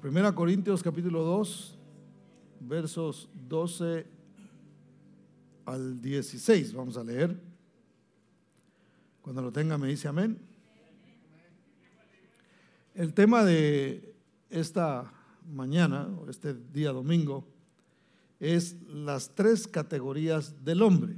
Primera 0.00 0.34
Corintios 0.34 0.82
capítulo 0.82 1.22
2, 1.24 1.78
versos 2.60 3.28
12 3.46 4.06
al 5.66 6.00
16. 6.00 6.72
Vamos 6.72 6.96
a 6.96 7.04
leer. 7.04 7.38
Cuando 9.20 9.42
lo 9.42 9.52
tenga 9.52 9.76
me 9.76 9.88
dice 9.88 10.08
amén. 10.08 10.38
El 12.94 13.12
tema 13.12 13.44
de 13.44 14.14
esta 14.48 15.12
mañana, 15.52 16.08
o 16.18 16.30
este 16.30 16.54
día 16.54 16.92
domingo, 16.92 17.46
es 18.38 18.80
las 18.88 19.34
tres 19.34 19.68
categorías 19.68 20.64
del 20.64 20.80
hombre. 20.80 21.16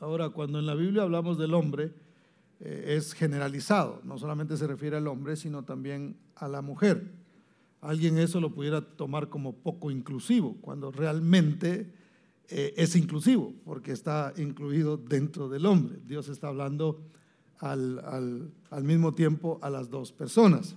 Ahora, 0.00 0.30
cuando 0.30 0.58
en 0.58 0.66
la 0.66 0.74
Biblia 0.74 1.04
hablamos 1.04 1.38
del 1.38 1.54
hombre, 1.54 1.92
eh, 2.58 2.96
es 2.96 3.12
generalizado, 3.12 4.00
no 4.02 4.18
solamente 4.18 4.56
se 4.56 4.66
refiere 4.66 4.96
al 4.96 5.06
hombre, 5.06 5.36
sino 5.36 5.62
también 5.62 6.16
a 6.34 6.48
la 6.48 6.62
mujer 6.62 7.22
alguien 7.84 8.18
eso 8.18 8.40
lo 8.40 8.50
pudiera 8.50 8.80
tomar 8.80 9.28
como 9.28 9.52
poco 9.52 9.90
inclusivo, 9.90 10.56
cuando 10.62 10.90
realmente 10.90 11.92
eh, 12.48 12.72
es 12.76 12.96
inclusivo, 12.96 13.52
porque 13.64 13.92
está 13.92 14.32
incluido 14.38 14.96
dentro 14.96 15.48
del 15.48 15.66
hombre. 15.66 16.00
Dios 16.06 16.28
está 16.28 16.48
hablando 16.48 17.02
al, 17.58 18.50
mismo 18.82 19.14
tiempo 19.14 19.58
a 19.62 19.68
las 19.68 19.90
dos 19.90 20.12
personas. 20.12 20.76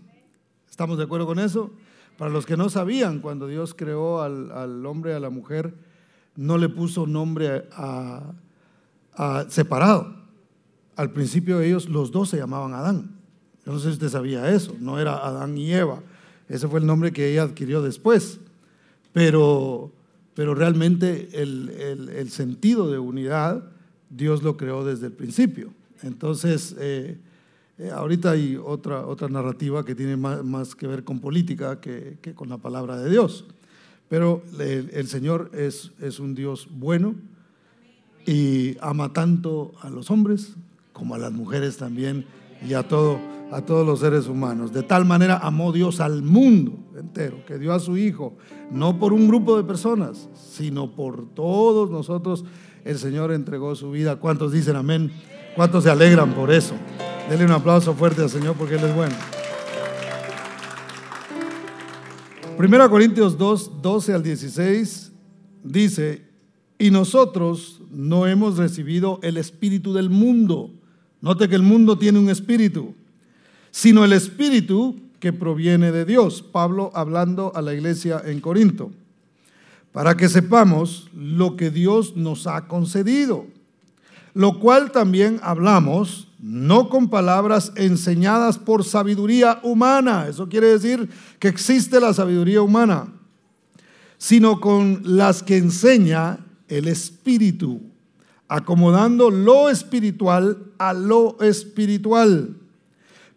¿Estamos 0.69 0.97
de 0.97 1.05
acuerdo 1.05 1.25
con 1.25 1.39
eso? 1.39 1.71
Para 2.17 2.29
los 2.29 2.45
que 2.45 2.57
no 2.57 2.69
sabían, 2.69 3.19
cuando 3.19 3.47
Dios 3.47 3.73
creó 3.73 4.21
al, 4.21 4.85
hombre 4.85 5.11
y 5.11 5.15
a 5.15 5.19
la 5.19 5.29
mujer, 5.29 5.75
no 6.35 6.57
le 6.57 6.67
puso 6.67 7.07
nombre 7.07 7.69
a, 7.71 8.33
separado. 9.47 10.13
Al 10.97 11.11
principio 11.11 11.61
ellos, 11.61 11.87
los 11.87 12.11
dos 12.11 12.29
se 12.29 12.37
llamaban 12.37 12.73
Adán. 12.73 13.17
Yo 13.65 13.71
no 13.71 13.79
sé 13.79 13.87
si 13.87 13.93
usted 13.93 14.09
sabía 14.09 14.49
eso, 14.49 14.75
no 14.79 14.99
era 14.99 15.25
Adán 15.25 15.57
y 15.57 15.71
Eva 15.71 16.01
ese 16.49 16.67
fue 16.67 16.79
el 16.79 16.85
nombre 16.85 17.11
que 17.11 17.31
ella 17.31 17.43
adquirió 17.43 17.81
después. 17.81 18.39
Pero, 19.13 19.91
pero 20.33 20.53
realmente 20.53 21.29
el, 21.33 22.29
sentido 22.29 22.91
de 22.91 22.99
unidad 22.99 23.63
Dios 24.09 24.43
lo 24.43 24.57
creó 24.57 24.85
desde 24.85 25.07
el 25.07 25.13
principio. 25.13 25.73
Entonces, 26.03 26.75
eh, 26.79 27.17
eh, 27.79 27.91
ahorita 27.91 28.31
hay 28.31 28.55
otra, 28.63 29.05
otra 29.05 29.27
narrativa 29.27 29.83
que 29.83 29.95
tiene 29.95 30.15
más, 30.15 30.75
que 30.75 30.87
ver 30.87 31.03
con 31.03 31.19
política 31.19 31.81
que, 31.81 32.17
con 32.35 32.49
la 32.49 32.57
palabra 32.57 32.97
de 32.97 33.09
Dios. 33.09 33.45
Pero 34.07 34.41
el, 34.59 35.07
Señor 35.07 35.51
es, 35.53 35.91
es 35.99 36.19
un 36.19 36.33
Dios 36.33 36.67
bueno 36.71 37.15
y 38.25 38.77
ama 38.79 39.11
tanto 39.11 39.73
a 39.81 39.89
los 39.89 40.09
hombres 40.11 40.53
como 40.93 41.15
a 41.15 41.17
las 41.17 41.33
mujeres 41.33 41.77
también 41.77 42.25
y 42.65 42.73
a 42.73 42.87
todo 42.87 43.19
a 43.51 43.61
todos 43.61 43.85
los 43.85 43.99
seres 43.99 44.27
humanos. 44.27 44.73
De 44.73 44.83
tal 44.83 45.05
manera 45.05 45.37
amó 45.37 45.71
Dios 45.71 45.99
al 45.99 46.21
mundo 46.23 46.73
entero, 46.97 47.45
que 47.45 47.57
dio 47.57 47.73
a 47.73 47.79
su 47.79 47.97
Hijo, 47.97 48.35
no 48.71 48.99
por 48.99 49.13
un 49.13 49.27
grupo 49.27 49.57
de 49.57 49.63
personas, 49.63 50.29
sino 50.33 50.91
por 50.95 51.33
todos 51.33 51.89
nosotros. 51.89 52.43
El 52.83 52.97
Señor 52.97 53.31
entregó 53.31 53.75
su 53.75 53.91
vida. 53.91 54.17
¿Cuántos 54.17 54.51
dicen 54.51 54.75
amén? 54.75 55.11
¿Cuántos 55.55 55.83
se 55.83 55.89
alegran 55.89 56.33
por 56.33 56.51
eso? 56.51 56.73
Denle 57.29 57.45
un 57.45 57.51
aplauso 57.51 57.93
fuerte 57.93 58.21
al 58.21 58.29
Señor 58.29 58.55
porque 58.55 58.75
Él 58.75 58.83
es 58.83 58.95
bueno. 58.95 59.15
Primera 62.57 62.89
Corintios 62.89 63.37
2, 63.37 63.81
12 63.81 64.13
al 64.13 64.23
16 64.23 65.11
dice, 65.63 66.25
y 66.79 66.89
nosotros 66.91 67.81
no 67.91 68.27
hemos 68.27 68.57
recibido 68.57 69.19
el 69.21 69.37
espíritu 69.37 69.93
del 69.93 70.09
mundo. 70.09 70.71
Note 71.21 71.49
que 71.49 71.55
el 71.55 71.61
mundo 71.61 71.97
tiene 71.97 72.19
un 72.19 72.29
espíritu 72.29 72.95
sino 73.77 74.03
el 74.03 74.11
Espíritu 74.13 74.95
que 75.19 75.31
proviene 75.31 75.91
de 75.91 76.03
Dios. 76.03 76.41
Pablo 76.41 76.89
hablando 76.95 77.51
a 77.53 77.61
la 77.61 77.75
iglesia 77.75 78.19
en 78.25 78.41
Corinto, 78.41 78.89
para 79.91 80.17
que 80.17 80.29
sepamos 80.29 81.11
lo 81.13 81.55
que 81.55 81.69
Dios 81.69 82.15
nos 82.15 82.47
ha 82.47 82.67
concedido, 82.67 83.45
lo 84.33 84.59
cual 84.59 84.91
también 84.91 85.39
hablamos, 85.43 86.27
no 86.39 86.89
con 86.89 87.07
palabras 87.07 87.71
enseñadas 87.75 88.57
por 88.57 88.83
sabiduría 88.83 89.59
humana, 89.61 90.25
eso 90.27 90.49
quiere 90.49 90.69
decir 90.69 91.07
que 91.37 91.47
existe 91.47 91.99
la 91.99 92.15
sabiduría 92.15 92.63
humana, 92.63 93.13
sino 94.17 94.59
con 94.59 95.01
las 95.03 95.43
que 95.43 95.57
enseña 95.57 96.39
el 96.67 96.87
Espíritu, 96.87 97.79
acomodando 98.47 99.29
lo 99.29 99.69
espiritual 99.69 100.57
a 100.79 100.93
lo 100.93 101.39
espiritual. 101.41 102.55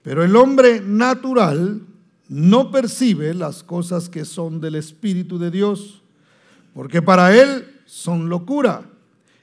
Pero 0.02 0.24
el 0.24 0.36
hombre 0.36 0.80
natural 0.80 1.82
no 2.28 2.70
percibe 2.70 3.34
las 3.34 3.62
cosas 3.62 4.08
que 4.08 4.24
son 4.24 4.60
del 4.60 4.76
Espíritu 4.76 5.38
de 5.38 5.50
Dios, 5.50 6.02
porque 6.74 7.02
para 7.02 7.36
él 7.36 7.66
son 7.84 8.28
locura 8.28 8.88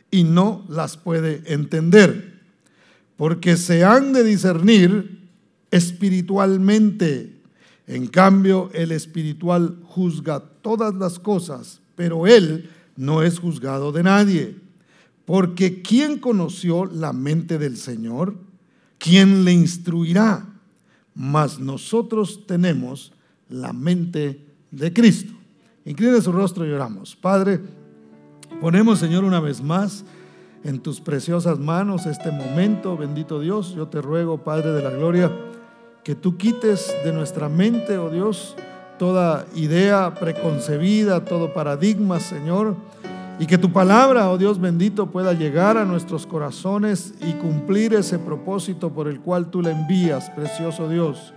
y 0.10 0.24
no 0.24 0.66
las 0.70 0.96
puede 0.98 1.44
entender, 1.54 2.42
porque 3.18 3.58
se 3.58 3.84
han 3.84 4.14
de 4.14 4.24
discernir 4.24 5.20
espiritualmente. 5.70 7.34
En 7.88 8.08
cambio, 8.08 8.70
el 8.74 8.92
espiritual 8.92 9.78
juzga 9.84 10.40
todas 10.62 10.94
las 10.96 11.20
cosas, 11.20 11.82
pero 11.96 12.28
él 12.28 12.70
no 12.96 13.22
es 13.22 13.40
juzgado 13.40 13.92
de 13.92 14.04
nadie. 14.04 14.56
Porque 15.26 15.82
¿quién 15.82 16.20
conoció 16.20 16.86
la 16.86 17.12
mente 17.12 17.58
del 17.58 17.76
Señor? 17.76 18.47
¿Quién 18.98 19.44
le 19.44 19.54
instruirá? 19.54 20.46
Mas 21.14 21.60
nosotros 21.60 22.46
tenemos 22.46 23.12
la 23.50 23.74
mente 23.74 24.46
de 24.72 24.94
Cristo. 24.94 25.34
Incline 25.86 26.22
su 26.22 26.32
rostro 26.32 26.66
y 26.66 26.72
oramos. 26.72 27.16
Padre, 27.16 27.60
ponemos, 28.62 29.00
Señor, 29.00 29.24
una 29.24 29.40
vez 29.40 29.62
más 29.62 30.04
en 30.64 30.80
tus 30.80 31.00
preciosas 31.00 31.60
manos 31.60 32.06
este 32.06 32.32
momento, 32.32 32.98
bendito 32.98 33.40
Dios. 33.40 33.74
Yo 33.76 33.88
te 33.88 34.02
ruego, 34.02 34.44
Padre 34.44 34.74
de 34.74 34.84
la 34.84 34.90
Gloria, 34.90 35.32
que 36.04 36.16
tú 36.16 36.38
quites 36.38 36.94
de 37.04 37.14
nuestra 37.14 37.50
mente, 37.50 37.98
oh 37.98 38.10
Dios, 38.10 38.56
toda 39.00 39.46
idea 39.56 40.14
preconcebida, 40.16 41.24
todo 41.24 41.54
paradigma, 41.54 42.20
Señor 42.20 42.76
y 43.40 43.46
que 43.46 43.58
tu 43.58 43.72
palabra, 43.72 44.30
oh 44.30 44.38
Dios 44.38 44.60
bendito, 44.60 45.12
pueda 45.12 45.34
llegar 45.34 45.78
a 45.78 45.86
nuestros 45.86 46.26
corazones 46.26 47.14
y 47.22 47.34
cumplir 47.34 47.94
ese 47.94 48.18
propósito 48.18 48.92
por 48.92 49.08
el 49.08 49.20
cual 49.20 49.52
tú 49.52 49.62
la 49.62 49.72
envías, 49.72 50.30
precioso 50.32 50.90
Dios. 50.90 51.34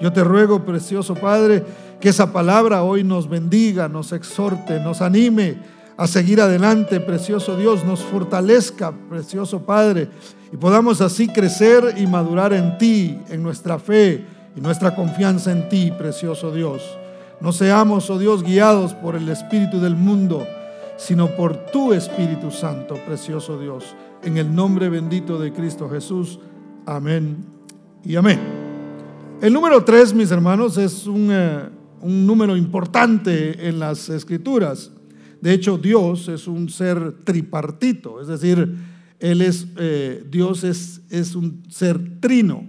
Yo 0.00 0.12
te 0.12 0.24
ruego, 0.24 0.64
precioso 0.64 1.14
Padre, 1.14 1.64
que 2.00 2.08
esa 2.08 2.32
palabra 2.32 2.82
hoy 2.82 3.04
nos 3.04 3.28
bendiga, 3.28 3.88
nos 3.88 4.12
exhorte, 4.12 4.80
nos 4.80 5.00
anime 5.00 5.58
a 5.96 6.08
seguir 6.08 6.40
adelante, 6.40 6.98
precioso 6.98 7.56
Dios, 7.56 7.84
nos 7.84 8.00
fortalezca, 8.00 8.92
precioso 9.08 9.64
Padre, 9.64 10.08
y 10.52 10.56
podamos 10.56 11.00
así 11.00 11.28
crecer 11.28 11.94
y 11.96 12.06
madurar 12.08 12.52
en 12.52 12.78
ti, 12.78 13.18
en 13.28 13.44
nuestra 13.44 13.78
fe 13.78 14.24
y 14.56 14.60
nuestra 14.60 14.96
confianza 14.96 15.52
en 15.52 15.68
ti, 15.68 15.92
precioso 15.96 16.50
Dios. 16.52 16.82
No 17.40 17.52
seamos, 17.52 18.10
oh 18.10 18.18
Dios, 18.18 18.42
guiados 18.42 18.94
por 18.94 19.14
el 19.14 19.28
espíritu 19.28 19.80
del 19.80 19.94
mundo, 19.94 20.44
sino 20.96 21.34
por 21.36 21.66
tu 21.66 21.92
Espíritu 21.92 22.50
Santo, 22.50 22.96
precioso 23.06 23.58
Dios. 23.58 23.94
En 24.22 24.36
el 24.36 24.54
nombre 24.54 24.88
bendito 24.88 25.38
de 25.38 25.52
Cristo 25.52 25.88
Jesús. 25.88 26.38
Amén 26.86 27.44
y 28.04 28.16
amén. 28.16 28.40
El 29.40 29.52
número 29.52 29.84
tres, 29.84 30.14
mis 30.14 30.30
hermanos, 30.30 30.78
es 30.78 31.06
un, 31.06 31.28
eh, 31.30 31.68
número 32.02 32.56
importante 32.56 33.68
en 33.68 33.78
las 33.78 34.08
escrituras. 34.08 34.90
De 35.40 35.52
hecho, 35.52 35.76
Dios 35.76 36.28
es 36.28 36.46
un 36.46 36.68
ser 36.68 37.24
tripartito, 37.24 38.20
es 38.20 38.28
decir, 38.28 38.74
Él 39.18 39.42
es, 39.42 39.66
eh, 39.76 40.24
Dios 40.30 40.64
es, 40.64 41.02
es 41.10 41.34
un 41.34 41.62
ser 41.68 42.20
trino, 42.20 42.66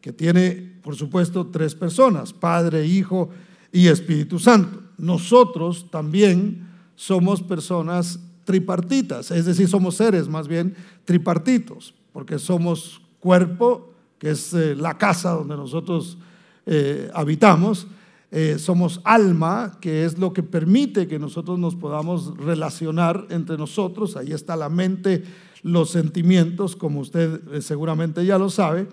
que 0.00 0.12
tiene, 0.12 0.78
por 0.82 0.94
supuesto, 0.96 1.46
tres 1.46 1.74
personas, 1.74 2.32
Padre, 2.32 2.86
Hijo 2.86 3.30
y 3.72 3.88
Espíritu 3.88 4.38
Santo. 4.38 4.82
Nosotros 4.98 5.90
también 5.90 6.63
somos 6.96 7.42
personas 7.42 8.20
tripartitas, 8.44 9.30
es 9.30 9.46
decir, 9.46 9.68
somos 9.68 9.96
seres 9.96 10.28
más 10.28 10.48
bien 10.48 10.74
tripartitos, 11.04 11.94
porque 12.12 12.38
somos 12.38 13.00
cuerpo, 13.20 13.92
que 14.18 14.30
es 14.30 14.52
eh, 14.52 14.74
la 14.74 14.98
casa 14.98 15.30
donde 15.30 15.56
nosotros 15.56 16.18
eh, 16.66 17.10
habitamos, 17.14 17.86
eh, 18.30 18.58
somos 18.58 19.00
alma, 19.04 19.78
que 19.80 20.04
es 20.04 20.18
lo 20.18 20.32
que 20.32 20.42
permite 20.42 21.06
que 21.06 21.18
nosotros 21.18 21.58
nos 21.58 21.74
podamos 21.74 22.36
relacionar 22.36 23.26
entre 23.30 23.56
nosotros, 23.56 24.16
ahí 24.16 24.32
está 24.32 24.56
la 24.56 24.68
mente, 24.68 25.24
los 25.62 25.90
sentimientos, 25.90 26.76
como 26.76 27.00
usted 27.00 27.60
seguramente 27.60 28.26
ya 28.26 28.38
lo 28.38 28.50
sabe, 28.50 28.86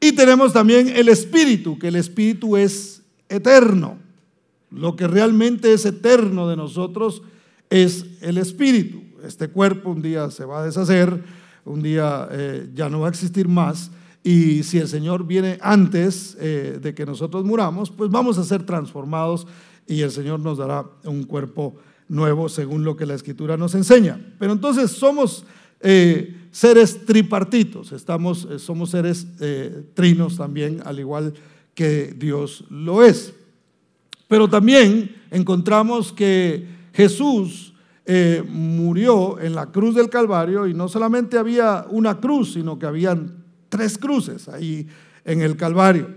y 0.00 0.12
tenemos 0.12 0.52
también 0.52 0.88
el 0.88 1.08
espíritu, 1.08 1.78
que 1.78 1.88
el 1.88 1.96
espíritu 1.96 2.56
es 2.56 3.02
eterno. 3.28 3.98
Lo 4.70 4.96
que 4.96 5.08
realmente 5.08 5.72
es 5.72 5.84
eterno 5.84 6.48
de 6.48 6.56
nosotros 6.56 7.22
es 7.70 8.04
el 8.20 8.38
espíritu. 8.38 9.02
Este 9.24 9.48
cuerpo 9.48 9.90
un 9.90 10.02
día 10.02 10.30
se 10.30 10.44
va 10.44 10.62
a 10.62 10.64
deshacer, 10.64 11.22
un 11.64 11.82
día 11.82 12.28
eh, 12.30 12.68
ya 12.74 12.88
no 12.88 13.00
va 13.00 13.06
a 13.08 13.10
existir 13.10 13.48
más. 13.48 13.90
Y 14.22 14.62
si 14.62 14.78
el 14.78 14.88
Señor 14.88 15.26
viene 15.26 15.58
antes 15.62 16.36
eh, 16.40 16.78
de 16.80 16.94
que 16.94 17.06
nosotros 17.06 17.44
muramos, 17.44 17.90
pues 17.90 18.10
vamos 18.10 18.38
a 18.38 18.44
ser 18.44 18.64
transformados 18.64 19.46
y 19.86 20.02
el 20.02 20.10
Señor 20.10 20.40
nos 20.40 20.58
dará 20.58 20.84
un 21.04 21.24
cuerpo 21.24 21.76
nuevo 22.08 22.48
según 22.48 22.84
lo 22.84 22.96
que 22.96 23.06
la 23.06 23.14
Escritura 23.14 23.56
nos 23.56 23.74
enseña. 23.74 24.20
Pero 24.38 24.52
entonces 24.52 24.90
somos 24.90 25.44
eh, 25.80 26.36
seres 26.50 27.06
tripartitos, 27.06 27.92
estamos, 27.92 28.46
somos 28.58 28.90
seres 28.90 29.26
trinos 29.94 30.36
también, 30.36 30.82
al 30.84 30.98
igual 30.98 31.32
que 31.74 32.14
Dios 32.16 32.64
lo 32.68 33.02
es. 33.02 33.32
Pero 34.30 34.48
también 34.48 35.16
encontramos 35.32 36.12
que 36.12 36.64
Jesús 36.94 37.74
murió 38.48 39.40
en 39.40 39.56
la 39.56 39.66
cruz 39.66 39.96
del 39.96 40.08
Calvario 40.08 40.68
y 40.68 40.74
no 40.74 40.88
solamente 40.88 41.36
había 41.36 41.84
una 41.90 42.20
cruz, 42.20 42.52
sino 42.52 42.78
que 42.78 42.86
habían 42.86 43.42
tres 43.68 43.98
cruces 43.98 44.48
ahí 44.48 44.86
en 45.24 45.42
el 45.42 45.56
Calvario. 45.56 46.14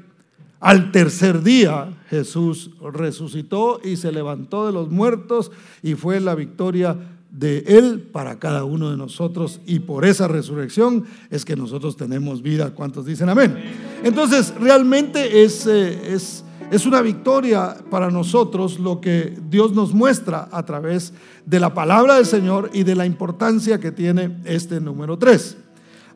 Al 0.59 0.91
tercer 0.91 1.41
día 1.41 1.89
Jesús 2.11 2.69
resucitó 2.93 3.81
y 3.83 3.95
se 3.95 4.11
levantó 4.11 4.67
de 4.67 4.73
los 4.73 4.91
muertos 4.91 5.51
y 5.81 5.95
fue 5.95 6.19
la 6.19 6.35
victoria 6.35 6.95
de 7.31 7.63
Él 7.65 7.99
para 8.11 8.37
cada 8.37 8.63
uno 8.63 8.91
de 8.91 8.97
nosotros 8.97 9.59
y 9.65 9.79
por 9.79 10.05
esa 10.05 10.27
resurrección 10.27 11.05
es 11.31 11.45
que 11.45 11.55
nosotros 11.55 11.97
tenemos 11.97 12.43
vida. 12.43 12.75
¿Cuántos 12.75 13.07
dicen 13.07 13.27
amén? 13.29 13.57
Entonces 14.03 14.53
realmente 14.59 15.43
es, 15.43 15.65
eh, 15.65 16.13
es, 16.13 16.43
es 16.71 16.85
una 16.85 17.01
victoria 17.01 17.77
para 17.89 18.09
nosotros 18.09 18.79
lo 18.79 18.99
que 18.99 19.37
Dios 19.49 19.73
nos 19.73 19.93
muestra 19.93 20.49
a 20.51 20.63
través 20.63 21.13
de 21.45 21.59
la 21.59 21.73
palabra 21.73 22.15
del 22.15 22.25
Señor 22.25 22.69
y 22.73 22.83
de 22.83 22.95
la 22.95 23.05
importancia 23.05 23.79
que 23.79 23.91
tiene 23.91 24.37
este 24.45 24.79
número 24.79 25.17
3. 25.17 25.57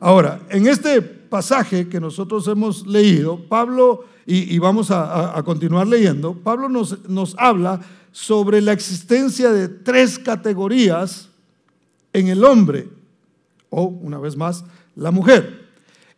Ahora, 0.00 0.40
en 0.50 0.66
este 0.66 1.02
pasaje 1.02 1.88
que 1.88 2.00
nosotros 2.00 2.46
hemos 2.48 2.86
leído, 2.86 3.40
Pablo, 3.48 4.04
y, 4.26 4.58
vamos 4.58 4.90
a, 4.90 5.40
continuar 5.44 5.86
leyendo, 5.86 6.34
Pablo 6.34 6.68
nos, 6.68 7.08
nos 7.08 7.34
habla 7.38 7.80
sobre 8.12 8.60
la 8.60 8.72
existencia 8.72 9.50
de 9.50 9.68
tres 9.68 10.18
categorías 10.18 11.30
en 12.12 12.28
el 12.28 12.44
hombre, 12.44 12.88
o 13.70 13.84
una 13.84 14.18
vez 14.18 14.36
más, 14.36 14.64
la 14.96 15.10
mujer. 15.10 15.67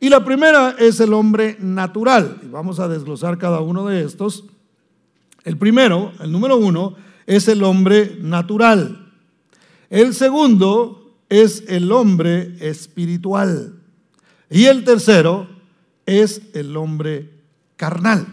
Y 0.01 0.09
la 0.09 0.25
primera 0.25 0.75
es 0.79 0.99
el 1.01 1.13
hombre 1.13 1.57
natural. 1.61 2.41
Vamos 2.51 2.81
a 2.81 2.89
desglosar 2.89 3.37
cada 3.37 3.61
uno 3.61 3.87
de 3.87 4.03
estos. 4.03 4.45
El 5.45 5.59
primero, 5.59 6.13
el 6.21 6.33
número 6.33 6.57
uno, 6.57 6.95
es 7.27 7.49
el 7.49 7.63
hombre 7.63 8.17
natural. 8.21 9.13
El 9.91 10.15
segundo 10.15 11.17
es 11.29 11.65
el 11.69 11.93
hombre 11.93 12.57
espiritual. 12.61 13.75
Y 14.49 14.65
el 14.65 14.85
tercero 14.85 15.47
es 16.07 16.43
el 16.55 16.77
hombre 16.77 17.31
carnal. 17.77 18.27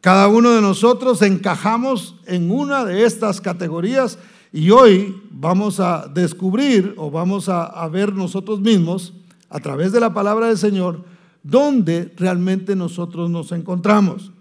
Cada 0.00 0.26
uno 0.28 0.50
de 0.50 0.60
nosotros 0.60 1.22
encajamos 1.22 2.16
en 2.26 2.50
una 2.50 2.84
de 2.84 3.04
estas 3.04 3.40
categorías 3.40 4.18
y 4.52 4.70
hoy 4.70 5.22
vamos 5.30 5.80
a 5.80 6.08
descubrir 6.12 6.94
o 6.96 7.10
vamos 7.10 7.48
a, 7.48 7.88
ver 7.88 8.12
nosotros 8.12 8.60
mismos 8.60 9.14
a 9.52 9.60
través 9.60 9.92
de 9.92 10.00
la 10.00 10.14
palabra 10.14 10.48
del 10.48 10.56
Señor 10.56 11.04
dónde 11.42 12.12
realmente 12.16 12.74
nosotros 12.74 13.30
nos 13.30 13.52
encontramos. 13.52 14.32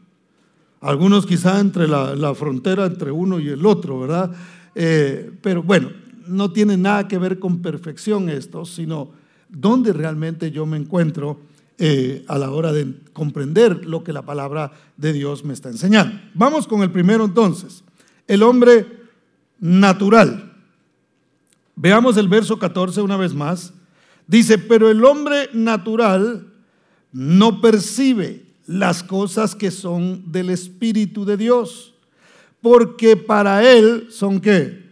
Algunos 0.80 1.25
quizá 1.25 1.60
entre 1.60 1.88
la, 1.88 2.34
frontera 2.34 2.86
entre 2.86 3.12
uno 3.12 3.40
y 3.40 3.50
el 3.50 3.66
otro, 3.66 4.00
¿verdad? 4.00 4.31
Eh, 4.74 5.31
pero 5.42 5.62
bueno, 5.62 5.90
no 6.28 6.52
tiene 6.52 6.78
nada 6.78 7.08
que 7.08 7.18
ver 7.18 7.40
con 7.40 7.62
perfección 7.62 8.30
esto, 8.30 8.66
sino 8.66 9.12
dónde 9.50 9.94
realmente 9.94 10.50
yo 10.50 10.66
me 10.66 10.78
encuentro 10.78 11.42
eh, 11.78 12.24
a 12.28 12.38
la 12.38 12.52
hora 12.52 12.72
de 12.72 12.96
comprender 13.12 13.86
lo 13.86 14.04
que 14.04 14.13
la 14.13 14.22
palabra 14.22 14.72
de 14.98 15.13
Dios 15.13 15.44
me 15.44 15.54
está 15.54 15.69
enseñando. 15.69 16.19
Vamos 16.34 16.68
con 16.68 16.84
el 16.84 16.92
primero 16.92 17.25
entonces, 17.25 17.84
el 18.28 18.44
hombre 18.44 18.88
natural. 19.60 20.54
Veamos 21.75 22.18
el 22.18 22.30
verso 22.30 22.58
14 22.58 23.02
una 23.02 23.18
vez 23.18 23.34
más. 23.34 23.74
Dice, 24.31 24.57
pero 24.57 24.89
el 24.89 25.04
hombre 25.04 25.50
natural 25.51 26.48
no 27.12 27.60
percibe 27.60 28.45
las 28.66 29.04
cosas 29.04 29.56
que 29.56 29.72
son 29.72 30.31
del 30.31 30.51
Espíritu 30.51 31.25
de 31.25 31.36
Dios, 31.36 31.95
porque 32.62 33.18
para 33.18 33.69
él 33.69 34.07
son 34.10 34.39
qué? 34.39 34.86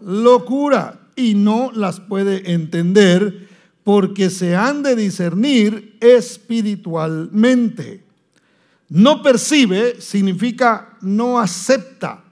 Locura 0.00 1.00
y 1.16 1.34
no 1.34 1.70
las 1.74 2.00
puede 2.00 2.50
entender 2.50 3.46
porque 3.84 4.30
se 4.30 4.56
han 4.56 4.82
de 4.82 4.96
discernir 4.96 5.98
espiritualmente. 6.00 8.04
No 8.88 9.22
percibe 9.22 10.00
significa 10.00 10.96
no 11.02 11.38
acepta. 11.38 12.24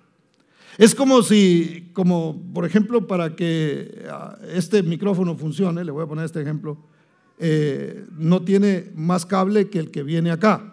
Es 0.79 0.95
como 0.95 1.23
si, 1.23 1.91
como 1.93 2.43
por 2.53 2.67
ejemplo, 2.67 3.07
para 3.07 3.35
que 3.35 4.05
ah, 4.11 4.39
este 4.53 4.83
micrófono 4.83 5.37
funcione, 5.37 5.85
le 5.85 5.91
voy 5.91 6.05
a 6.05 6.07
poner 6.07 6.27
este 6.27 6.43
ejemplo, 6.43 6.79
eh, 7.39 8.07
no 8.17 8.43
tiene 8.43 8.91
más 8.95 9.25
cable 9.25 9.69
que 9.69 9.79
el 9.79 9.91
que 9.91 10.03
viene 10.03 10.31
acá. 10.31 10.73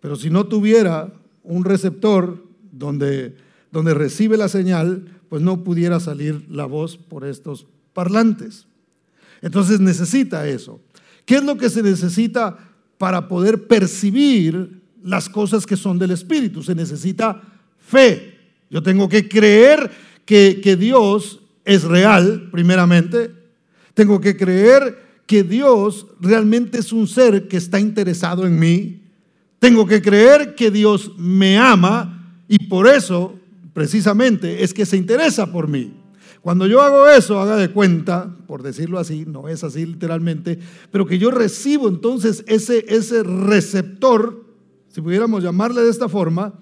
Pero 0.00 0.16
si 0.16 0.30
no 0.30 0.46
tuviera 0.46 1.12
un 1.42 1.64
receptor 1.64 2.42
donde, 2.72 3.36
donde 3.70 3.94
recibe 3.94 4.36
la 4.36 4.48
señal, 4.48 5.20
pues 5.28 5.42
no 5.42 5.64
pudiera 5.64 6.00
salir 6.00 6.46
la 6.50 6.64
voz 6.64 6.96
por 6.96 7.24
estos 7.24 7.66
parlantes. 7.92 8.66
Entonces 9.42 9.80
necesita 9.80 10.46
eso. 10.48 10.80
¿Qué 11.24 11.36
es 11.36 11.44
lo 11.44 11.56
que 11.56 11.70
se 11.70 11.82
necesita 11.82 12.58
para 12.98 13.28
poder 13.28 13.66
percibir 13.66 14.82
las 15.02 15.28
cosas 15.28 15.66
que 15.66 15.76
son 15.76 15.98
del 15.98 16.10
Espíritu? 16.10 16.62
Se 16.62 16.74
necesita 16.74 17.40
fe. 17.78 18.29
Yo 18.70 18.82
tengo 18.82 19.08
que 19.08 19.28
creer 19.28 19.90
que, 20.24 20.60
que 20.62 20.76
Dios 20.76 21.40
es 21.64 21.82
real, 21.84 22.48
primeramente. 22.50 23.32
Tengo 23.94 24.20
que 24.20 24.36
creer 24.36 25.22
que 25.26 25.42
Dios 25.42 26.06
realmente 26.20 26.78
es 26.78 26.92
un 26.92 27.06
ser 27.06 27.48
que 27.48 27.56
está 27.56 27.78
interesado 27.78 28.46
en 28.46 28.58
mí. 28.58 29.02
Tengo 29.58 29.86
que 29.86 30.00
creer 30.00 30.54
que 30.54 30.70
Dios 30.70 31.12
me 31.18 31.58
ama 31.58 32.42
y 32.48 32.66
por 32.66 32.88
eso, 32.88 33.34
precisamente, 33.74 34.64
es 34.64 34.72
que 34.72 34.86
se 34.86 34.96
interesa 34.96 35.52
por 35.52 35.68
mí. 35.68 35.92
Cuando 36.40 36.66
yo 36.66 36.80
hago 36.80 37.06
eso, 37.08 37.38
haga 37.38 37.56
de 37.56 37.68
cuenta, 37.70 38.34
por 38.46 38.62
decirlo 38.62 38.98
así, 38.98 39.24
no 39.26 39.48
es 39.48 39.62
así 39.62 39.84
literalmente, 39.84 40.58
pero 40.90 41.06
que 41.06 41.18
yo 41.18 41.30
recibo 41.30 41.88
entonces 41.88 42.42
ese, 42.46 42.86
ese 42.88 43.22
receptor, 43.22 44.46
si 44.88 45.02
pudiéramos 45.02 45.42
llamarle 45.42 45.82
de 45.82 45.90
esta 45.90 46.08
forma, 46.08 46.54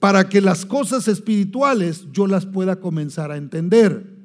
para 0.00 0.28
que 0.28 0.40
las 0.40 0.64
cosas 0.64 1.06
espirituales 1.06 2.06
yo 2.10 2.26
las 2.26 2.46
pueda 2.46 2.80
comenzar 2.80 3.30
a 3.30 3.36
entender. 3.36 4.18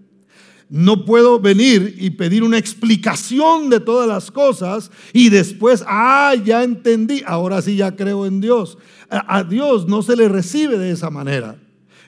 No 0.67 1.05
puedo 1.05 1.39
venir 1.39 1.95
y 1.99 2.09
pedir 2.11 2.43
una 2.43 2.57
explicación 2.57 3.69
de 3.69 3.79
todas 3.79 4.07
las 4.07 4.31
cosas 4.31 4.89
y 5.13 5.29
después, 5.29 5.83
ah, 5.85 6.33
ya 6.43 6.63
entendí, 6.63 7.21
ahora 7.27 7.61
sí 7.61 7.75
ya 7.75 7.95
creo 7.95 8.25
en 8.25 8.41
Dios. 8.41 8.79
A, 9.09 9.43
Dios 9.43 9.87
no 9.87 10.01
se 10.01 10.15
le 10.15 10.27
recibe 10.27 10.79
de 10.79 10.91
esa 10.91 11.11
manera. 11.11 11.57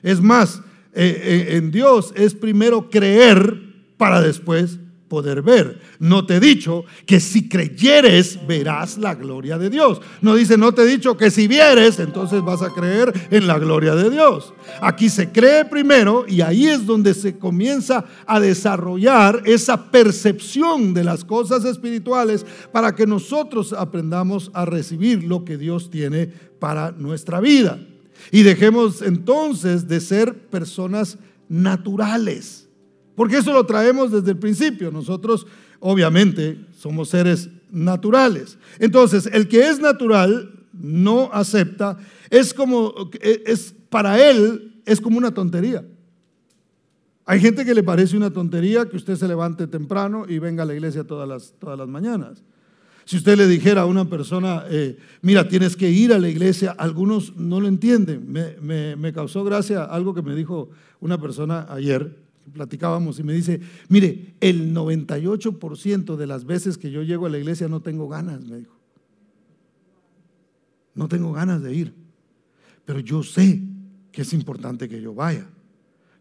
Es 0.02 0.20
más, 0.20 0.60
eh, 0.94 1.20
eh, 1.22 1.56
en 1.56 1.70
Dios 1.70 2.12
es 2.16 2.34
primero 2.34 2.90
creer 2.90 3.62
para 3.96 4.20
después 4.20 4.78
poder 5.08 5.42
ver. 5.42 5.80
No 5.98 6.26
te 6.26 6.36
he 6.36 6.40
dicho 6.40 6.84
que 7.06 7.20
si 7.20 7.48
creyeres 7.48 8.38
verás 8.46 8.98
la 8.98 9.14
gloria 9.14 9.58
de 9.58 9.70
Dios. 9.70 10.00
No 10.20 10.34
dice, 10.34 10.56
no 10.56 10.72
te 10.72 10.82
he 10.82 10.86
dicho 10.86 11.16
que 11.16 11.30
si 11.30 11.48
vieres, 11.48 11.98
entonces 11.98 12.42
vas 12.42 12.62
a 12.62 12.70
creer 12.70 13.12
en 13.30 13.46
la 13.46 13.58
gloria 13.58 13.94
de 13.94 14.10
Dios. 14.10 14.52
Aquí 14.80 15.08
se 15.08 15.30
cree 15.30 15.64
primero 15.64 16.24
y 16.28 16.40
ahí 16.40 16.66
es 16.66 16.86
donde 16.86 17.14
se 17.14 17.38
comienza 17.38 18.04
a 18.26 18.38
desarrollar 18.38 19.42
esa 19.44 19.90
percepción 19.90 20.94
de 20.94 21.04
las 21.04 21.24
cosas 21.24 21.64
espirituales 21.64 22.44
para 22.72 22.94
que 22.94 23.06
nosotros 23.06 23.72
aprendamos 23.72 24.50
a 24.54 24.64
recibir 24.64 25.24
lo 25.24 25.44
que 25.44 25.56
Dios 25.56 25.90
tiene 25.90 26.26
para 26.58 26.92
nuestra 26.92 27.40
vida. 27.40 27.78
Y 28.30 28.42
dejemos 28.42 29.02
entonces 29.02 29.88
de 29.88 30.00
ser 30.00 30.34
personas 30.48 31.18
naturales. 31.48 32.67
Porque 33.18 33.38
eso 33.38 33.52
lo 33.52 33.66
traemos 33.66 34.12
desde 34.12 34.30
el 34.30 34.36
principio. 34.36 34.92
Nosotros 34.92 35.44
obviamente 35.80 36.56
somos 36.78 37.08
seres 37.08 37.50
naturales. 37.68 38.58
Entonces, 38.78 39.28
el 39.32 39.48
que 39.48 39.68
es 39.68 39.80
natural 39.80 40.52
no 40.72 41.28
acepta, 41.32 41.98
es 42.30 42.54
como, 42.54 42.94
es, 43.20 43.74
para 43.90 44.24
él 44.24 44.80
es 44.86 45.00
como 45.00 45.18
una 45.18 45.34
tontería. 45.34 45.84
Hay 47.24 47.40
gente 47.40 47.64
que 47.64 47.74
le 47.74 47.82
parece 47.82 48.16
una 48.16 48.30
tontería 48.30 48.86
que 48.86 48.96
usted 48.96 49.16
se 49.16 49.26
levante 49.26 49.66
temprano 49.66 50.24
y 50.28 50.38
venga 50.38 50.62
a 50.62 50.66
la 50.66 50.74
iglesia 50.74 51.02
todas 51.02 51.28
las, 51.28 51.54
todas 51.58 51.76
las 51.76 51.88
mañanas. 51.88 52.44
Si 53.04 53.16
usted 53.16 53.36
le 53.36 53.48
dijera 53.48 53.80
a 53.80 53.86
una 53.86 54.04
persona, 54.04 54.62
eh, 54.70 54.96
mira, 55.22 55.48
tienes 55.48 55.74
que 55.74 55.90
ir 55.90 56.12
a 56.12 56.20
la 56.20 56.28
iglesia, 56.28 56.76
algunos 56.78 57.34
no 57.34 57.58
lo 57.58 57.66
entienden. 57.66 58.30
Me, 58.30 59.12
causó 59.12 59.42
gracia 59.42 59.82
algo 59.82 60.14
que 60.14 60.22
me 60.22 60.36
dijo 60.36 60.70
una 61.00 61.20
persona 61.20 61.66
ayer, 61.68 62.27
platicábamos 62.52 63.18
y 63.18 63.22
me 63.22 63.32
dice, 63.32 63.60
mire, 63.88 64.34
el 64.40 64.74
98% 64.74 66.16
de 66.16 66.26
las 66.26 66.44
veces 66.44 66.78
que 66.78 66.90
yo 66.90 67.02
llego 67.02 67.26
a 67.26 67.30
la 67.30 67.38
iglesia 67.38 67.68
no 67.68 67.80
tengo 67.80 68.08
ganas, 68.08 68.44
me 68.44 68.58
dijo. 68.58 68.76
No 70.94 71.08
tengo 71.08 71.32
ganas 71.32 71.62
de 71.62 71.74
ir, 71.74 71.94
pero 72.84 73.00
yo 73.00 73.22
sé 73.22 73.62
que 74.10 74.22
es 74.22 74.32
importante 74.32 74.88
que 74.88 75.00
yo 75.00 75.14
vaya. 75.14 75.46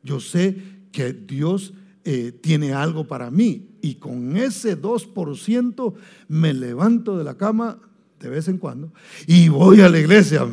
Yo 0.04 0.20
sé 0.20 0.56
que 0.92 1.14
Dios 1.14 1.74
eh, 2.04 2.32
tiene 2.32 2.74
algo 2.74 3.08
para 3.08 3.32
mí 3.32 3.68
y 3.82 3.96
con 3.96 4.38
ese 4.38 4.82
2% 4.82 5.94
me 6.28 6.54
levanto 6.54 7.18
de 7.18 7.24
la 7.24 7.36
cama 7.36 7.80
de 8.20 8.30
vez 8.30 8.48
en 8.48 8.58
cuando 8.58 8.94
y 9.26 9.50
voy 9.50 9.82
a 9.82 9.90
la 9.90 10.00
iglesia, 10.00 10.48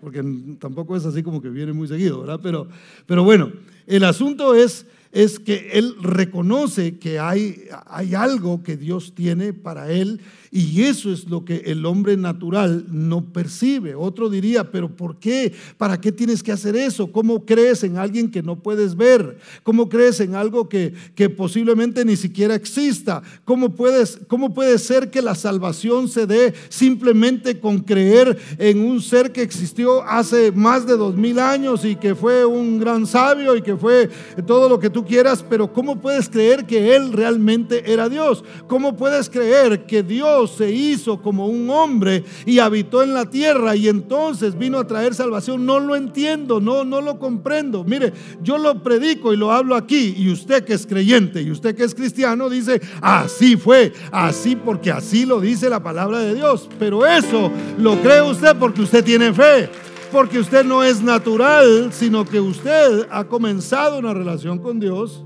porque 0.00 0.22
tampoco 0.58 0.96
es 0.96 1.04
así 1.04 1.22
como 1.22 1.42
que 1.42 1.50
viene 1.50 1.72
muy 1.72 1.88
seguido, 1.88 2.20
¿verdad? 2.20 2.40
Pero, 2.42 2.68
pero 3.06 3.24
bueno, 3.24 3.52
el 3.86 4.04
asunto 4.04 4.54
es 4.54 4.86
es 5.16 5.38
que 5.38 5.70
él 5.72 5.96
reconoce 6.02 6.98
que 6.98 7.18
hay, 7.18 7.68
hay 7.86 8.14
algo 8.14 8.62
que 8.62 8.76
Dios 8.76 9.14
tiene 9.14 9.54
para 9.54 9.90
él 9.90 10.20
y 10.50 10.82
eso 10.82 11.12
es 11.12 11.28
lo 11.28 11.44
que 11.44 11.56
el 11.66 11.84
hombre 11.86 12.16
natural 12.16 12.86
no 12.90 13.24
percibe. 13.24 13.94
Otro 13.94 14.28
diría, 14.28 14.70
pero 14.70 14.88
¿por 14.88 15.18
qué? 15.18 15.52
¿Para 15.76 16.00
qué 16.00 16.12
tienes 16.12 16.42
que 16.42 16.52
hacer 16.52 16.76
eso? 16.76 17.10
¿Cómo 17.10 17.44
crees 17.44 17.82
en 17.84 17.98
alguien 17.98 18.30
que 18.30 18.42
no 18.42 18.56
puedes 18.56 18.96
ver? 18.96 19.38
¿Cómo 19.62 19.88
crees 19.88 20.20
en 20.20 20.34
algo 20.34 20.68
que, 20.68 20.94
que 21.14 21.28
posiblemente 21.28 22.04
ni 22.04 22.16
siquiera 22.16 22.54
exista? 22.54 23.22
¿Cómo, 23.44 23.70
puedes, 23.70 24.18
¿Cómo 24.28 24.54
puede 24.54 24.78
ser 24.78 25.10
que 25.10 25.22
la 25.22 25.34
salvación 25.34 26.08
se 26.08 26.26
dé 26.26 26.54
simplemente 26.68 27.60
con 27.60 27.80
creer 27.80 28.38
en 28.58 28.80
un 28.80 29.00
ser 29.00 29.32
que 29.32 29.42
existió 29.42 30.02
hace 30.02 30.52
más 30.52 30.86
de 30.86 30.96
dos 30.96 31.16
mil 31.16 31.38
años 31.38 31.84
y 31.84 31.96
que 31.96 32.14
fue 32.14 32.44
un 32.44 32.78
gran 32.78 33.06
sabio 33.06 33.56
y 33.56 33.62
que 33.62 33.76
fue 33.76 34.08
todo 34.46 34.68
lo 34.68 34.78
que 34.78 34.90
tú 34.90 35.04
quieras? 35.04 35.44
Pero 35.48 35.72
¿cómo 35.72 36.00
puedes 36.00 36.28
creer 36.28 36.66
que 36.66 36.94
Él 36.94 37.12
realmente 37.12 37.92
era 37.92 38.08
Dios? 38.08 38.44
¿Cómo 38.66 38.96
puedes 38.96 39.28
creer 39.28 39.86
que 39.86 40.02
Dios 40.02 40.35
se 40.46 40.72
hizo 40.72 41.22
como 41.22 41.46
un 41.46 41.70
hombre 41.70 42.24
y 42.44 42.58
habitó 42.58 43.02
en 43.02 43.14
la 43.14 43.30
tierra 43.30 43.76
y 43.76 43.88
entonces 43.88 44.58
vino 44.58 44.78
a 44.78 44.86
traer 44.86 45.14
salvación. 45.14 45.64
No 45.64 45.78
lo 45.78 45.94
entiendo, 45.94 46.60
no, 46.60 46.84
no 46.84 47.00
lo 47.00 47.18
comprendo. 47.18 47.84
Mire, 47.84 48.12
yo 48.42 48.58
lo 48.58 48.82
predico 48.82 49.32
y 49.32 49.36
lo 49.36 49.52
hablo 49.52 49.76
aquí 49.76 50.14
y 50.16 50.30
usted 50.30 50.64
que 50.64 50.74
es 50.74 50.86
creyente 50.86 51.40
y 51.40 51.50
usted 51.50 51.76
que 51.76 51.84
es 51.84 51.94
cristiano 51.94 52.50
dice, 52.50 52.80
así 53.00 53.56
fue, 53.56 53.92
así 54.10 54.56
porque 54.56 54.90
así 54.90 55.24
lo 55.24 55.40
dice 55.40 55.70
la 55.70 55.82
palabra 55.82 56.18
de 56.18 56.34
Dios. 56.34 56.68
Pero 56.78 57.06
eso 57.06 57.50
lo 57.78 58.00
cree 58.02 58.22
usted 58.22 58.56
porque 58.56 58.82
usted 58.82 59.04
tiene 59.04 59.32
fe 59.32 59.70
porque 60.12 60.38
usted 60.38 60.64
no 60.64 60.82
es 60.82 61.02
natural, 61.02 61.92
sino 61.92 62.24
que 62.24 62.40
usted 62.40 63.06
ha 63.10 63.24
comenzado 63.24 63.98
una 63.98 64.14
relación 64.14 64.58
con 64.58 64.78
Dios 64.80 65.24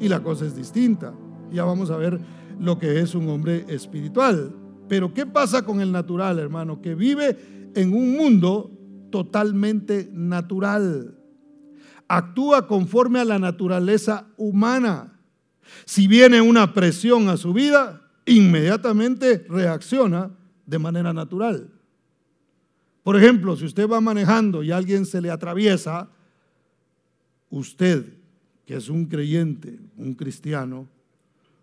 y 0.00 0.08
la 0.08 0.22
cosa 0.22 0.46
es 0.46 0.56
distinta. 0.56 1.14
Ya 1.52 1.64
vamos 1.64 1.90
a 1.90 1.96
ver 1.96 2.18
lo 2.62 2.78
que 2.78 3.00
es 3.00 3.14
un 3.14 3.28
hombre 3.28 3.64
espiritual. 3.68 4.54
Pero 4.88 5.12
¿qué 5.12 5.26
pasa 5.26 5.64
con 5.64 5.80
el 5.80 5.90
natural, 5.90 6.38
hermano? 6.38 6.80
Que 6.80 6.94
vive 6.94 7.36
en 7.74 7.92
un 7.92 8.16
mundo 8.16 8.70
totalmente 9.10 10.08
natural. 10.12 11.18
Actúa 12.06 12.68
conforme 12.68 13.18
a 13.18 13.24
la 13.24 13.38
naturaleza 13.38 14.28
humana. 14.36 15.18
Si 15.84 16.06
viene 16.06 16.40
una 16.40 16.72
presión 16.72 17.28
a 17.28 17.36
su 17.36 17.52
vida, 17.52 18.08
inmediatamente 18.26 19.44
reacciona 19.48 20.30
de 20.64 20.78
manera 20.78 21.12
natural. 21.12 21.68
Por 23.02 23.16
ejemplo, 23.16 23.56
si 23.56 23.64
usted 23.64 23.88
va 23.88 24.00
manejando 24.00 24.62
y 24.62 24.70
alguien 24.70 25.04
se 25.04 25.20
le 25.20 25.30
atraviesa, 25.30 26.08
usted, 27.50 28.06
que 28.64 28.76
es 28.76 28.88
un 28.88 29.06
creyente, 29.06 29.80
un 29.96 30.14
cristiano, 30.14 30.86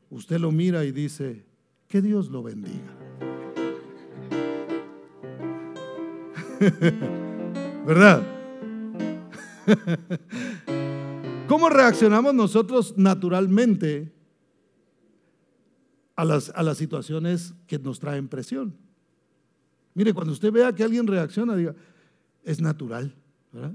usted 0.10 0.40
lo 0.40 0.52
mira 0.52 0.86
y 0.86 0.92
dice, 0.92 1.46
que 1.88 2.02
Dios 2.02 2.30
lo 2.30 2.44
bendiga. 2.44 2.96
¿Verdad? 7.86 8.24
¿Cómo 11.48 11.70
reaccionamos 11.70 12.34
nosotros 12.34 12.94
naturalmente 12.98 14.12
a 16.16 16.26
las, 16.26 16.52
a 16.54 16.64
las 16.64 16.78
situaciones 16.78 17.54
que 17.66 17.80
nos 17.80 18.00
traen 18.00 18.28
presión? 18.28 18.76
Mire, 19.96 20.14
cuando 20.14 20.34
usted 20.34 20.52
vea 20.52 20.74
que 20.74 20.84
alguien 20.84 21.08
reacciona, 21.08 21.56
diga, 21.56 21.76
es 22.44 22.62
natural, 22.62 23.16
¿verdad? 23.52 23.74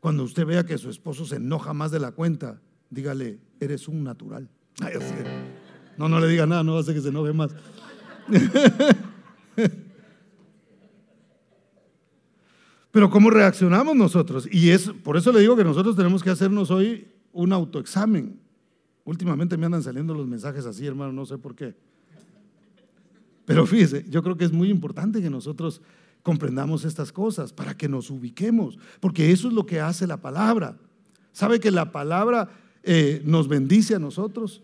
Cuando 0.00 0.22
usted 0.22 0.46
vea 0.46 0.64
que 0.64 0.78
su 0.78 0.88
esposo 0.88 1.24
se 1.24 1.36
enoja 1.36 1.74
más 1.74 1.90
de 1.90 1.98
la 1.98 2.12
cuenta, 2.12 2.60
dígale, 2.90 3.40
eres 3.58 3.88
un 3.88 4.04
natural. 4.04 4.48
No, 5.96 6.08
no 6.08 6.20
le 6.20 6.28
diga 6.28 6.46
nada, 6.46 6.62
no 6.62 6.76
hace 6.76 6.94
que 6.94 7.00
se 7.00 7.08
enoje 7.08 7.32
más. 7.32 7.50
Pero 12.90 13.10
¿cómo 13.10 13.30
reaccionamos 13.30 13.94
nosotros? 13.94 14.48
Y 14.50 14.70
es 14.70 14.88
por 14.90 15.16
eso 15.16 15.30
le 15.32 15.40
digo 15.40 15.56
que 15.56 15.64
nosotros 15.64 15.96
tenemos 15.96 16.22
que 16.22 16.30
hacernos 16.30 16.70
hoy 16.70 17.08
un 17.32 17.52
autoexamen. 17.52 18.40
Últimamente 19.04 19.56
me 19.56 19.66
andan 19.66 19.82
saliendo 19.82 20.14
los 20.14 20.26
mensajes 20.26 20.64
así, 20.66 20.86
hermano, 20.86 21.12
no 21.12 21.26
sé 21.26 21.36
por 21.38 21.54
qué. 21.54 21.74
Pero 23.44 23.66
fíjese, 23.66 24.06
yo 24.08 24.22
creo 24.22 24.36
que 24.36 24.44
es 24.44 24.52
muy 24.52 24.70
importante 24.70 25.22
que 25.22 25.30
nosotros 25.30 25.80
comprendamos 26.22 26.84
estas 26.84 27.12
cosas 27.12 27.52
para 27.52 27.76
que 27.76 27.88
nos 27.88 28.10
ubiquemos, 28.10 28.78
porque 28.98 29.30
eso 29.30 29.48
es 29.48 29.54
lo 29.54 29.64
que 29.64 29.80
hace 29.80 30.06
la 30.06 30.20
palabra. 30.20 30.76
¿Sabe 31.32 31.60
que 31.60 31.70
la 31.70 31.92
palabra 31.92 32.48
eh, 32.86 33.20
nos 33.24 33.48
bendice 33.48 33.94
a 33.94 33.98
nosotros? 33.98 34.62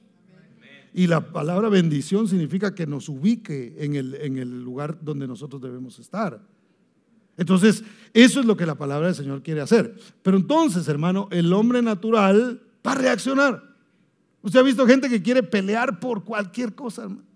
Y 0.95 1.07
la 1.07 1.33
palabra 1.33 1.69
bendición 1.69 2.29
significa 2.29 2.75
que 2.75 2.87
nos 2.87 3.09
ubique 3.09 3.75
en 3.79 3.95
el, 3.95 4.14
en 4.14 4.38
el 4.38 4.62
lugar 4.62 4.99
donde 5.02 5.26
nosotros 5.26 5.61
debemos 5.61 5.99
estar. 5.99 6.41
Entonces, 7.37 7.83
eso 8.12 8.41
es 8.41 8.47
lo 8.47 8.57
que 8.57 8.67
la 8.67 8.75
palabra 8.75 9.07
del 9.07 9.17
Señor 9.17 9.43
quiere 9.43 9.61
hacer. 9.61 9.95
Pero 10.23 10.37
entonces, 10.37 10.87
hermano, 10.88 11.29
el 11.31 11.52
hombre 11.52 11.83
natural 11.83 12.62
va 12.87 12.93
a 12.93 12.97
reaccionar. 12.97 13.62
Usted 14.43 14.61
ha 14.61 14.62
visto 14.62 14.87
gente 14.87 15.09
que 15.09 15.23
quiere 15.23 15.43
pelear 15.43 15.99
por 15.99 16.25
cualquier 16.25 16.75
cosa, 16.75 17.02
hermano. 17.02 17.33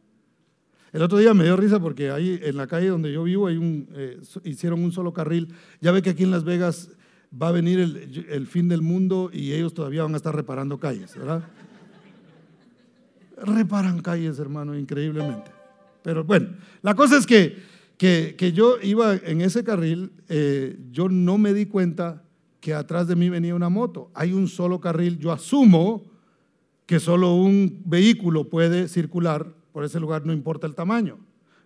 El 0.93 1.02
otro 1.02 1.19
día 1.19 1.35
me 1.35 1.45
dio 1.45 1.57
risa 1.57 1.78
porque 1.78 2.11
ahí 2.11 2.40
en 2.43 2.57
la 2.57 2.66
calle 2.66 2.88
donde 2.88 3.12
yo 3.12 3.25
vivo 3.25 3.50
eh, 3.50 4.19
hicieron 4.45 4.83
un 4.83 4.93
solo 4.93 5.12
carril. 5.12 5.49
Ya 5.81 5.93
ve 5.93 6.00
que 6.00 6.11
aquí 6.11 6.23
en 6.23 6.31
Las 6.31 6.45
Vegas 6.45 6.90
va 7.30 7.49
a 7.49 7.52
venir 7.52 7.78
el, 7.78 8.47
fin 8.47 8.68
del 8.68 8.83
mundo 8.83 9.30
y 9.33 9.52
ellos 9.52 9.75
todavía 9.75 10.02
van 10.02 10.14
a 10.14 10.16
estar 10.16 10.35
reparando 10.35 10.78
calles, 10.78 11.16
¿verdad? 11.16 11.42
Reparan 13.42 14.00
calles, 14.00 14.38
hermano, 14.38 14.76
increíblemente. 14.76 15.50
Pero 16.02 16.25
bueno, 16.25 16.49
la 16.83 16.95
cosa 16.95 17.18
es 17.18 17.26
que 17.26 17.76
que, 17.97 18.52
yo 18.54 18.76
iba 18.83 19.14
en 19.14 19.40
ese 19.40 19.64
carril, 19.64 20.12
eh, 20.28 20.78
yo 20.90 21.09
no 21.09 21.38
me 21.38 21.54
di 21.54 21.66
cuenta 21.66 22.23
que 22.61 22.75
atrás 22.75 23.09
de 23.09 23.16
mí 23.16 23.28
venía 23.28 23.54
una 23.54 23.68
moto. 23.68 24.11
Hay 24.14 24.33
un 24.33 24.49
solo 24.49 24.80
carril, 24.80 25.18
yo 25.18 25.33
asumo 25.33 26.04
que 26.85 27.00
solo 27.00 27.35
un 27.35 27.83
vehículo 27.85 28.49
puede 28.49 28.88
circular 28.88 29.52
por 29.73 29.85
ese 29.85 30.00
lugar, 30.00 30.26
no 30.26 30.33
importa 30.33 30.66
el 30.66 30.75
tamaño. 30.75 31.18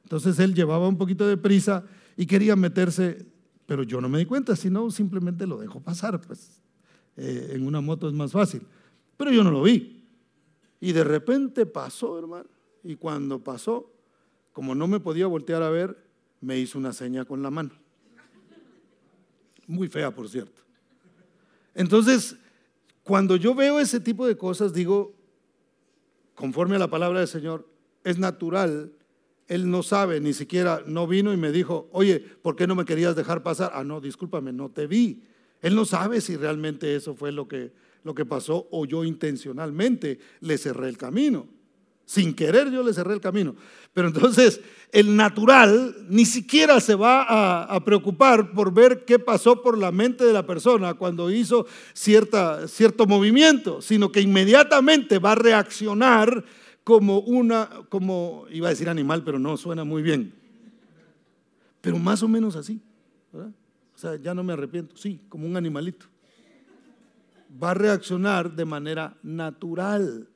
Entonces 0.02 0.38
él 0.38 0.54
llevaba 0.54 0.88
un 0.88 0.98
poquito 0.98 1.26
de 1.26 1.36
prisa 1.36 1.84
y 2.16 2.26
quería 2.26 2.56
meterse, 2.56 3.26
pero 3.70 3.84
yo 3.84 4.00
no 4.00 4.08
me 4.08 4.18
di 4.18 4.26
cuenta, 4.26 4.56
sino 4.56 4.90
simplemente 4.90 5.46
lo 5.46 5.56
dejo 5.56 5.78
pasar, 5.78 6.20
pues 6.20 6.60
eh, 7.16 7.52
en 7.52 7.64
una 7.64 7.80
moto 7.80 8.08
es 8.08 8.12
más 8.12 8.32
fácil. 8.32 8.62
Pero 9.16 9.30
yo 9.30 9.44
no 9.44 9.52
lo 9.52 9.62
vi. 9.62 10.08
Y 10.80 10.90
de 10.90 11.04
repente 11.04 11.66
pasó, 11.66 12.18
hermano, 12.18 12.48
y 12.82 12.96
cuando 12.96 13.38
pasó, 13.38 13.88
como 14.52 14.74
no 14.74 14.88
me 14.88 14.98
podía 14.98 15.28
voltear 15.28 15.62
a 15.62 15.70
ver, 15.70 15.96
me 16.40 16.58
hizo 16.58 16.80
una 16.80 16.92
seña 16.92 17.24
con 17.24 17.44
la 17.44 17.50
mano. 17.52 17.70
Muy 19.68 19.86
fea, 19.86 20.12
por 20.12 20.28
cierto. 20.28 20.62
Entonces, 21.72 22.36
cuando 23.04 23.36
yo 23.36 23.54
veo 23.54 23.78
ese 23.78 24.00
tipo 24.00 24.26
de 24.26 24.36
cosas, 24.36 24.72
digo, 24.72 25.14
conforme 26.34 26.74
a 26.74 26.80
la 26.80 26.90
palabra 26.90 27.20
del 27.20 27.28
Señor, 27.28 27.68
es 28.02 28.18
natural. 28.18 28.92
Él 29.50 29.68
no 29.68 29.82
sabe, 29.82 30.20
ni 30.20 30.32
siquiera 30.32 30.84
no 30.86 31.08
vino 31.08 31.32
y 31.32 31.36
me 31.36 31.50
dijo, 31.50 31.88
oye, 31.90 32.20
¿por 32.20 32.54
qué 32.54 32.68
no 32.68 32.76
me 32.76 32.84
querías 32.84 33.16
dejar 33.16 33.42
pasar? 33.42 33.72
Ah, 33.74 33.82
no, 33.82 34.00
discúlpame, 34.00 34.52
no 34.52 34.70
te 34.70 34.86
vi. 34.86 35.24
Él 35.60 35.74
no 35.74 35.84
sabe 35.84 36.20
si 36.20 36.36
realmente 36.36 36.94
eso 36.94 37.16
fue 37.16 37.32
lo 37.32 37.48
que, 37.48 37.72
lo 38.04 38.14
que 38.14 38.24
pasó 38.24 38.68
o 38.70 38.86
yo 38.86 39.02
intencionalmente 39.02 40.20
le 40.38 40.56
cerré 40.56 40.88
el 40.88 40.96
camino. 40.96 41.48
Sin 42.04 42.32
querer 42.32 42.70
yo 42.70 42.84
le 42.84 42.94
cerré 42.94 43.12
el 43.12 43.20
camino. 43.20 43.56
Pero 43.92 44.06
entonces 44.06 44.60
el 44.92 45.16
natural 45.16 45.96
ni 46.08 46.26
siquiera 46.26 46.78
se 46.78 46.94
va 46.94 47.64
a, 47.64 47.84
preocupar 47.84 48.52
por 48.52 48.72
ver 48.72 49.04
qué 49.04 49.18
pasó 49.18 49.62
por 49.62 49.76
la 49.76 49.90
mente 49.90 50.24
de 50.24 50.32
la 50.32 50.46
persona 50.46 50.94
cuando 50.94 51.28
hizo 51.28 51.66
cierta, 51.92 52.68
cierto 52.68 53.04
movimiento, 53.04 53.82
sino 53.82 54.12
que 54.12 54.20
inmediatamente 54.20 55.18
va 55.18 55.32
a 55.32 55.36
reaccionar 55.36 56.44
como 56.90 57.20
una, 57.20 57.70
como 57.88 58.46
iba 58.50 58.66
a 58.66 58.70
decir 58.70 58.88
animal, 58.88 59.22
pero 59.22 59.38
no 59.38 59.56
suena 59.56 59.84
muy 59.84 60.02
bien. 60.02 60.34
Pero 61.80 62.00
más 62.00 62.20
o 62.24 62.28
menos 62.28 62.56
así. 62.56 62.80
O 63.32 63.96
sea, 63.98 64.16
ya 64.16 64.34
no 64.34 64.42
me 64.42 64.54
arrepiento, 64.54 64.96
sí, 64.96 65.20
como 65.28 65.46
un 65.46 65.56
animalito. 65.56 66.06
Va 67.62 67.70
a 67.70 67.74
reaccionar 67.74 68.50
de 68.56 68.64
manera 68.64 69.16
natural 69.22 70.26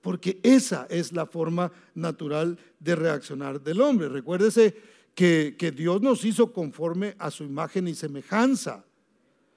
porque 0.00 0.38
esa 0.44 0.86
es 0.88 1.12
la 1.12 1.26
forma 1.26 1.72
natural 1.96 2.56
de 2.78 2.94
reaccionar 2.94 3.60
del 3.60 3.80
hombre. 3.80 4.08
Recuérdese 4.08 4.76
que, 5.12 5.74
Dios 5.76 6.00
nos 6.00 6.24
hizo 6.24 6.52
conforme 6.52 7.16
a 7.18 7.32
su 7.32 7.42
imagen 7.42 7.88
y 7.88 7.94
semejanza. 7.94 8.84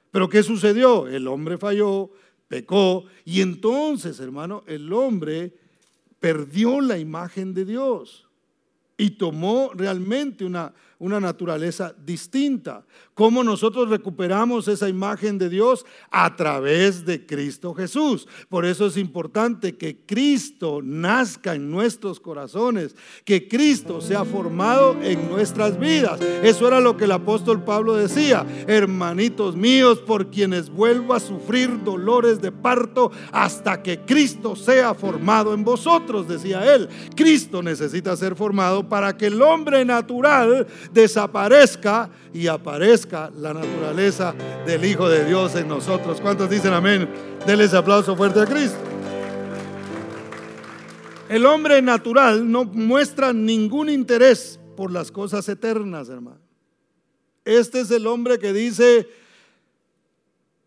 Pero 0.09 0.27
¿qué 0.27 0.41
sucedió? 0.41 1.07
El 1.07 1.27
hombre 1.27 1.59
falló, 1.59 2.09
pecó, 2.47 3.05
y 3.23 3.41
entonces, 3.41 4.19
hermano, 4.19 4.63
el 4.65 4.91
hombre 4.91 5.62
perdió 6.23 6.79
la 6.79 6.97
imagen 6.97 7.53
de 7.53 7.65
Dios 7.65 8.29
y 8.95 9.17
tomó 9.17 9.71
realmente 9.73 10.45
una, 10.45 10.73
una 11.03 11.19
naturaleza 11.19 11.93
distinta. 12.05 12.85
¿Cómo 13.13 13.43
nosotros 13.43 13.89
recuperamos 13.89 14.69
esa 14.69 14.87
imagen 14.87 15.37
de 15.37 15.49
Dios? 15.49 15.85
A 16.09 16.33
través 16.37 17.05
de 17.05 17.25
Cristo 17.25 17.73
Jesús. 17.73 18.25
Por 18.47 18.65
eso 18.65 18.87
es 18.87 18.95
importante 18.95 19.75
que 19.75 19.97
Cristo 20.05 20.79
nazca 20.81 21.55
en 21.55 21.69
nuestros 21.69 22.21
corazones, 22.21 22.95
que 23.25 23.49
Cristo 23.49 23.99
sea 23.99 24.23
formado 24.23 24.95
en 25.03 25.27
nuestras 25.29 25.77
vidas. 25.77 26.21
Eso 26.21 26.69
era 26.69 26.79
lo 26.79 26.95
que 26.95 27.03
el 27.03 27.11
apóstol 27.11 27.65
Pablo 27.65 27.95
decía, 27.95 28.47
hermanitos 28.65 29.57
míos, 29.57 29.99
por 29.99 30.31
quienes 30.31 30.69
vuelvo 30.69 31.15
a 31.15 31.19
sufrir 31.19 31.83
dolores 31.83 32.41
de 32.41 32.53
parto 32.53 33.11
hasta 33.33 33.83
que 33.83 33.99
Cristo 33.99 34.55
sea 34.55 34.93
formado 34.93 35.53
en 35.53 35.65
vosotros, 35.65 36.29
decía 36.29 36.73
él. 36.73 36.87
Cristo 37.13 37.61
necesita 37.61 38.15
ser 38.15 38.37
formado 38.37 38.87
para 38.87 39.17
que 39.17 39.27
el 39.27 39.41
hombre 39.41 39.83
natural 39.83 40.65
desaparezca 40.93 42.09
y 42.33 42.47
aparezca 42.47 43.31
la 43.35 43.53
naturaleza 43.53 44.33
del 44.65 44.85
Hijo 44.85 45.09
de 45.09 45.25
Dios 45.25 45.55
en 45.55 45.67
nosotros. 45.67 46.21
¿Cuántos 46.21 46.49
dicen 46.49 46.73
amén? 46.73 47.09
Denle 47.45 47.65
ese 47.65 47.77
aplauso 47.77 48.15
fuerte 48.15 48.41
a 48.41 48.45
Cristo. 48.45 48.77
El 51.29 51.45
hombre 51.45 51.81
natural 51.81 52.49
no 52.51 52.65
muestra 52.65 53.33
ningún 53.33 53.89
interés 53.89 54.59
por 54.75 54.91
las 54.91 55.11
cosas 55.11 55.47
eternas, 55.49 56.09
hermano. 56.09 56.41
Este 57.45 57.81
es 57.81 57.91
el 57.91 58.07
hombre 58.07 58.39
que 58.39 58.53
dice, 58.53 59.09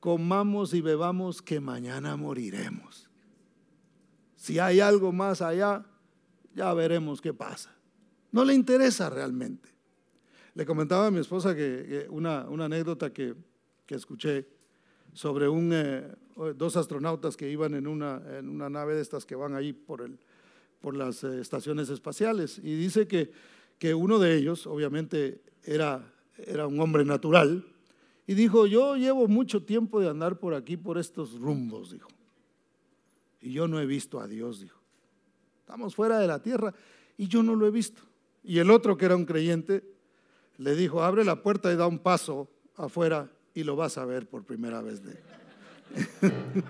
comamos 0.00 0.75
y 0.75 0.80
bebamos 0.80 1.40
que 1.40 1.61
mañana 1.61 2.16
moriremos. 2.16 3.09
Si 4.37 4.59
hay 4.59 4.80
algo 4.80 5.12
más 5.12 5.40
allá, 5.40 5.85
ya 6.54 6.73
veremos 6.75 7.21
qué 7.21 7.33
pasa. 7.33 7.75
No 8.33 8.45
le 8.45 8.54
interesa 8.54 9.09
realmente. 9.09 9.75
Le 10.56 10.64
comentaba 10.64 11.08
a 11.08 11.10
mi 11.10 11.20
esposa 11.20 11.54
que, 11.54 12.06
una, 12.08 12.40
anécdota 12.40 13.12
que, 13.12 13.34
escuché 13.88 14.48
sobre 15.12 15.50
un, 15.50 15.70
eh, 15.70 16.10
dos 16.56 16.78
astronautas 16.78 17.36
que 17.36 17.50
iban 17.50 17.75
en 17.75 17.86
una, 17.86 18.22
en 18.38 18.48
una, 18.48 18.70
nave 18.70 18.94
de 18.94 19.02
estas 19.02 19.26
que 19.26 19.34
van 19.34 19.54
ahí 19.54 19.75
por, 19.75 20.00
el, 20.00 20.18
por 20.80 20.96
las 20.96 21.22
eh, 21.25 21.42
estaciones 21.42 21.90
espaciales. 21.90 22.58
Y 22.58 22.75
dice 22.75 23.06
que, 23.06 23.30
que 23.78 23.92
uno 23.92 24.18
de 24.18 24.34
ellos, 24.34 24.66
obviamente, 24.66 25.42
era, 25.62 26.10
era 26.38 26.66
un 26.66 26.80
hombre 26.80 27.04
natural. 27.04 27.62
Y 28.26 28.32
dijo, 28.32 28.66
yo 28.66 28.96
llevo 28.96 29.28
mucho 29.28 29.62
tiempo 29.62 30.00
de 30.00 30.08
andar 30.08 30.38
por 30.38 30.54
aquí, 30.54 30.78
por 30.78 30.96
estos 30.96 31.38
rumbos, 31.38 31.90
dijo. 31.90 32.08
Y 33.42 33.52
yo 33.52 33.68
no 33.68 33.78
he 33.78 33.84
visto 33.84 34.20
a 34.20 34.26
Dios, 34.26 34.60
dijo. 34.60 34.80
Estamos 35.60 35.94
fuera 35.94 36.18
de 36.18 36.26
la 36.26 36.40
tierra 36.40 36.72
y 37.18 37.28
yo 37.28 37.42
no 37.42 37.54
lo 37.54 37.66
he 37.66 37.70
visto. 37.70 38.00
Y 38.42 38.58
el 38.58 38.70
otro, 38.70 38.96
que 38.96 39.04
era 39.04 39.16
un 39.16 39.26
creyente, 39.26 39.95
le 40.58 40.75
dijo, 40.75 41.02
abre 41.02 41.25
la 41.25 41.42
puerta 41.42 41.72
y 41.72 41.76
da 41.76 41.86
un 41.86 41.98
paso 41.98 42.50
afuera 42.76 43.30
y 43.54 43.64
lo 43.64 43.76
vas 43.76 43.98
a 43.98 44.04
ver 44.04 44.28
por 44.28 44.44
primera 44.44 44.82
vez. 44.82 45.00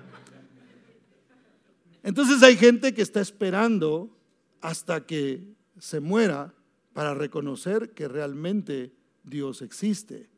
Entonces 2.02 2.42
hay 2.42 2.56
gente 2.56 2.94
que 2.94 3.02
está 3.02 3.20
esperando 3.20 4.16
hasta 4.60 5.06
que 5.06 5.42
se 5.78 6.00
muera 6.00 6.54
para 6.92 7.14
reconocer 7.14 7.90
que 7.90 8.08
realmente 8.08 8.92
Dios 9.24 9.62
existe. 9.62 10.28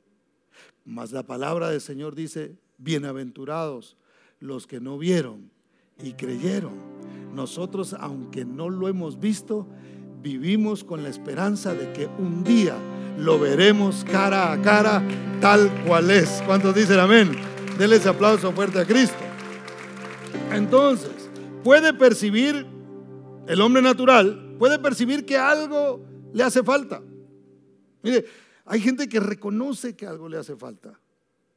Mas 0.84 1.12
la 1.12 1.22
palabra 1.22 1.70
del 1.70 1.80
Señor 1.80 2.14
dice, 2.14 2.56
bienaventurados 2.78 3.96
los 4.40 4.66
que 4.66 4.80
no 4.80 4.98
vieron 4.98 5.50
y 6.02 6.14
creyeron. 6.14 6.72
Nosotros, 7.34 7.94
aunque 7.94 8.44
no 8.44 8.70
lo 8.70 8.88
hemos 8.88 9.20
visto, 9.20 9.68
vivimos 10.22 10.84
con 10.84 11.02
la 11.02 11.08
esperanza 11.08 11.74
de 11.74 11.92
que 11.92 12.06
un 12.06 12.42
día 12.42 12.76
lo 13.18 13.38
veremos 13.38 14.04
cara 14.04 14.52
a 14.52 14.62
cara 14.62 15.02
tal 15.40 15.84
cual 15.84 16.10
es. 16.10 16.42
¿Cuántos 16.46 16.74
dicen 16.74 16.98
amén? 16.98 17.32
Denle 17.76 17.96
ese 17.96 18.08
aplauso 18.08 18.52
fuerte 18.52 18.78
a 18.78 18.84
Cristo. 18.84 19.18
Entonces, 20.52 21.28
puede 21.64 21.92
percibir 21.92 22.66
el 23.46 23.60
hombre 23.60 23.82
natural, 23.82 24.54
puede 24.58 24.78
percibir 24.78 25.26
que 25.26 25.36
algo 25.36 26.04
le 26.32 26.44
hace 26.44 26.62
falta. 26.62 27.02
Mire, 28.02 28.24
hay 28.64 28.80
gente 28.80 29.08
que 29.08 29.20
reconoce 29.20 29.96
que 29.96 30.06
algo 30.06 30.28
le 30.28 30.38
hace 30.38 30.56
falta. 30.56 30.98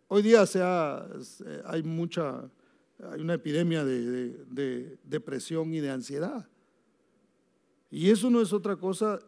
Hoy 0.08 0.24
día 0.24 0.45
se 0.45 0.62
hay 0.62 1.84
mucha, 1.84 2.50
hay 3.12 3.21
una 3.21 3.36
epidemia 3.36 3.86
de 3.86 4.97
depresión 5.04 5.74
y 5.74 5.80
de 5.80 5.91
ansiedad. 5.91 6.47
Y 7.89 8.10
eso 8.10 8.30
no 8.30 8.41
es 8.41 8.52
otra 8.52 8.78
cosa 8.78 9.19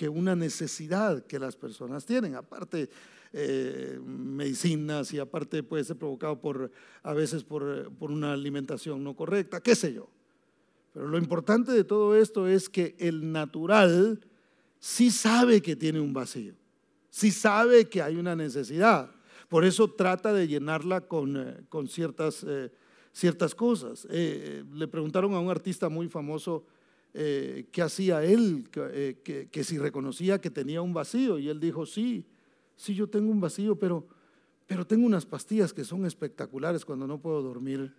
que 0.00 0.08
una 0.08 0.34
necesidad 0.34 1.26
que 1.26 1.38
las 1.38 1.56
personas 1.56 2.06
tienen, 2.06 2.34
aparte 2.34 2.88
eh, 3.34 4.00
medicinas 4.02 5.12
y 5.12 5.18
aparte 5.18 5.62
puede 5.62 5.84
ser 5.84 5.98
provocado 5.98 6.40
por, 6.40 6.70
a 7.02 7.12
veces 7.12 7.44
por, 7.44 7.92
por 7.98 8.10
una 8.10 8.32
alimentación 8.32 9.04
no 9.04 9.14
correcta, 9.14 9.60
qué 9.60 9.74
sé 9.74 9.92
yo. 9.92 10.08
Pero 10.94 11.06
lo 11.06 11.18
importante 11.18 11.72
de 11.72 11.84
todo 11.84 12.16
esto 12.16 12.48
es 12.48 12.70
que 12.70 12.96
el 12.98 13.30
natural 13.30 14.26
sí 14.78 15.10
sabe 15.10 15.60
que 15.60 15.76
tiene 15.76 16.00
un 16.00 16.14
vacío, 16.14 16.54
sí 17.10 17.30
sabe 17.30 17.86
que 17.90 18.00
hay 18.00 18.16
una 18.16 18.34
necesidad. 18.34 19.10
Por 19.50 19.66
eso 19.66 19.86
trata 19.90 20.32
de 20.32 20.48
llenarla 20.48 21.02
con, 21.02 21.36
eh, 21.36 21.56
con 21.68 21.88
ciertas, 21.88 22.42
eh, 22.48 22.72
ciertas 23.12 23.54
cosas. 23.54 24.06
le 24.10 24.88
preguntaron 24.88 25.34
a 25.34 25.40
un 25.40 25.50
artista 25.50 25.90
muy 25.90 26.08
famoso, 26.08 26.64
eh, 27.12 27.66
qué 27.72 27.82
hacía 27.82 28.22
él, 28.22 28.68
eh, 28.76 29.48
que, 29.50 29.64
si 29.64 29.78
reconocía 29.78 30.40
que 30.40 30.50
tenía 30.50 30.82
un 30.82 30.92
vacío. 30.92 31.38
Y 31.38 31.48
él 31.48 31.58
dijo, 31.60 31.86
sí, 31.86 32.24
sí, 32.76 32.94
yo 32.94 33.08
tengo 33.08 33.30
un 33.30 33.40
vacío, 33.40 33.76
pero, 33.76 34.06
pero 34.66 34.86
tengo 34.86 35.06
unas 35.06 35.26
pastillas 35.26 35.72
que 35.72 35.84
son 35.84 36.06
espectaculares 36.06 36.84
cuando 36.84 37.06
no 37.06 37.18
puedo 37.20 37.42
dormir. 37.42 37.94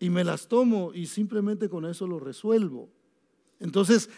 Y 0.00 0.10
me 0.10 0.22
las 0.22 0.48
tomo 0.48 0.92
y 0.94 1.06
simplemente 1.06 1.68
con 1.68 1.86
eso 1.86 2.06
lo 2.06 2.20
resuelvo. 2.20 2.88
Entonces, 3.58 4.10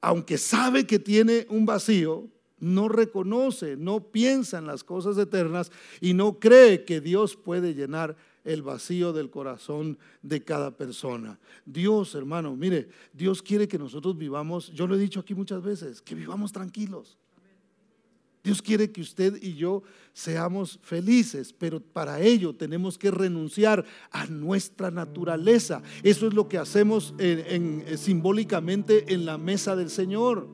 aunque 0.00 0.36
sabe 0.36 0.86
que 0.86 0.98
tiene 0.98 1.46
un 1.48 1.64
vacío, 1.64 2.28
no 2.58 2.88
reconoce, 2.88 3.76
no 3.76 4.12
piensa 4.12 4.58
en 4.58 4.66
las 4.66 4.84
cosas 4.84 5.18
eternas 5.18 5.72
y 6.00 6.14
no 6.14 6.38
cree 6.38 6.84
que 6.84 7.00
Dios 7.00 7.36
puede 7.36 7.74
llenar 7.74 8.16
el 8.44 8.62
vacío 8.62 9.12
del 9.12 9.30
corazón 9.30 9.98
de 10.22 10.42
cada 10.42 10.76
persona. 10.76 11.38
Dios, 11.64 12.14
hermano, 12.14 12.56
mire, 12.56 12.88
Dios 13.12 13.42
quiere 13.42 13.68
que 13.68 13.78
nosotros 13.78 14.16
vivamos, 14.16 14.72
yo 14.72 14.86
lo 14.86 14.94
he 14.94 14.98
dicho 14.98 15.20
aquí 15.20 15.34
muchas 15.34 15.62
veces, 15.62 16.02
que 16.02 16.14
vivamos 16.14 16.52
tranquilos. 16.52 17.18
Dios 18.44 18.60
quiere 18.60 18.90
que 18.90 19.00
usted 19.00 19.40
y 19.40 19.54
yo 19.54 19.84
seamos 20.12 20.80
felices, 20.82 21.52
pero 21.52 21.80
para 21.80 22.20
ello 22.20 22.52
tenemos 22.52 22.98
que 22.98 23.12
renunciar 23.12 23.84
a 24.10 24.26
nuestra 24.26 24.90
naturaleza. 24.90 25.80
Eso 26.02 26.26
es 26.26 26.34
lo 26.34 26.48
que 26.48 26.58
hacemos 26.58 27.14
simbólicamente 27.96 29.14
en 29.14 29.26
la 29.26 29.38
mesa 29.38 29.76
del 29.76 29.90
Señor. 29.90 30.48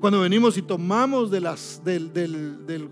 Cuando 0.00 0.20
venimos 0.20 0.56
y 0.56 0.62
tomamos 0.62 1.30
del, 1.30 1.46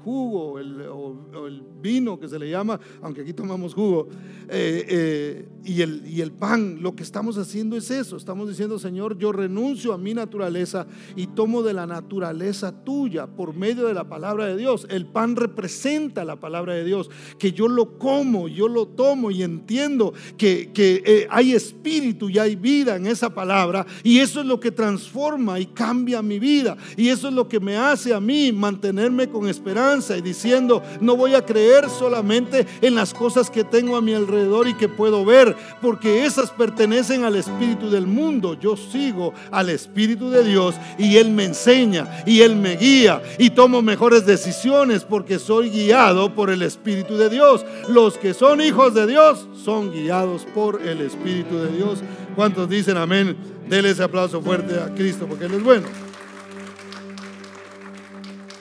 jugo 0.02 0.58
el, 0.58 0.82
o, 0.82 1.46
el 1.46 1.62
vino 1.80 2.18
que 2.18 2.28
se 2.28 2.38
le 2.38 2.50
llama, 2.50 2.78
aunque 3.02 3.22
aquí 3.22 3.32
tomamos 3.32 3.74
jugo, 3.74 4.08
eh, 4.48 4.84
eh, 4.88 5.48
y, 5.64 5.82
el, 5.82 6.32
pan, 6.32 6.78
lo 6.80 6.96
que 6.96 7.02
estamos 7.02 7.36
haciendo 7.36 7.76
es 7.76 7.90
eso. 7.90 8.16
Estamos 8.16 8.48
diciendo, 8.48 8.78
Señor, 8.78 9.18
yo 9.18 9.32
renuncio 9.32 9.92
a 9.92 9.98
mi 9.98 10.14
naturaleza 10.14 10.86
y 11.14 11.26
tomo 11.26 11.62
de 11.62 11.74
la 11.74 11.86
naturaleza 11.86 12.72
tuya 12.84 13.26
por 13.26 13.54
medio 13.54 13.86
de 13.86 13.94
la 13.94 14.08
palabra 14.08 14.46
de 14.46 14.56
Dios. 14.56 14.86
El 14.88 15.06
pan 15.06 15.36
representa 15.36 16.24
la 16.24 16.36
palabra 16.36 16.74
de 16.74 16.84
Dios, 16.84 17.10
que 17.38 17.52
yo 17.52 17.68
lo 17.68 17.98
como, 17.98 18.48
yo 18.48 18.68
lo 18.68 18.86
tomo 18.88 19.30
y 19.30 19.42
entiendo 19.42 20.14
que, 20.38 20.72
que 20.72 21.02
eh, 21.04 21.26
hay 21.30 21.52
espíritu 21.52 22.30
y 22.30 22.38
hay 22.38 22.56
vida 22.56 22.96
en 22.96 23.06
esa 23.06 23.34
palabra, 23.34 23.86
y 24.02 24.18
eso 24.18 24.40
es 24.40 24.46
lo 24.46 24.58
que 24.58 24.70
transforma 24.70 25.60
y 25.60 25.66
cambia 25.66 26.22
mi 26.22 26.38
vida. 26.38 26.77
Y 26.96 27.08
eso 27.08 27.28
es 27.28 27.34
lo 27.34 27.48
que 27.48 27.60
me 27.60 27.76
hace 27.76 28.14
a 28.14 28.20
mí 28.20 28.52
mantenerme 28.52 29.28
con 29.28 29.48
esperanza 29.48 30.16
y 30.16 30.22
diciendo, 30.22 30.82
no 31.00 31.16
voy 31.16 31.34
a 31.34 31.44
creer 31.44 31.88
solamente 31.90 32.66
en 32.80 32.94
las 32.94 33.14
cosas 33.14 33.50
que 33.50 33.64
tengo 33.64 33.96
a 33.96 34.02
mi 34.02 34.14
alrededor 34.14 34.68
y 34.68 34.74
que 34.74 34.88
puedo 34.88 35.24
ver, 35.24 35.56
porque 35.80 36.24
esas 36.24 36.50
pertenecen 36.50 37.24
al 37.24 37.36
espíritu 37.36 37.90
del 37.90 38.06
mundo. 38.06 38.54
Yo 38.54 38.76
sigo 38.76 39.32
al 39.50 39.70
espíritu 39.70 40.30
de 40.30 40.44
Dios 40.44 40.74
y 40.98 41.16
Él 41.16 41.30
me 41.30 41.44
enseña 41.44 42.22
y 42.26 42.40
Él 42.40 42.56
me 42.56 42.76
guía 42.76 43.22
y 43.38 43.50
tomo 43.50 43.82
mejores 43.82 44.26
decisiones 44.26 45.04
porque 45.04 45.38
soy 45.38 45.70
guiado 45.70 46.34
por 46.34 46.50
el 46.50 46.62
espíritu 46.62 47.16
de 47.16 47.28
Dios. 47.28 47.64
Los 47.88 48.18
que 48.18 48.34
son 48.34 48.60
hijos 48.60 48.94
de 48.94 49.06
Dios 49.06 49.48
son 49.64 49.92
guiados 49.92 50.46
por 50.54 50.82
el 50.82 51.00
espíritu 51.00 51.58
de 51.58 51.76
Dios. 51.76 52.00
¿Cuántos 52.34 52.68
dicen 52.68 52.96
amén? 52.96 53.36
Dele 53.68 53.90
ese 53.90 54.02
aplauso 54.02 54.40
fuerte 54.40 54.78
a 54.78 54.94
Cristo 54.94 55.26
porque 55.26 55.46
Él 55.46 55.54
es 55.54 55.62
bueno. 55.62 56.07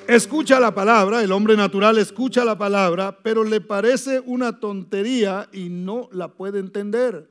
Escucha 0.07 0.59
la 0.59 0.73
palabra, 0.73 1.21
el 1.21 1.31
hombre 1.31 1.55
natural 1.55 1.97
escucha 1.97 2.45
la 2.45 2.57
palabra, 2.57 3.19
pero 3.21 3.43
le 3.43 3.61
parece 3.61 4.21
una 4.21 4.59
tontería 4.59 5.49
y 5.51 5.69
no 5.69 6.09
la 6.11 6.33
puede 6.33 6.59
entender. 6.59 7.29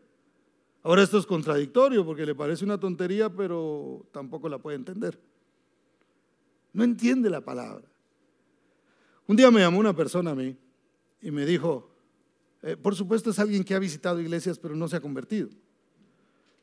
Ahora 0.82 1.02
esto 1.02 1.18
es 1.18 1.26
contradictorio 1.26 2.04
porque 2.04 2.26
le 2.26 2.34
parece 2.34 2.64
una 2.64 2.78
tontería, 2.78 3.28
pero 3.28 4.06
tampoco 4.12 4.48
la 4.48 4.58
puede 4.58 4.76
entender. 4.76 5.18
No 6.72 6.84
entiende 6.84 7.30
la 7.30 7.40
palabra. 7.40 7.84
Un 9.26 9.36
día 9.36 9.50
me 9.50 9.60
llamó 9.60 9.80
una 9.80 9.96
persona 9.96 10.30
a 10.30 10.34
mí 10.34 10.56
y 11.20 11.30
me 11.30 11.44
dijo, 11.44 11.90
eh, 12.62 12.76
por 12.76 12.94
supuesto 12.94 13.30
es 13.30 13.38
alguien 13.38 13.64
que 13.64 13.74
ha 13.74 13.78
visitado 13.78 14.20
iglesias 14.20 14.58
pero 14.58 14.76
no 14.76 14.86
se 14.86 14.96
ha 14.96 15.00
convertido. 15.00 15.48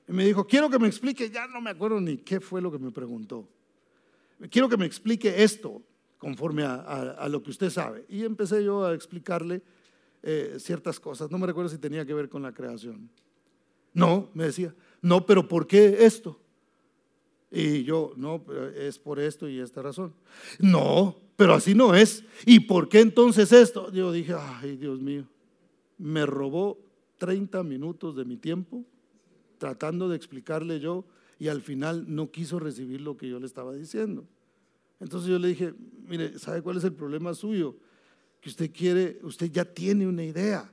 Y 0.08 0.12
me 0.12 0.26
dijo, 0.26 0.46
quiero 0.46 0.70
que 0.70 0.80
me 0.80 0.88
explique, 0.88 1.30
ya 1.30 1.48
no 1.48 1.60
me 1.60 1.72
acuerdo 1.72 2.00
ni 2.00 2.18
qué 2.18 2.40
fue 2.40 2.62
lo 2.62 2.72
que 2.72 2.78
me 2.78 2.92
preguntó. 2.92 3.48
Quiero 4.50 4.70
que 4.70 4.78
me 4.78 4.86
explique 4.86 5.44
esto 5.44 5.82
conforme 6.24 6.64
a, 6.64 7.28
lo 7.28 7.44
que 7.44 7.52
usted 7.52 7.70
sabe. 7.70 8.06
Y 8.08 8.24
empecé 8.24 8.64
yo 8.64 8.86
a 8.86 8.94
explicarle 8.94 9.62
eh, 10.22 10.56
ciertas 10.58 10.98
cosas. 10.98 11.30
No 11.30 11.38
me 11.38 11.46
recuerdo 11.46 11.70
si 11.70 11.78
tenía 11.78 12.06
que 12.06 12.14
ver 12.14 12.30
con 12.30 12.42
la 12.42 12.54
creación. 12.54 13.10
No, 13.94 14.30
me 14.34 14.46
decía, 14.46 14.74
no, 15.02 15.26
pero 15.26 15.46
¿por 15.46 15.68
qué 15.68 16.06
esto? 16.06 16.40
Y 17.52 17.84
yo, 17.84 18.14
no, 18.16 18.42
es 18.74 18.98
por 19.00 19.20
esto 19.20 19.50
y 19.50 19.60
esta 19.60 19.82
razón. 19.82 20.14
No, 20.60 21.18
pero 21.36 21.56
así 21.56 21.76
no 21.76 21.94
es. 21.94 22.24
¿Y 22.46 22.62
por 22.62 22.88
qué 22.88 23.02
entonces 23.02 23.52
esto? 23.52 23.92
Yo 23.92 24.14
dije, 24.14 24.34
ay, 24.34 24.78
Dios 24.78 25.02
mío, 25.02 25.26
me 25.98 26.26
robó 26.26 26.80
30 27.18 27.64
minutos 27.64 28.16
de 28.16 28.24
mi 28.24 28.38
tiempo 28.38 28.86
tratando 29.58 30.08
de 30.08 30.16
explicarle 30.16 30.80
yo 30.80 31.04
y 31.38 31.50
al 31.50 31.62
final 31.62 32.06
no 32.08 32.32
quiso 32.32 32.60
recibir 32.60 33.02
lo 33.02 33.18
que 33.18 33.28
yo 33.28 33.42
le 33.42 33.46
estaba 33.46 33.74
diciendo. 33.74 34.26
Entonces 35.04 35.30
yo 35.30 35.38
le 35.38 35.50
dije, 35.50 35.74
mire, 36.08 36.40
¿sabe 36.40 36.62
cuál 36.62 36.78
es 36.78 36.84
el 36.86 36.94
problema 36.94 37.34
suyo? 37.34 37.76
Que 38.40 38.50
usted 38.50 38.72
quiere, 38.72 39.20
usted 39.24 39.52
ya 39.52 39.66
tiene 39.66 40.08
una 40.08 40.24
idea. 40.24 40.72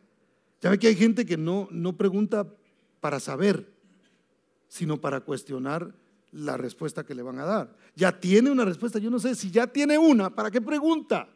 Ya 0.60 0.70
ve 0.70 0.78
que 0.78 0.86
hay 0.86 0.94
gente 0.94 1.26
que 1.26 1.36
no, 1.36 1.68
no 1.72 1.96
pregunta 1.96 2.46
para 3.00 3.18
saber, 3.18 3.72
sino 4.68 5.00
para 5.00 5.20
cuestionar 5.20 5.92
la 6.30 6.56
respuesta 6.56 7.04
que 7.04 7.14
le 7.14 7.22
van 7.22 7.40
a 7.40 7.44
dar. 7.44 7.76
Ya 7.96 8.18
tiene 8.18 8.52
una 8.52 8.64
respuesta, 8.64 9.00
yo 9.00 9.10
no 9.10 9.18
sé, 9.18 9.34
si 9.34 9.50
ya 9.50 9.66
tiene 9.66 9.98
una, 9.98 10.30
¿para 10.30 10.50
qué 10.50 10.60
pregunta? 10.60 11.28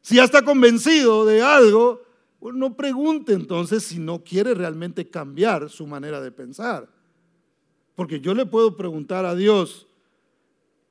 Si 0.00 0.16
ya 0.16 0.24
está 0.24 0.42
convencido 0.42 1.24
de 1.24 1.42
algo, 1.42 2.02
no 2.40 2.76
pregunte 2.76 3.34
entonces 3.34 3.84
si 3.84 3.98
no 3.98 4.24
quiere 4.24 4.54
realmente 4.54 5.08
cambiar 5.08 5.70
su 5.70 5.86
manera 5.86 6.20
de 6.20 6.32
pensar. 6.32 6.88
Porque 7.94 8.20
yo 8.20 8.34
le 8.34 8.46
puedo 8.46 8.76
preguntar 8.76 9.24
a 9.24 9.34
Dios, 9.34 9.87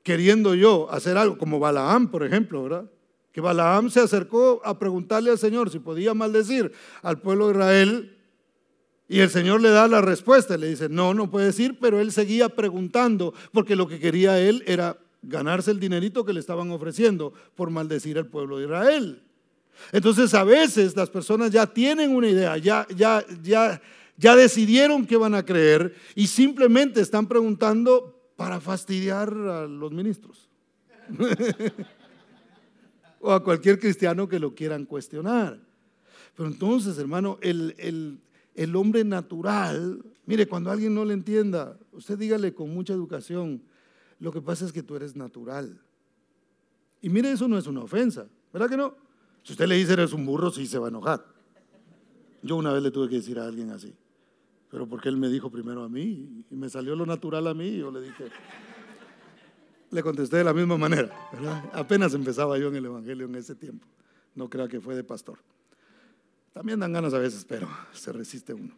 queriendo 0.02 0.54
yo 0.54 0.90
hacer 0.90 1.16
algo, 1.16 1.38
como 1.38 1.58
Balaam, 1.58 2.10
por 2.10 2.24
ejemplo, 2.24 2.62
¿verdad? 2.62 2.90
Que 3.32 3.40
Balaam 3.40 3.90
se 3.90 4.00
acercó 4.00 4.60
a 4.64 4.78
preguntarle 4.78 5.30
al 5.30 5.38
Señor 5.38 5.70
si 5.70 5.78
podía 5.78 6.14
maldecir 6.14 6.72
al 7.02 7.20
pueblo 7.20 7.46
de 7.46 7.52
Israel 7.52 8.18
y 9.08 9.20
el 9.20 9.30
Señor 9.30 9.62
le 9.62 9.70
da 9.70 9.88
la 9.88 10.02
respuesta, 10.02 10.56
le 10.58 10.68
dice, 10.68 10.88
no, 10.90 11.14
no 11.14 11.30
puede 11.30 11.46
decir, 11.46 11.78
pero 11.80 11.98
él 11.98 12.12
seguía 12.12 12.50
preguntando, 12.50 13.32
porque 13.52 13.74
lo 13.74 13.88
que 13.88 13.98
quería 13.98 14.38
él 14.38 14.62
era 14.66 14.98
ganarse 15.22 15.70
el 15.70 15.80
dinerito 15.80 16.24
que 16.24 16.34
le 16.34 16.40
estaban 16.40 16.70
ofreciendo 16.70 17.32
por 17.54 17.70
maldecir 17.70 18.18
al 18.18 18.26
pueblo 18.26 18.58
de 18.58 18.64
Israel. 18.64 19.22
Entonces 19.92 20.34
a 20.34 20.44
veces 20.44 20.94
las 20.94 21.08
personas 21.08 21.50
ya 21.50 21.66
tienen 21.66 22.14
una 22.14 22.28
idea, 22.28 22.58
ya, 22.58 22.86
ya, 22.94 23.24
ya, 23.42 23.80
ya 24.16 24.36
decidieron 24.36 25.06
que 25.06 25.16
van 25.16 25.34
a 25.34 25.44
creer 25.44 25.94
y 26.14 26.26
simplemente 26.26 27.00
están 27.00 27.26
preguntando 27.26 28.17
para 28.38 28.60
fastidiar 28.60 29.34
a 29.34 29.66
los 29.66 29.90
ministros. 29.90 30.48
o 33.20 33.32
a 33.32 33.42
cualquier 33.42 33.80
cristiano 33.80 34.28
que 34.28 34.38
lo 34.38 34.54
quieran 34.54 34.84
cuestionar. 34.84 35.58
Pero 36.36 36.48
entonces, 36.48 36.96
hermano, 36.98 37.38
el, 37.40 37.74
el, 37.78 38.20
el 38.54 38.76
hombre 38.76 39.02
natural, 39.02 40.04
mire, 40.24 40.46
cuando 40.46 40.70
alguien 40.70 40.94
no 40.94 41.04
le 41.04 41.14
entienda, 41.14 41.76
usted 41.90 42.16
dígale 42.16 42.54
con 42.54 42.72
mucha 42.72 42.92
educación, 42.92 43.60
lo 44.20 44.30
que 44.30 44.40
pasa 44.40 44.64
es 44.64 44.72
que 44.72 44.84
tú 44.84 44.94
eres 44.94 45.16
natural. 45.16 45.76
Y 47.02 47.08
mire, 47.08 47.32
eso 47.32 47.48
no 47.48 47.58
es 47.58 47.66
una 47.66 47.80
ofensa, 47.80 48.28
¿verdad 48.52 48.70
que 48.70 48.76
no? 48.76 48.94
Si 49.42 49.54
usted 49.54 49.66
le 49.66 49.74
dice 49.74 49.94
eres 49.94 50.12
un 50.12 50.24
burro, 50.24 50.52
sí 50.52 50.68
se 50.68 50.78
va 50.78 50.86
a 50.86 50.90
enojar. 50.90 51.26
Yo 52.42 52.54
una 52.54 52.72
vez 52.72 52.84
le 52.84 52.92
tuve 52.92 53.08
que 53.08 53.16
decir 53.16 53.40
a 53.40 53.46
alguien 53.46 53.70
así, 53.70 53.92
pero 54.70 54.86
porque 54.86 55.08
él 55.08 55.16
me 55.16 55.28
dijo 55.28 55.50
primero 55.50 55.82
a 55.82 55.88
mí 55.88 56.44
y 56.50 56.56
me 56.56 56.68
salió 56.68 56.94
lo 56.94 57.06
natural 57.06 57.46
a 57.46 57.54
mí, 57.54 57.76
yo 57.76 57.90
le 57.90 58.00
dije, 58.00 58.24
le 59.90 60.02
contesté 60.02 60.38
de 60.38 60.44
la 60.44 60.52
misma 60.52 60.76
manera, 60.76 61.10
¿verdad? 61.32 61.70
Apenas 61.72 62.14
empezaba 62.14 62.58
yo 62.58 62.68
en 62.68 62.76
el 62.76 62.84
Evangelio 62.86 63.26
en 63.26 63.34
ese 63.34 63.54
tiempo, 63.54 63.86
no 64.34 64.48
crea 64.48 64.68
que 64.68 64.80
fue 64.80 64.94
de 64.94 65.04
pastor. 65.04 65.38
También 66.52 66.80
dan 66.80 66.92
ganas 66.92 67.14
a 67.14 67.18
veces, 67.18 67.44
pero 67.44 67.68
se 67.92 68.12
resiste 68.12 68.52
uno. 68.52 68.76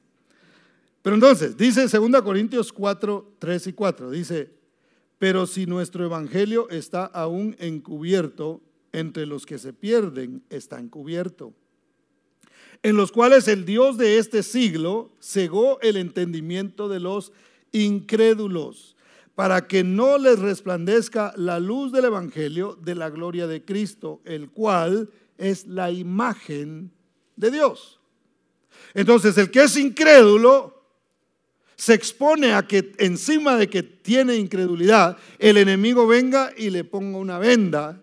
Pero 1.02 1.14
entonces, 1.14 1.56
dice 1.56 1.86
2 1.88 2.22
Corintios 2.22 2.72
4, 2.72 3.36
3 3.38 3.66
y 3.68 3.72
4, 3.72 4.10
dice, 4.10 4.50
pero 5.18 5.46
si 5.46 5.66
nuestro 5.66 6.04
evangelio 6.04 6.68
está 6.68 7.06
aún 7.06 7.56
encubierto, 7.58 8.60
entre 8.92 9.26
los 9.26 9.46
que 9.46 9.58
se 9.58 9.72
pierden 9.72 10.42
está 10.50 10.78
encubierto, 10.78 11.54
en 12.82 12.96
los 12.96 13.12
cuales 13.12 13.48
el 13.48 13.64
Dios 13.64 13.98
de 13.98 14.18
este 14.18 14.42
siglo 14.42 15.10
cegó 15.20 15.80
el 15.80 15.96
entendimiento 15.96 16.88
de 16.88 17.00
los 17.00 17.32
incrédulos, 17.72 18.96
para 19.34 19.66
que 19.66 19.84
no 19.84 20.18
les 20.18 20.38
resplandezca 20.38 21.32
la 21.36 21.60
luz 21.60 21.92
del 21.92 22.06
evangelio 22.06 22.76
de 22.82 22.94
la 22.94 23.08
gloria 23.08 23.46
de 23.46 23.64
Cristo, 23.64 24.20
el 24.24 24.50
cual 24.50 25.08
es 25.38 25.66
la 25.66 25.90
imagen 25.90 26.90
de 27.36 27.50
Dios. 27.50 28.00
Entonces, 28.92 29.38
el 29.38 29.50
que 29.50 29.62
es 29.62 29.76
incrédulo 29.76 30.82
se 31.76 31.94
expone 31.94 32.52
a 32.52 32.66
que 32.66 32.92
encima 32.98 33.56
de 33.56 33.70
que 33.70 33.82
tiene 33.82 34.36
incredulidad, 34.36 35.16
el 35.38 35.56
enemigo 35.56 36.06
venga 36.06 36.52
y 36.54 36.68
le 36.68 36.84
ponga 36.84 37.16
una 37.16 37.38
venda 37.38 38.02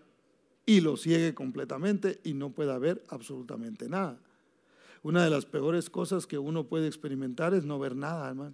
y 0.66 0.82
lo 0.82 0.98
ciegue 0.98 1.36
completamente 1.36 2.20
y 2.24 2.34
no 2.34 2.50
pueda 2.50 2.80
ver 2.80 3.04
absolutamente 3.10 3.88
nada. 3.88 4.20
Una 5.08 5.24
de 5.24 5.30
las 5.30 5.46
peores 5.46 5.89
cosas 5.89 6.28
que 6.28 6.38
uno 6.38 6.65
puede 6.65 6.86
experimentar 6.86 7.54
es 7.54 7.63
no 7.63 7.80
ver 7.80 7.96
nada, 7.96 8.28
hermano. 8.28 8.54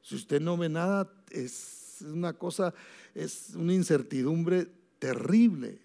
Si 0.00 0.14
usted 0.14 0.40
no 0.40 0.56
ve 0.56 0.70
nada, 0.70 1.12
es 1.30 1.98
una 2.00 2.32
cosa, 2.32 2.72
es 3.14 3.52
una 3.54 3.74
incertidumbre 3.74 4.66
terrible 4.98 5.82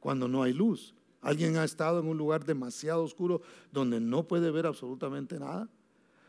cuando 0.00 0.26
no 0.26 0.42
hay 0.42 0.54
luz. 0.54 0.94
¿Alguien 1.20 1.58
ha 1.58 1.64
estado 1.64 2.00
en 2.00 2.06
un 2.06 2.16
lugar 2.16 2.46
demasiado 2.46 3.02
oscuro 3.02 3.42
donde 3.72 4.00
no 4.00 4.26
puede 4.26 4.50
ver 4.50 4.64
absolutamente 4.64 5.38
nada? 5.38 5.68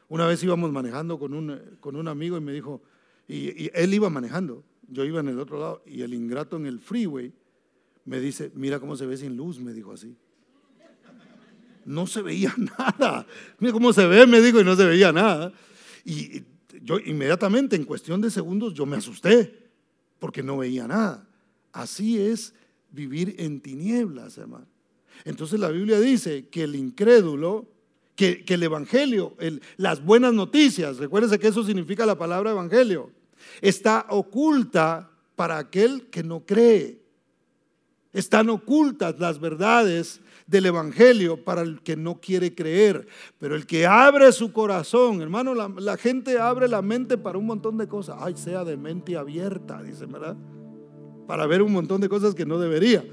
Una 0.10 0.28
vez 0.28 0.43
íbamos 0.43 0.69
manejando 0.69 1.17
con 1.17 1.34
un, 1.34 1.78
con 1.80 1.95
un 1.95 2.10
amigo 2.10 2.36
y 2.36 2.41
me 2.41 2.52
dijo, 2.52 2.82
y, 3.26 3.69
él 3.73 3.93
iba 3.93 4.10
manejando, 4.10 4.65
yo 4.89 5.06
iba 5.06 5.21
en 5.21 5.30
el 5.30 5.39
otro 5.39 5.62
lado, 5.62 5.82
y 5.86 6.02
el 6.02 6.13
ingrato 6.13 6.58
en 6.58 6.65
el 6.65 6.82
freeway 6.82 7.34
me 8.04 8.19
dice, 8.19 8.52
mira 8.54 8.82
cómo 8.82 8.97
se 8.97 9.06
ve 9.06 9.15
sin 9.15 9.38
luz, 9.38 9.62
me 9.62 9.71
dijo 9.71 9.93
así. 9.93 10.17
No 11.86 12.08
se 12.08 12.22
veía 12.22 12.54
nada. 12.80 13.26
Mira 13.60 13.74
cómo 13.74 13.93
se 13.93 14.06
ve, 14.06 14.26
me 14.26 14.41
dijo, 14.41 14.60
y 14.60 14.63
no 14.63 14.76
se 14.76 14.86
veía 14.86 15.12
nada. 15.12 15.54
Y 16.06 16.43
yo 16.82 17.00
inmediatamente, 17.00 17.76
en 17.76 17.86
cuestión 17.86 18.22
de 18.22 18.30
segundos, 18.30 18.74
yo 18.74 18.86
me 18.86 18.98
asusté, 18.98 19.69
porque 20.19 20.43
no 20.43 20.58
veía 20.58 20.88
nada. 20.88 21.28
Así 21.72 22.19
es 22.19 22.54
vivir 22.91 23.36
en 23.39 23.60
tinieblas, 23.62 24.38
hermano. 24.38 24.67
Entonces 25.26 25.60
la 25.60 25.69
Biblia 25.69 26.00
dice 26.00 26.48
que 26.50 26.63
el 26.63 26.76
incrédulo, 26.76 27.67
que, 28.15 28.43
el 28.48 28.63
Evangelio, 28.63 29.36
las 29.78 30.04
buenas 30.04 30.34
noticias, 30.34 30.98
recuérdense 30.98 31.39
que 31.39 31.48
eso 31.48 31.63
significa 31.63 32.06
la 32.06 32.17
palabra 32.17 32.52
Evangelio, 32.52 33.12
está 33.62 34.06
oculta 34.10 35.12
para 35.36 35.58
aquel 35.58 36.10
que 36.10 36.24
no 36.24 36.46
cree. 36.46 37.02
Están 38.12 38.50
ocultas 38.50 39.19
las 39.19 39.39
verdades 39.39 40.22
del 40.47 40.65
Evangelio 40.65 41.43
para 41.43 41.62
el 41.62 41.82
que 41.82 41.95
no 41.95 42.19
quiere 42.19 42.53
creer. 42.53 43.08
Pero 43.39 43.56
el 43.56 43.65
que 43.65 43.86
abre 43.86 44.32
su 44.32 44.51
corazón, 44.51 45.21
hermano, 45.21 45.53
la, 45.53 45.97
gente 45.97 46.39
abre 46.39 46.67
la 46.67 46.82
mente 46.82 47.17
para 47.17 47.38
un 47.38 47.45
montón 47.45 47.77
de 47.77 47.88
cosas. 47.88 48.17
Ay, 48.19 48.36
sea 48.36 48.63
de 48.63 48.77
mente 48.77 49.17
abierta, 49.17 49.82
dice, 49.82 50.06
¿verdad? 50.06 50.36
Para 51.27 51.47
ver 51.47 51.62
un 51.62 51.71
montón 51.71 52.01
de 52.01 52.10
cosas 52.10 52.36
que 52.36 52.45
no 52.45 52.60
debería. 52.60 53.03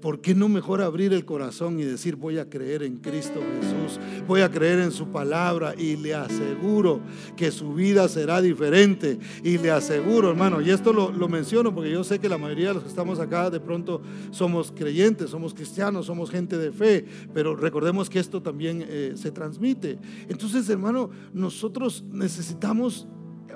¿Por 0.00 0.20
qué 0.20 0.34
no 0.34 0.48
mejor 0.48 0.80
abrir 0.82 1.12
el 1.12 1.24
corazón 1.24 1.78
y 1.78 1.84
decir 1.84 2.16
voy 2.16 2.38
a 2.38 2.48
creer 2.48 2.82
en 2.82 2.96
Cristo 2.96 3.40
Jesús, 3.60 4.00
voy 4.26 4.40
a 4.40 4.50
creer 4.50 4.80
en 4.80 4.92
su 4.92 5.08
palabra 5.08 5.74
y 5.76 5.96
le 5.96 6.14
aseguro 6.14 7.00
que 7.36 7.50
su 7.50 7.74
vida 7.74 8.08
será 8.08 8.40
diferente 8.40 9.18
y 9.42 9.58
le 9.58 9.70
aseguro, 9.70 10.30
hermano, 10.30 10.60
y 10.60 10.70
esto 10.70 10.92
lo, 10.92 11.28
menciono 11.28 11.74
porque 11.74 11.90
yo 11.90 12.02
sé 12.02 12.18
que 12.18 12.28
la 12.28 12.38
mayoría 12.38 12.68
de 12.68 12.74
los 12.74 12.82
que 12.82 12.88
estamos 12.88 13.20
acá 13.20 13.50
de 13.50 13.60
pronto 13.60 14.02
somos 14.30 14.72
creyentes, 14.72 15.30
somos 15.30 15.54
cristianos, 15.54 16.06
somos 16.06 16.30
gente 16.30 16.58
de 16.58 16.72
fe, 16.72 17.04
pero 17.32 17.54
recordemos 17.54 18.10
que 18.10 18.18
esto 18.18 18.42
también 18.42 18.84
eh, 18.88 19.12
se 19.14 19.30
transmite. 19.30 19.98
Entonces, 20.28 20.68
hermano, 20.68 21.10
nosotros 21.32 22.04
necesitamos 22.10 23.06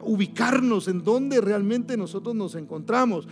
ubicarnos 0.05 0.89
en 0.89 1.03
donde 1.03 1.41
realmente 1.41 1.97
nosotros 1.97 2.35
nos 2.35 2.55
encontramos 2.55 3.27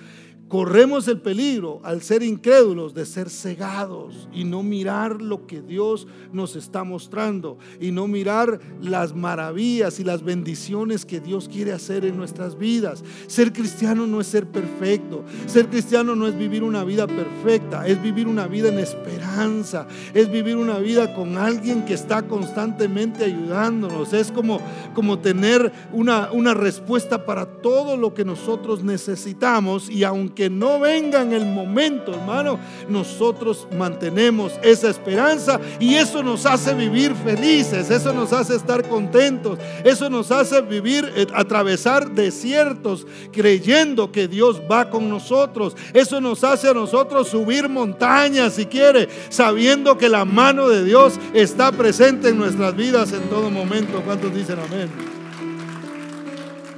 corremos 0.52 1.08
el 1.08 1.18
peligro 1.18 1.80
al 1.82 2.02
ser 2.02 2.22
incrédulos 2.22 2.92
de 2.92 3.06
ser 3.06 3.30
cegados 3.30 4.28
y 4.34 4.44
no 4.44 4.62
mirar 4.62 5.22
lo 5.22 5.46
que 5.46 5.62
Dios 5.62 6.06
nos 6.30 6.56
está 6.56 6.84
mostrando 6.84 7.56
y 7.80 7.90
no 7.90 8.06
mirar 8.06 8.60
las 8.78 9.14
maravillas 9.14 9.98
y 9.98 10.04
las 10.04 10.22
bendiciones 10.22 11.06
que 11.06 11.20
Dios 11.20 11.48
quiere 11.48 11.72
hacer 11.72 12.04
en 12.04 12.18
nuestras 12.18 12.58
vidas. 12.58 13.02
Ser 13.28 13.54
cristiano 13.54 14.06
no 14.06 14.20
es 14.20 14.26
ser 14.26 14.46
perfecto, 14.46 15.24
ser 15.46 15.68
cristiano 15.68 16.14
no 16.14 16.28
es 16.28 16.36
vivir 16.36 16.64
una 16.64 16.84
vida 16.84 17.06
perfecta, 17.06 17.86
es 17.86 18.02
vivir 18.02 18.28
una 18.28 18.46
vida 18.46 18.68
en 18.68 18.78
esperanza, 18.78 19.86
es 20.12 20.30
vivir 20.30 20.58
una 20.58 20.80
vida 20.80 21.14
con 21.14 21.38
alguien 21.38 21.86
que 21.86 21.94
está 21.94 22.28
constantemente 22.28 23.24
ayudándonos, 23.24 24.12
es 24.12 24.30
como, 24.30 24.60
como 24.92 25.18
tener 25.18 25.72
una, 25.92 26.30
una 26.30 26.52
respuesta 26.52 27.24
para 27.24 27.46
todo 27.46 27.96
lo 27.96 28.12
que 28.12 28.26
nosotros 28.26 28.84
necesitamos 28.84 29.88
y 29.88 30.04
aunque 30.04 30.41
no 30.50 30.80
venga 30.80 31.22
en 31.22 31.32
el 31.32 31.46
momento, 31.46 32.14
hermano, 32.14 32.58
nosotros 32.88 33.66
mantenemos 33.76 34.52
esa 34.62 34.90
esperanza 34.90 35.60
y 35.78 35.94
eso 35.94 36.22
nos 36.22 36.46
hace 36.46 36.74
vivir 36.74 37.14
felices, 37.14 37.90
eso 37.90 38.12
nos 38.12 38.32
hace 38.32 38.56
estar 38.56 38.88
contentos, 38.88 39.58
eso 39.84 40.08
nos 40.08 40.30
hace 40.30 40.60
vivir, 40.62 41.10
eh, 41.16 41.26
atravesar 41.34 42.10
desiertos 42.10 43.06
creyendo 43.32 44.12
que 44.12 44.28
Dios 44.28 44.62
va 44.70 44.90
con 44.90 45.08
nosotros, 45.08 45.76
eso 45.92 46.20
nos 46.20 46.44
hace 46.44 46.68
a 46.68 46.74
nosotros 46.74 47.28
subir 47.28 47.68
montañas 47.68 48.54
si 48.54 48.66
quiere, 48.66 49.08
sabiendo 49.28 49.98
que 49.98 50.08
la 50.08 50.24
mano 50.24 50.68
de 50.68 50.84
Dios 50.84 51.18
está 51.34 51.72
presente 51.72 52.28
en 52.28 52.38
nuestras 52.38 52.76
vidas 52.76 53.12
en 53.12 53.22
todo 53.28 53.50
momento. 53.50 54.02
¿Cuántos 54.04 54.34
dicen 54.34 54.58
amén? 54.58 54.90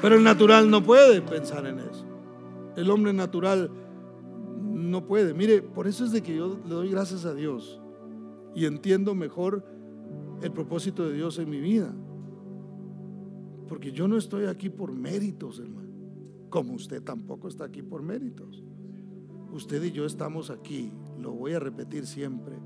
Pero 0.01 0.17
el 0.17 0.23
natural 0.23 0.69
no 0.69 0.83
puede 0.83 1.23
pensar 1.23 1.67
en 1.67 1.79
eso. 1.79 1.94
El 2.77 2.91
hombre 2.91 3.13
natural 3.13 3.71
no 4.63 5.07
puede. 5.07 5.35
Mire, 5.35 5.63
por 5.63 5.87
eso 5.87 6.05
es 6.05 6.13
de 6.13 6.23
que 6.23 6.37
yo 6.37 6.61
le 6.65 6.75
doy 6.75 6.91
gracias 6.91 7.25
a 7.25 7.35
Dios 7.35 7.81
y 8.55 8.67
entiendo 8.67 9.15
mejor 9.15 9.65
el 10.43 10.53
propósito 10.53 11.07
de 11.09 11.15
Dios 11.15 11.39
en 11.39 11.51
mi 11.51 11.61
vida. 11.61 11.95
Porque 13.69 13.93
yo 13.93 14.09
no 14.09 14.17
estoy 14.17 14.47
aquí 14.47 14.69
por 14.69 14.93
méritos, 14.93 15.59
hermano. 15.59 15.89
Como 16.51 16.75
usted 16.75 17.03
tampoco 17.03 17.49
está 17.49 17.65
aquí 17.65 17.83
por 17.83 18.03
méritos. 18.03 18.63
Usted 19.53 19.83
y 19.85 19.93
yo 19.93 20.05
estamos 20.05 20.51
aquí, 20.51 20.93
lo 21.21 21.33
voy 21.33 21.53
a 21.53 21.61
repetir 21.61 22.07
siempre, 22.07 22.57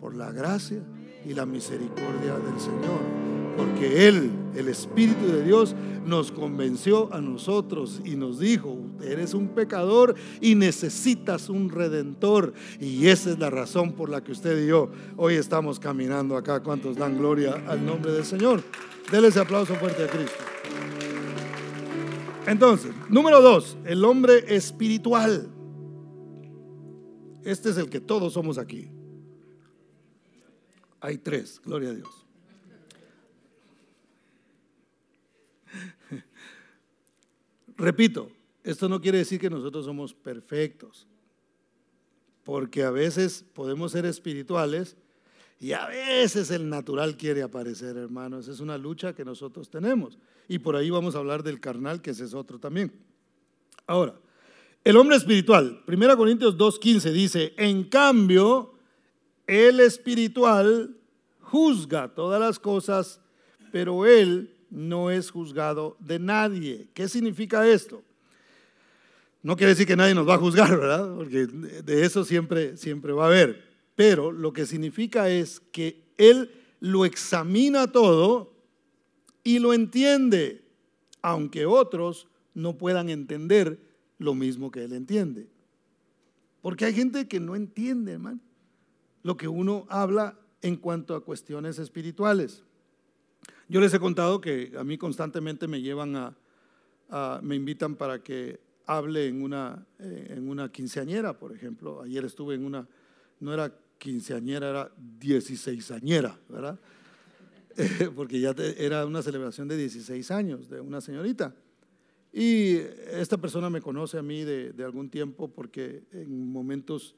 por 0.00 0.14
la 0.14 0.30
gracia 0.32 0.82
y 1.26 1.34
la 1.34 1.46
misericordia 1.46 2.34
del 2.38 2.60
Señor 2.60 3.26
porque 3.56 4.06
Él, 4.06 4.30
el 4.54 4.68
Espíritu 4.68 5.26
de 5.26 5.42
Dios, 5.42 5.74
nos 6.04 6.30
convenció 6.30 7.12
a 7.12 7.20
nosotros 7.20 8.00
y 8.04 8.14
nos 8.14 8.38
dijo, 8.38 8.78
eres 9.02 9.34
un 9.34 9.48
pecador 9.48 10.14
y 10.40 10.54
necesitas 10.54 11.48
un 11.48 11.70
redentor. 11.70 12.52
Y 12.80 13.08
esa 13.08 13.30
es 13.30 13.38
la 13.38 13.50
razón 13.50 13.92
por 13.92 14.08
la 14.08 14.22
que 14.22 14.32
usted 14.32 14.62
y 14.62 14.68
yo 14.68 14.90
hoy 15.16 15.34
estamos 15.34 15.80
caminando 15.80 16.36
acá. 16.36 16.62
¿Cuántos 16.62 16.96
dan 16.96 17.18
gloria 17.18 17.64
al 17.66 17.84
nombre 17.84 18.12
del 18.12 18.24
Señor? 18.24 18.62
Dele 19.10 19.28
ese 19.28 19.40
aplauso 19.40 19.74
fuerte 19.74 20.04
a 20.04 20.06
Cristo. 20.06 20.44
Entonces, 22.46 22.92
número 23.08 23.40
dos, 23.40 23.76
el 23.84 24.04
hombre 24.04 24.44
espiritual. 24.54 25.48
Este 27.42 27.70
es 27.70 27.78
el 27.78 27.88
que 27.88 28.00
todos 28.00 28.32
somos 28.34 28.58
aquí. 28.58 28.90
Hay 31.00 31.18
tres, 31.18 31.60
gloria 31.64 31.90
a 31.90 31.94
Dios. 31.94 32.26
Repito, 37.76 38.30
esto 38.64 38.88
no 38.88 39.00
quiere 39.00 39.18
decir 39.18 39.38
que 39.40 39.50
nosotros 39.50 39.84
somos 39.84 40.14
perfectos, 40.14 41.06
porque 42.44 42.82
a 42.82 42.90
veces 42.90 43.44
podemos 43.54 43.92
ser 43.92 44.06
espirituales 44.06 44.96
y 45.58 45.72
a 45.72 45.86
veces 45.86 46.50
el 46.50 46.68
natural 46.68 47.16
quiere 47.16 47.42
aparecer, 47.42 47.96
hermanos. 47.96 48.48
Es 48.48 48.60
una 48.60 48.76
lucha 48.76 49.14
que 49.14 49.24
nosotros 49.24 49.70
tenemos. 49.70 50.18
Y 50.48 50.58
por 50.58 50.76
ahí 50.76 50.90
vamos 50.90 51.14
a 51.14 51.18
hablar 51.18 51.42
del 51.42 51.60
carnal, 51.60 52.02
que 52.02 52.10
ese 52.10 52.24
es 52.24 52.34
otro 52.34 52.58
también. 52.58 52.92
Ahora, 53.86 54.14
el 54.84 54.96
hombre 54.96 55.16
espiritual, 55.16 55.82
1 55.86 56.16
Corintios 56.16 56.56
2.15 56.56 57.12
dice, 57.12 57.54
en 57.56 57.84
cambio, 57.84 58.75
el 59.46 59.80
espiritual 59.80 60.96
juzga 61.40 62.14
todas 62.14 62.40
las 62.40 62.58
cosas, 62.58 63.20
pero 63.70 64.06
él 64.06 64.54
no 64.70 65.10
es 65.10 65.30
juzgado 65.30 65.96
de 66.00 66.18
nadie. 66.18 66.88
¿Qué 66.92 67.08
significa 67.08 67.66
esto? 67.68 68.02
No 69.42 69.56
quiere 69.56 69.72
decir 69.72 69.86
que 69.86 69.96
nadie 69.96 70.14
nos 70.14 70.28
va 70.28 70.34
a 70.34 70.38
juzgar, 70.38 70.76
¿verdad? 70.76 71.14
Porque 71.14 71.46
de 71.46 72.04
eso 72.04 72.24
siempre, 72.24 72.76
siempre 72.76 73.12
va 73.12 73.24
a 73.24 73.28
haber. 73.28 73.62
Pero 73.94 74.32
lo 74.32 74.52
que 74.52 74.66
significa 74.66 75.30
es 75.30 75.60
que 75.72 76.02
Él 76.18 76.50
lo 76.80 77.04
examina 77.04 77.90
todo 77.92 78.52
y 79.44 79.60
lo 79.60 79.72
entiende, 79.72 80.64
aunque 81.22 81.64
otros 81.64 82.28
no 82.54 82.76
puedan 82.76 83.08
entender 83.08 83.78
lo 84.18 84.34
mismo 84.34 84.70
que 84.70 84.84
Él 84.84 84.92
entiende. 84.92 85.46
Porque 86.60 86.84
hay 86.84 86.94
gente 86.94 87.28
que 87.28 87.38
no 87.38 87.54
entiende, 87.54 88.12
hermano, 88.12 88.40
lo 89.26 89.36
que 89.36 89.48
uno 89.48 89.86
habla 89.88 90.38
en 90.62 90.76
cuanto 90.76 91.16
a 91.16 91.24
cuestiones 91.24 91.80
espirituales. 91.80 92.62
Yo 93.68 93.80
les 93.80 93.92
he 93.92 93.98
contado 93.98 94.40
que 94.40 94.72
a 94.78 94.84
mí 94.84 94.96
constantemente 94.96 95.66
me 95.66 95.82
llevan 95.82 96.14
a, 96.14 97.40
me 97.42 97.56
invitan 97.56 97.96
para 97.96 98.22
que 98.22 98.60
hable 98.86 99.26
en 99.26 99.42
una, 99.42 99.84
eh, 99.98 100.34
en 100.36 100.48
una 100.48 100.70
quinceañera, 100.70 101.36
por 101.36 101.52
ejemplo. 101.52 102.02
Ayer 102.02 102.24
estuve 102.24 102.54
en 102.54 102.64
una, 102.64 102.86
no 103.40 103.52
era 103.52 103.76
quinceañera, 103.98 104.70
era 104.70 104.92
dieciséisañera, 105.18 106.38
¿verdad? 106.48 106.78
porque 108.14 108.38
ya 108.38 108.54
era 108.78 109.04
una 109.04 109.22
celebración 109.22 109.66
de 109.66 109.76
16 109.76 110.30
años 110.30 110.68
de 110.68 110.80
una 110.80 111.00
señorita. 111.00 111.52
Y 112.32 112.76
esta 113.10 113.38
persona 113.38 113.70
me 113.70 113.80
conoce 113.80 114.18
a 114.18 114.22
mí 114.22 114.44
de, 114.44 114.72
algún 114.84 115.10
tiempo 115.10 115.48
porque 115.48 116.04
en 116.12 116.48
momentos 116.52 117.16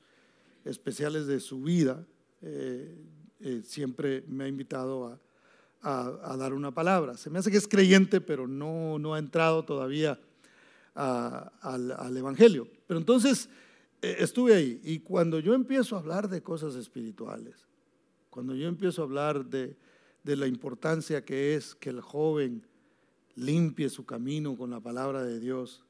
especiales 0.68 1.26
de 1.26 1.40
su 1.40 1.62
vida 1.62 2.04
eh, 2.42 2.96
eh, 3.40 3.62
siempre 3.64 4.24
me 4.28 4.44
ha 4.44 4.48
invitado 4.48 5.07
a, 5.07 5.20
a, 5.81 6.37
dar 6.37 6.52
una 6.52 6.72
palabra. 6.72 7.16
Se 7.16 7.31
me 7.31 7.38
hace 7.38 7.50
que 7.50 7.57
es 7.57 7.68
creyente, 7.68 8.20
pero 8.20 8.46
no, 8.46 8.98
no 8.98 9.14
ha 9.14 9.18
entrado 9.18 9.64
todavía 9.64 10.18
al, 10.94 12.16
Evangelio. 12.16 12.68
Pero 12.87 12.98
entonces 12.98 13.48
eh, 14.02 14.16
estuve 14.18 14.54
ahí 14.54 14.81
y 14.83 15.00
cuando 15.00 15.38
yo 15.38 15.54
empiezo 15.54 15.96
a 15.96 16.00
hablar 16.00 16.28
de 16.28 16.42
cosas 16.42 16.74
espirituales, 16.74 17.66
cuando 18.31 18.54
yo 18.54 18.68
empiezo 18.68 19.02
a 19.02 19.04
hablar 19.04 19.46
de, 19.46 19.76
de 20.24 20.37
la 20.37 20.46
importancia 20.46 21.24
que 21.24 21.54
es 21.54 21.74
que 21.74 21.90
el 21.90 22.00
joven 22.00 22.66
limpie 23.37 23.88
su 23.88 24.04
camino 24.04 24.57
con 24.57 24.70
la 24.70 24.81
palabra 24.81 25.22
de 25.22 25.38
Dios, 25.38 25.85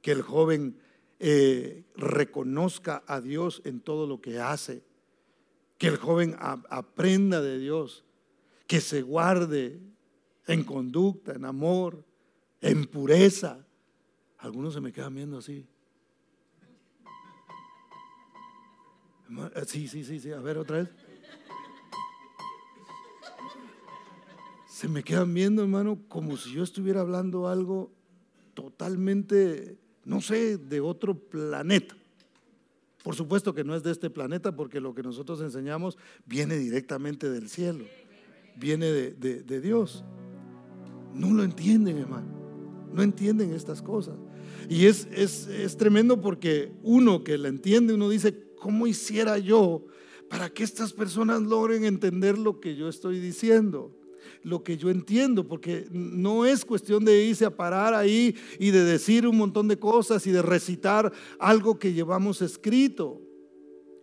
que 0.00 0.12
el 0.12 0.22
joven 0.22 0.78
eh, 1.20 1.84
reconozca 1.96 3.02
a 3.06 3.20
Dios 3.20 3.62
en 3.64 3.80
todo 3.80 4.06
lo 4.06 4.20
que 4.20 4.40
hace, 4.40 4.84
que 5.76 5.88
el 5.88 5.96
joven 5.96 6.36
aprenda 6.38 7.40
de 7.40 7.58
Dios, 7.58 8.04
que 8.66 8.80
se 8.80 9.02
guarde 9.02 9.80
en 10.46 10.64
conducta, 10.64 11.32
en 11.32 11.44
amor, 11.44 12.04
en 12.60 12.86
pureza. 12.86 13.66
Algunos 14.38 14.74
se 14.74 14.80
me 14.80 14.92
quedan 14.92 15.14
viendo 15.14 15.38
así. 15.38 15.66
Sí, 19.66 19.88
sí, 19.88 20.04
sí, 20.04 20.20
sí. 20.20 20.32
A 20.32 20.40
ver, 20.40 20.58
otra 20.58 20.78
vez. 20.78 20.88
Se 24.66 24.88
me 24.88 25.02
quedan 25.02 25.34
viendo, 25.34 25.62
hermano, 25.62 25.98
como 26.08 26.36
si 26.36 26.52
yo 26.52 26.62
estuviera 26.62 27.00
hablando 27.00 27.48
algo 27.48 27.92
totalmente, 28.54 29.78
no 30.08 30.20
sé, 30.20 30.58
de 30.58 30.80
otro 30.80 31.14
planeta. 31.14 31.96
Por 33.04 33.14
supuesto 33.14 33.54
que 33.54 33.62
no 33.62 33.76
es 33.76 33.84
de 33.84 33.92
este 33.92 34.10
planeta 34.10 34.56
porque 34.56 34.80
lo 34.80 34.92
que 34.94 35.04
nosotros 35.04 35.40
enseñamos 35.40 35.96
viene 36.26 36.56
directamente 36.56 37.30
del 37.30 37.48
cielo 37.48 37.84
viene 38.58 38.86
de, 38.92 39.60
Dios. 39.60 40.04
No 41.14 41.32
lo 41.32 41.42
entienden, 41.42 41.98
hermano. 41.98 42.26
No 42.92 43.02
entienden 43.02 43.52
estas 43.52 43.82
cosas. 43.82 44.16
Y 44.68 44.86
es, 44.86 45.06
es, 45.12 45.76
tremendo 45.76 46.20
porque 46.20 46.72
uno 46.82 47.22
que 47.22 47.38
la 47.38 47.48
entiende, 47.48 47.94
uno 47.94 48.08
dice, 48.08 48.52
¿cómo 48.56 48.86
hiciera 48.86 49.38
yo 49.38 49.86
para 50.28 50.50
que 50.50 50.64
estas 50.64 50.92
personas 50.92 51.42
logren 51.42 51.84
entender 51.84 52.38
lo 52.38 52.60
que 52.60 52.76
yo 52.76 52.88
estoy 52.88 53.20
diciendo? 53.20 53.94
Lo 54.42 54.62
que 54.62 54.76
yo 54.76 54.90
entiendo, 54.90 55.46
porque 55.46 55.86
no 55.90 56.44
es 56.44 56.64
cuestión 56.64 57.04
de 57.04 57.24
irse 57.24 57.44
a 57.44 57.56
parar 57.56 57.94
ahí 57.94 58.34
y 58.58 58.70
de 58.70 58.84
decir 58.84 59.26
un 59.26 59.36
montón 59.36 59.68
de 59.68 59.78
cosas 59.78 60.26
y 60.26 60.30
de 60.30 60.42
recitar 60.42 61.12
algo 61.38 61.78
que 61.78 61.92
llevamos 61.92 62.42
escrito 62.42 63.22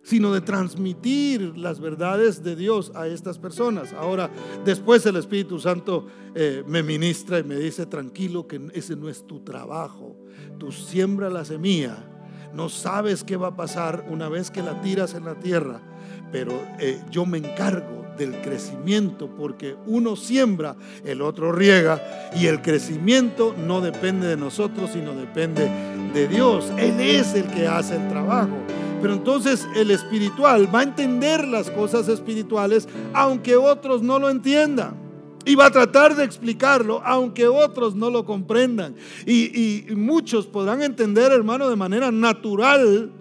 sino 0.06 0.32
de 0.32 0.40
transmitir 0.40 1.58
las 1.58 1.80
verdades 1.80 2.44
de 2.44 2.54
Dios 2.54 2.92
a 2.94 3.08
estas 3.08 3.40
personas. 3.40 3.92
Ahora, 3.92 4.30
después 4.64 5.04
el 5.04 5.16
Espíritu 5.16 5.58
Santo 5.58 6.06
eh, 6.32 6.62
me 6.64 6.84
ministra 6.84 7.40
y 7.40 7.42
me 7.42 7.56
dice, 7.56 7.86
tranquilo, 7.86 8.46
que 8.46 8.68
ese 8.72 8.94
no 8.94 9.08
es 9.08 9.26
tu 9.26 9.40
trabajo. 9.40 10.16
Tú 10.60 10.70
siembra 10.70 11.28
la 11.28 11.44
semilla, 11.44 12.08
no 12.54 12.68
sabes 12.68 13.24
qué 13.24 13.36
va 13.36 13.48
a 13.48 13.56
pasar 13.56 14.06
una 14.08 14.28
vez 14.28 14.52
que 14.52 14.62
la 14.62 14.80
tiras 14.80 15.12
en 15.14 15.24
la 15.24 15.40
tierra, 15.40 15.82
pero 16.30 16.52
eh, 16.78 17.02
yo 17.10 17.26
me 17.26 17.38
encargo 17.38 18.05
del 18.16 18.40
crecimiento 18.40 19.28
porque 19.28 19.76
uno 19.86 20.16
siembra, 20.16 20.76
el 21.04 21.22
otro 21.22 21.52
riega 21.52 22.30
y 22.34 22.46
el 22.46 22.62
crecimiento 22.62 23.54
no 23.56 23.80
depende 23.80 24.26
de 24.26 24.36
nosotros, 24.36 24.90
sino 24.92 25.12
depende 25.14 25.70
de 26.12 26.28
Dios. 26.28 26.72
Él 26.78 27.00
es 27.00 27.34
el 27.34 27.46
que 27.48 27.66
hace 27.66 27.96
el 27.96 28.08
trabajo. 28.08 28.56
Pero 29.00 29.14
entonces 29.14 29.66
el 29.76 29.90
espiritual 29.90 30.74
va 30.74 30.80
a 30.80 30.84
entender 30.84 31.46
las 31.46 31.70
cosas 31.70 32.08
espirituales 32.08 32.88
aunque 33.12 33.56
otros 33.56 34.02
no 34.02 34.18
lo 34.18 34.30
entiendan. 34.30 35.06
Y 35.44 35.54
va 35.54 35.66
a 35.66 35.70
tratar 35.70 36.16
de 36.16 36.24
explicarlo, 36.24 37.00
aunque 37.04 37.46
otros 37.46 37.94
no 37.94 38.10
lo 38.10 38.24
comprendan. 38.24 38.96
Y, 39.24 39.84
muchos 39.94 40.44
podrán 40.48 40.82
entender, 40.82 41.30
hermano, 41.30 41.70
de 41.70 41.76
manera 41.76 42.10
natural 42.10 43.12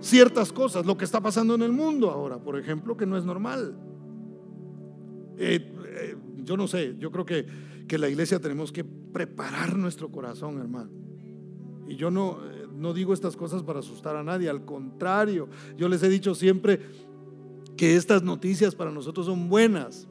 ciertas 0.00 0.52
cosas, 0.52 0.84
lo 0.84 0.96
que 0.96 1.04
está 1.04 1.20
pasando 1.20 1.54
en 1.54 1.62
el 1.62 1.70
mundo 1.70 2.10
ahora, 2.10 2.38
por 2.38 2.58
ejemplo, 2.58 2.96
que 2.96 3.06
no 3.06 3.16
es 3.16 3.24
normal. 3.24 3.76
Eh, 5.44 5.72
eh, 5.86 6.16
yo 6.44 6.56
no 6.56 6.68
sé, 6.68 6.94
yo 7.00 7.10
creo 7.10 7.26
que, 7.26 7.44
que 7.88 7.98
la 7.98 8.08
iglesia 8.08 8.38
tenemos 8.38 8.70
que 8.70 8.84
preparar 8.84 9.76
nuestro 9.76 10.08
corazón, 10.10 10.58
hermano. 10.58 10.90
Y 11.88 11.96
yo 11.96 12.12
no, 12.12 12.38
no 12.72 12.94
digo 12.94 13.12
estas 13.12 13.36
cosas 13.36 13.64
para 13.64 13.80
asustar 13.80 14.14
a 14.14 14.22
nadie, 14.22 14.48
al 14.48 14.64
contrario, 14.64 15.48
yo 15.76 15.88
les 15.88 16.02
he 16.04 16.08
dicho 16.08 16.36
siempre 16.36 16.80
que 17.76 17.96
estas 17.96 18.22
noticias 18.22 18.76
para 18.76 18.92
nosotros 18.92 19.26
son 19.26 19.48
buenas, 19.48 20.06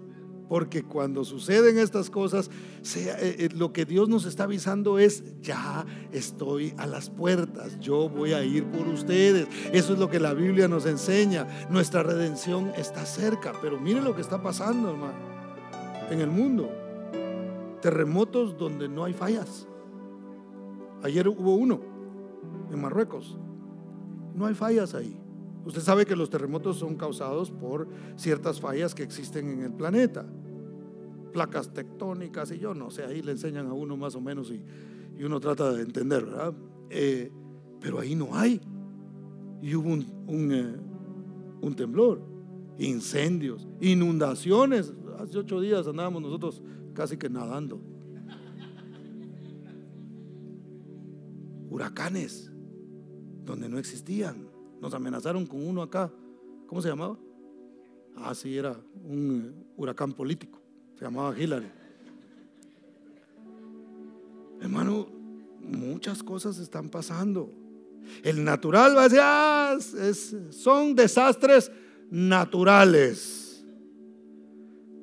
porque 0.51 0.83
cuando 0.83 1.23
suceden 1.23 1.77
estas 1.77 2.09
cosas, 2.09 2.51
eh, 2.97 3.35
eh, 3.39 3.49
lo 3.55 3.71
que 3.71 3.85
Dios 3.85 4.09
nos 4.09 4.25
está 4.25 4.43
avisando 4.43 4.99
es, 4.99 5.23
ya 5.39 5.85
estoy 6.11 6.73
a 6.75 6.87
las 6.87 7.09
puertas, 7.09 7.79
yo 7.79 8.09
voy 8.09 8.33
a 8.33 8.43
ir 8.43 8.65
por 8.65 8.85
ustedes. 8.89 9.47
Eso 9.71 9.93
es 9.93 9.99
lo 9.99 10.09
que 10.09 10.19
la 10.19 10.33
Biblia 10.33 10.67
nos 10.67 10.85
enseña. 10.85 11.47
Nuestra 11.69 12.03
redención 12.03 12.73
está 12.75 13.05
cerca, 13.05 13.53
pero 13.61 13.79
miren 13.79 14.03
lo 14.03 14.13
que 14.13 14.19
está 14.19 14.43
pasando, 14.43 14.89
hermano, 14.89 15.13
en 16.09 16.19
el 16.19 16.29
mundo. 16.29 16.69
Terremotos 17.81 18.57
donde 18.57 18.89
no 18.89 19.05
hay 19.05 19.13
fallas. 19.13 19.69
Ayer 21.01 21.29
hubo 21.29 21.55
uno 21.55 21.79
en 22.69 22.81
Marruecos. 22.81 23.37
No 24.35 24.47
hay 24.47 24.53
fallas 24.53 24.95
ahí. 24.95 25.17
Usted 25.63 25.81
sabe 25.81 26.05
que 26.05 26.17
los 26.17 26.29
terremotos 26.29 26.77
son 26.77 26.97
causados 26.97 27.51
por 27.51 27.87
ciertas 28.17 28.59
fallas 28.59 28.93
que 28.93 29.03
existen 29.03 29.49
en 29.49 29.63
el 29.63 29.71
planeta. 29.71 30.25
Placas 31.31 31.73
tectónicas 31.73 32.51
y 32.51 32.59
yo 32.59 32.73
no 32.73 32.91
sé, 32.91 33.03
ahí 33.03 33.21
le 33.21 33.31
enseñan 33.31 33.67
a 33.67 33.73
uno 33.73 33.95
más 33.97 34.15
o 34.15 34.21
menos 34.21 34.51
y, 34.51 34.61
uno 35.23 35.39
trata 35.39 35.71
de 35.71 35.83
entender, 35.83 36.25
¿verdad? 36.25 36.53
Eh, 36.89 37.31
pero 37.79 37.99
ahí 37.99 38.15
no 38.15 38.33
hay. 38.33 38.59
Y 39.61 39.75
hubo 39.75 39.89
un, 39.89 40.51
eh, 40.51 40.75
un 41.61 41.75
temblor, 41.75 42.23
incendios, 42.79 43.67
inundaciones. 43.79 44.91
Hace 45.19 45.37
ocho 45.37 45.61
días 45.61 45.85
andábamos 45.85 46.23
nosotros 46.23 46.63
casi 46.95 47.17
que 47.17 47.29
nadando. 47.29 47.79
Huracanes, 51.69 52.51
donde 53.45 53.69
no 53.69 53.77
existían. 53.77 54.47
Nos 54.81 54.93
amenazaron 54.93 55.45
con 55.45 55.65
uno 55.65 55.83
acá. 55.83 56.11
¿Cómo 56.67 56.81
se 56.81 56.89
llamaba? 56.89 57.17
Ah, 58.15 58.35
sí, 58.35 58.57
era 58.57 58.75
un 59.03 59.53
eh, 59.55 59.65
huracán 59.77 60.13
político. 60.13 60.60
Se 61.01 61.05
llamaba 61.05 61.35
Hillary. 61.35 61.65
Hermano, 64.61 65.07
muchas 65.59 66.21
cosas 66.21 66.59
están 66.59 66.89
pasando. 66.89 67.51
El 68.21 68.43
natural 68.43 68.95
va 68.95 69.05
a 69.05 69.09
decir, 69.09 69.19
ah, 69.19 69.77
son 70.51 70.93
desastres 70.93 71.71
naturales. 72.11 73.65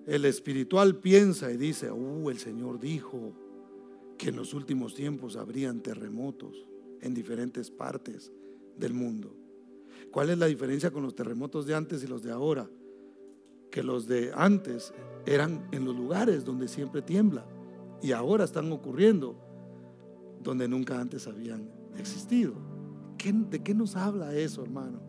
El 0.06 0.24
espiritual 0.24 0.94
piensa 1.00 1.50
y 1.50 1.56
dice, 1.56 1.90
uh, 1.90 2.30
el 2.30 2.38
Señor 2.38 2.78
dijo 2.78 3.32
que 4.16 4.28
en 4.28 4.36
los 4.36 4.54
últimos 4.54 4.94
tiempos 4.94 5.34
habrían 5.34 5.80
terremotos 5.80 6.64
en 7.00 7.12
diferentes 7.12 7.72
partes 7.72 8.30
del 8.76 8.94
mundo. 8.94 9.34
¿Cuál 10.12 10.30
es 10.30 10.38
la 10.38 10.46
diferencia 10.46 10.92
con 10.92 11.02
los 11.02 11.16
terremotos 11.16 11.66
de 11.66 11.74
antes 11.74 12.04
y 12.04 12.06
los 12.06 12.22
de 12.22 12.30
ahora? 12.30 12.70
Que 13.70 13.82
los 13.82 14.06
de 14.06 14.32
antes 14.34 14.92
eran 15.26 15.68
en 15.72 15.84
los 15.84 15.94
lugares 15.94 16.44
donde 16.44 16.68
siempre 16.68 17.02
tiembla 17.02 17.44
y 18.02 18.12
ahora 18.12 18.44
están 18.44 18.70
ocurriendo 18.72 19.36
donde 20.42 20.68
nunca 20.68 21.00
antes 21.00 21.26
habían 21.26 21.70
existido. 21.98 22.54
¿De 23.50 23.62
qué 23.62 23.74
nos 23.74 23.96
habla 23.96 24.34
eso, 24.34 24.62
hermano? 24.62 25.00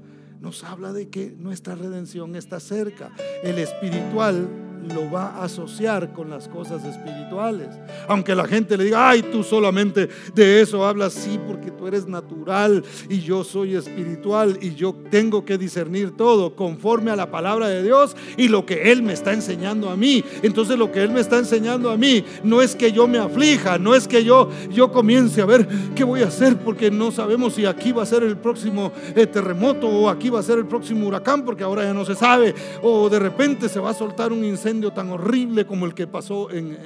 Nos 0.42 0.64
habla 0.64 0.94
de 0.94 1.10
que 1.10 1.32
nuestra 1.32 1.76
redención 1.76 2.36
está 2.36 2.60
cerca. 2.60 3.14
El 3.44 3.60
espiritual 3.60 4.50
lo 4.88 5.10
va 5.12 5.28
a 5.28 5.44
asociar 5.44 6.14
con 6.14 6.30
las 6.30 6.48
cosas 6.48 6.84
espirituales. 6.86 7.68
Aunque 8.08 8.36
la 8.36 8.46
gente 8.46 8.78
le 8.78 8.86
diga, 8.86 9.10
ay, 9.10 9.24
tú 9.24 9.44
solamente 9.44 10.10
de 10.34 10.62
eso 10.62 10.86
hablas, 10.86 11.14
sí, 11.14 11.40
porque 11.48 11.72
tú 11.72 11.88
eres 11.88 12.08
natural 12.08 12.84
y 13.10 13.20
yo 13.20 13.44
soy 13.44 13.76
espiritual 13.76 14.58
y 14.62 14.76
yo 14.76 14.96
tengo 15.10 15.46
que 15.46 15.58
discernir 15.58 16.16
todo 16.16 16.56
conforme 16.56 17.12
a 17.12 17.16
la 17.16 17.30
palabra 17.30 17.68
de 17.68 17.84
Dios 17.84 18.16
y 18.38 18.48
lo 18.48 18.66
que 18.66 18.92
Él 18.92 19.04
me 19.04 19.14
está 19.14 19.34
enseñando 19.34 19.90
a 19.90 19.96
mí. 19.96 20.24
Entonces 20.42 20.78
lo 20.78 20.92
que 20.92 21.04
Él 21.04 21.12
me 21.12 21.20
está 21.20 21.38
enseñando 21.38 21.90
a 21.90 21.98
mí 21.98 22.24
no 22.44 22.62
es 22.62 22.76
que 22.76 22.92
yo 22.92 23.08
me 23.08 23.18
aflija, 23.18 23.78
no 23.78 23.96
es 23.96 24.08
que 24.08 24.24
yo, 24.24 24.50
yo 24.72 24.92
comience 24.92 25.42
a 25.42 25.46
ver 25.46 25.68
qué 25.96 26.04
voy 26.04 26.22
a 26.22 26.28
hacer 26.28 26.58
porque 26.58 26.90
no 26.90 27.12
sabemos 27.12 27.54
si 27.54 27.66
aquí 27.66 27.92
va 27.92 28.04
a 28.04 28.06
ser 28.06 28.24
el 28.24 28.38
próximo 28.38 28.92
eh, 29.16 29.28
terremoto 29.28 29.88
o 29.88 30.10
aquí 30.10 30.30
va 30.30 30.40
a 30.40 30.44
ser 30.44 30.60
el 30.60 30.66
próximo 30.66 31.08
huracán 31.08 31.44
porque 31.44 31.64
ahora 31.64 31.84
ya 31.84 31.94
no 31.94 32.06
se 32.06 32.16
sabe 32.16 32.56
o 32.82 33.10
de 33.10 33.20
repente 33.20 33.70
se 33.70 33.80
va 33.80 33.92
a 33.92 33.94
soltar 33.94 34.32
un 34.32 34.44
incendio 34.44 34.69
tan 34.94 35.10
horrible 35.10 35.66
como 35.66 35.86
el 35.86 35.94
que 35.94 36.08
pasó 36.08 36.52
en, 36.52 36.78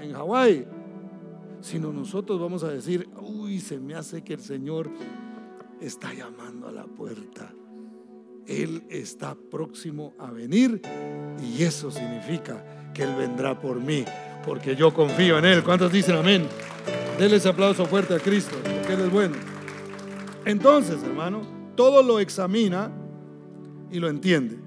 en, 0.00 0.12
Hawái, 0.12 0.66
sino 1.60 1.92
nosotros 1.92 2.38
vamos 2.38 2.62
a 2.62 2.68
decir, 2.68 3.08
uy, 3.20 3.58
se 3.60 3.78
me 3.78 3.94
hace 3.94 4.22
que 4.22 4.34
el 4.34 4.40
Señor 4.40 4.90
está 5.80 6.12
llamando 6.12 6.68
a 6.68 6.72
la 6.72 6.84
puerta. 6.84 7.50
Él 8.46 8.84
está 8.90 9.34
próximo 9.50 10.14
a 10.18 10.30
venir 10.30 10.82
y 11.42 11.62
eso 11.62 11.90
significa 11.90 12.92
que 12.92 13.04
Él 13.04 13.14
vendrá 13.16 13.58
por 13.58 13.80
mí, 13.80 14.04
porque 14.44 14.76
yo 14.76 14.92
confío 14.92 15.38
en 15.38 15.46
Él. 15.46 15.62
¿Cuántos 15.62 15.90
dicen 15.90 16.16
amén? 16.16 16.46
Denle 17.18 17.36
ese 17.36 17.48
aplauso 17.48 17.86
fuerte 17.86 18.14
a 18.14 18.18
Cristo, 18.18 18.56
porque 18.62 18.92
Él 18.94 19.00
es 19.00 19.10
bueno. 19.10 19.36
Entonces, 20.44 21.02
hermano, 21.02 21.42
todo 21.76 22.02
lo 22.02 22.18
examina 22.18 22.90
y 23.90 24.00
lo 24.00 24.08
entiende. 24.08 24.58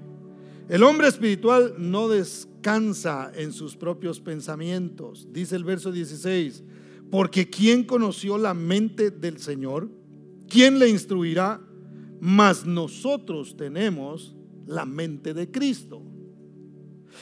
El 0.68 0.82
hombre 0.82 1.06
espiritual 1.06 1.74
no 1.78 2.08
descansa 2.66 3.30
en 3.36 3.52
sus 3.52 3.76
propios 3.76 4.18
pensamientos, 4.18 5.28
dice 5.30 5.54
el 5.54 5.62
verso 5.62 5.92
16, 5.92 6.64
porque 7.12 7.48
¿quién 7.48 7.84
conoció 7.84 8.38
la 8.38 8.54
mente 8.54 9.12
del 9.12 9.38
Señor? 9.38 9.88
¿Quién 10.48 10.80
le 10.80 10.88
instruirá? 10.88 11.60
Mas 12.18 12.66
nosotros 12.66 13.56
tenemos 13.56 14.34
la 14.66 14.84
mente 14.84 15.32
de 15.32 15.48
Cristo. 15.48 16.02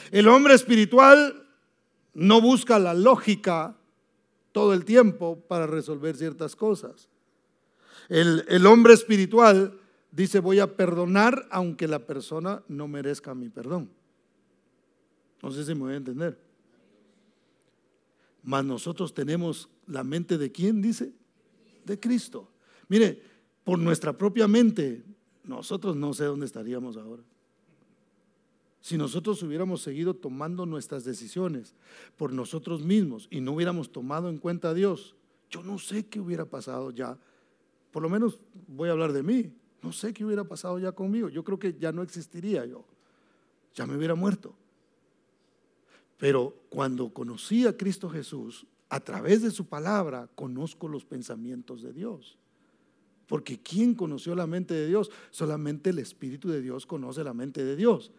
El 0.09 0.29
hombre 0.29 0.55
espiritual 0.55 1.47
no 2.15 2.41
busca 2.41 2.79
la 2.79 2.95
lógica 2.95 3.77
todo 4.51 4.73
el 4.73 4.83
tiempo 4.83 5.39
para 5.47 5.67
resolver 5.67 6.17
ciertas 6.17 6.55
cosas. 6.55 7.07
El, 8.09 8.45
el 8.47 8.65
hombre 8.65 8.95
espiritual 8.95 9.79
dice 10.11 10.39
voy 10.39 10.57
a 10.57 10.75
perdonar 10.75 11.47
aunque 11.51 11.87
la 11.87 11.99
persona 11.99 12.63
no 12.67 12.87
merezca 12.87 13.35
mi 13.35 13.49
perdón. 13.49 13.91
No 15.41 15.51
sé 15.51 15.65
si 15.65 15.73
me 15.73 15.81
voy 15.81 15.93
a 15.93 15.97
entender. 15.97 16.39
Mas 18.43 18.63
nosotros 18.63 19.13
tenemos 19.13 19.69
la 19.87 20.03
mente 20.03 20.37
de 20.37 20.51
quién, 20.51 20.81
dice? 20.81 21.13
De 21.83 21.99
Cristo. 21.99 22.49
Mire, 22.87 23.21
por 23.63 23.79
nuestra 23.79 24.15
propia 24.15 24.47
mente, 24.47 25.03
nosotros 25.43 25.95
no 25.95 26.13
sé 26.13 26.25
dónde 26.25 26.45
estaríamos 26.45 26.97
ahora. 26.97 27.23
Si 28.81 28.99
nosotros 28.99 29.41
hubiéramos 29.41 29.81
seguido 29.81 30.13
tomando 30.13 30.67
nuestras 30.67 31.03
decisiones 31.03 31.73
por 32.17 32.31
nosotros 32.31 32.83
mismos 32.83 33.27
y 33.31 33.41
no 33.41 33.53
hubiéramos 33.53 33.91
tomado 33.91 34.29
en 34.29 34.37
cuenta 34.37 34.69
a 34.69 34.73
Dios, 34.75 35.15
yo 35.49 35.63
no 35.63 35.79
sé 35.79 36.05
qué 36.05 36.19
hubiera 36.19 36.45
pasado 36.45 36.91
ya. 36.91 37.17
Por 37.91 38.03
lo 38.03 38.09
menos 38.09 38.39
voy 38.67 38.89
a 38.89 38.91
hablar 38.91 39.11
de 39.11 39.23
mí. 39.23 39.51
No 39.81 39.91
sé 39.91 40.13
qué 40.13 40.23
hubiera 40.23 40.43
pasado 40.43 40.77
ya 40.77 40.91
conmigo. 40.91 41.29
Yo 41.29 41.43
creo 41.43 41.57
que 41.57 41.75
ya 41.79 41.91
no 41.91 42.03
existiría 42.03 42.65
yo. 42.65 42.85
Ya 43.73 43.87
me 43.87 43.97
hubiera 43.97 44.13
muerto. 44.13 44.55
Pero 46.17 46.65
cuando 46.69 47.13
conocí 47.13 47.65
a 47.67 47.75
Cristo 47.75 48.09
Jesús, 48.09 48.65
a 48.89 48.99
través 48.99 49.41
de 49.41 49.51
su 49.51 49.65
palabra, 49.65 50.29
conozco 50.35 50.87
los 50.87 51.05
pensamientos 51.05 51.81
de 51.81 51.91
Dios. 51.91 52.37
Porque 53.27 53.59
¿quién 53.59 53.95
conoció 53.95 54.35
la 54.35 54.47
mente 54.47 54.73
de 54.73 54.87
Dios? 54.87 55.11
Solamente 55.31 55.89
el 55.89 55.99
Espíritu 55.99 56.49
de 56.49 56.61
Dios 56.61 56.85
conoce 56.85 57.23
la 57.23 57.33
mente 57.33 57.65
de 57.65 57.75
Dios. 57.75 58.11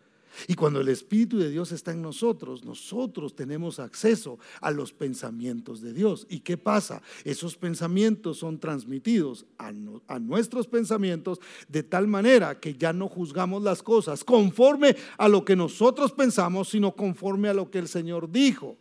Y 0.49 0.55
cuando 0.55 0.81
el 0.81 0.89
Espíritu 0.89 1.39
de 1.39 1.51
Dios 1.51 1.73
está 1.73 1.93
en 1.93 2.03
nosotros, 2.03 2.65
nosotros 2.65 3.35
tenemos 3.35 3.79
acceso 3.79 4.39
a 4.61 4.71
los 4.71 4.93
pensamientos 4.93 5.81
de 5.81 5.93
Dios. 5.93 6.27
¿Y 6.29 6.41
qué 6.41 6.57
pasa? 6.57 7.03
Esos 7.25 7.57
pensamientos 7.57 8.39
son 8.39 8.59
transmitidos 8.59 9.47
a, 9.59 9.73
nuestros 10.19 10.67
pensamientos 10.67 11.41
de 11.69 11.83
tal 11.83 12.07
manera 12.07 12.61
que 12.61 12.75
ya 12.75 12.93
no 12.93 13.09
juzgamos 13.09 13.63
las 13.63 13.83
cosas 13.83 14.25
conforme 14.25 14.97
a 15.17 15.29
lo 15.29 15.45
que 15.45 15.57
nosotros 15.57 16.13
pensamos, 16.13 16.69
sino 16.69 16.95
conforme 16.95 17.49
a 17.49 17.55
lo 17.55 17.71
que 17.71 17.79
el 17.79 17.89
Señor 17.89 18.31
dijo. 18.31 18.77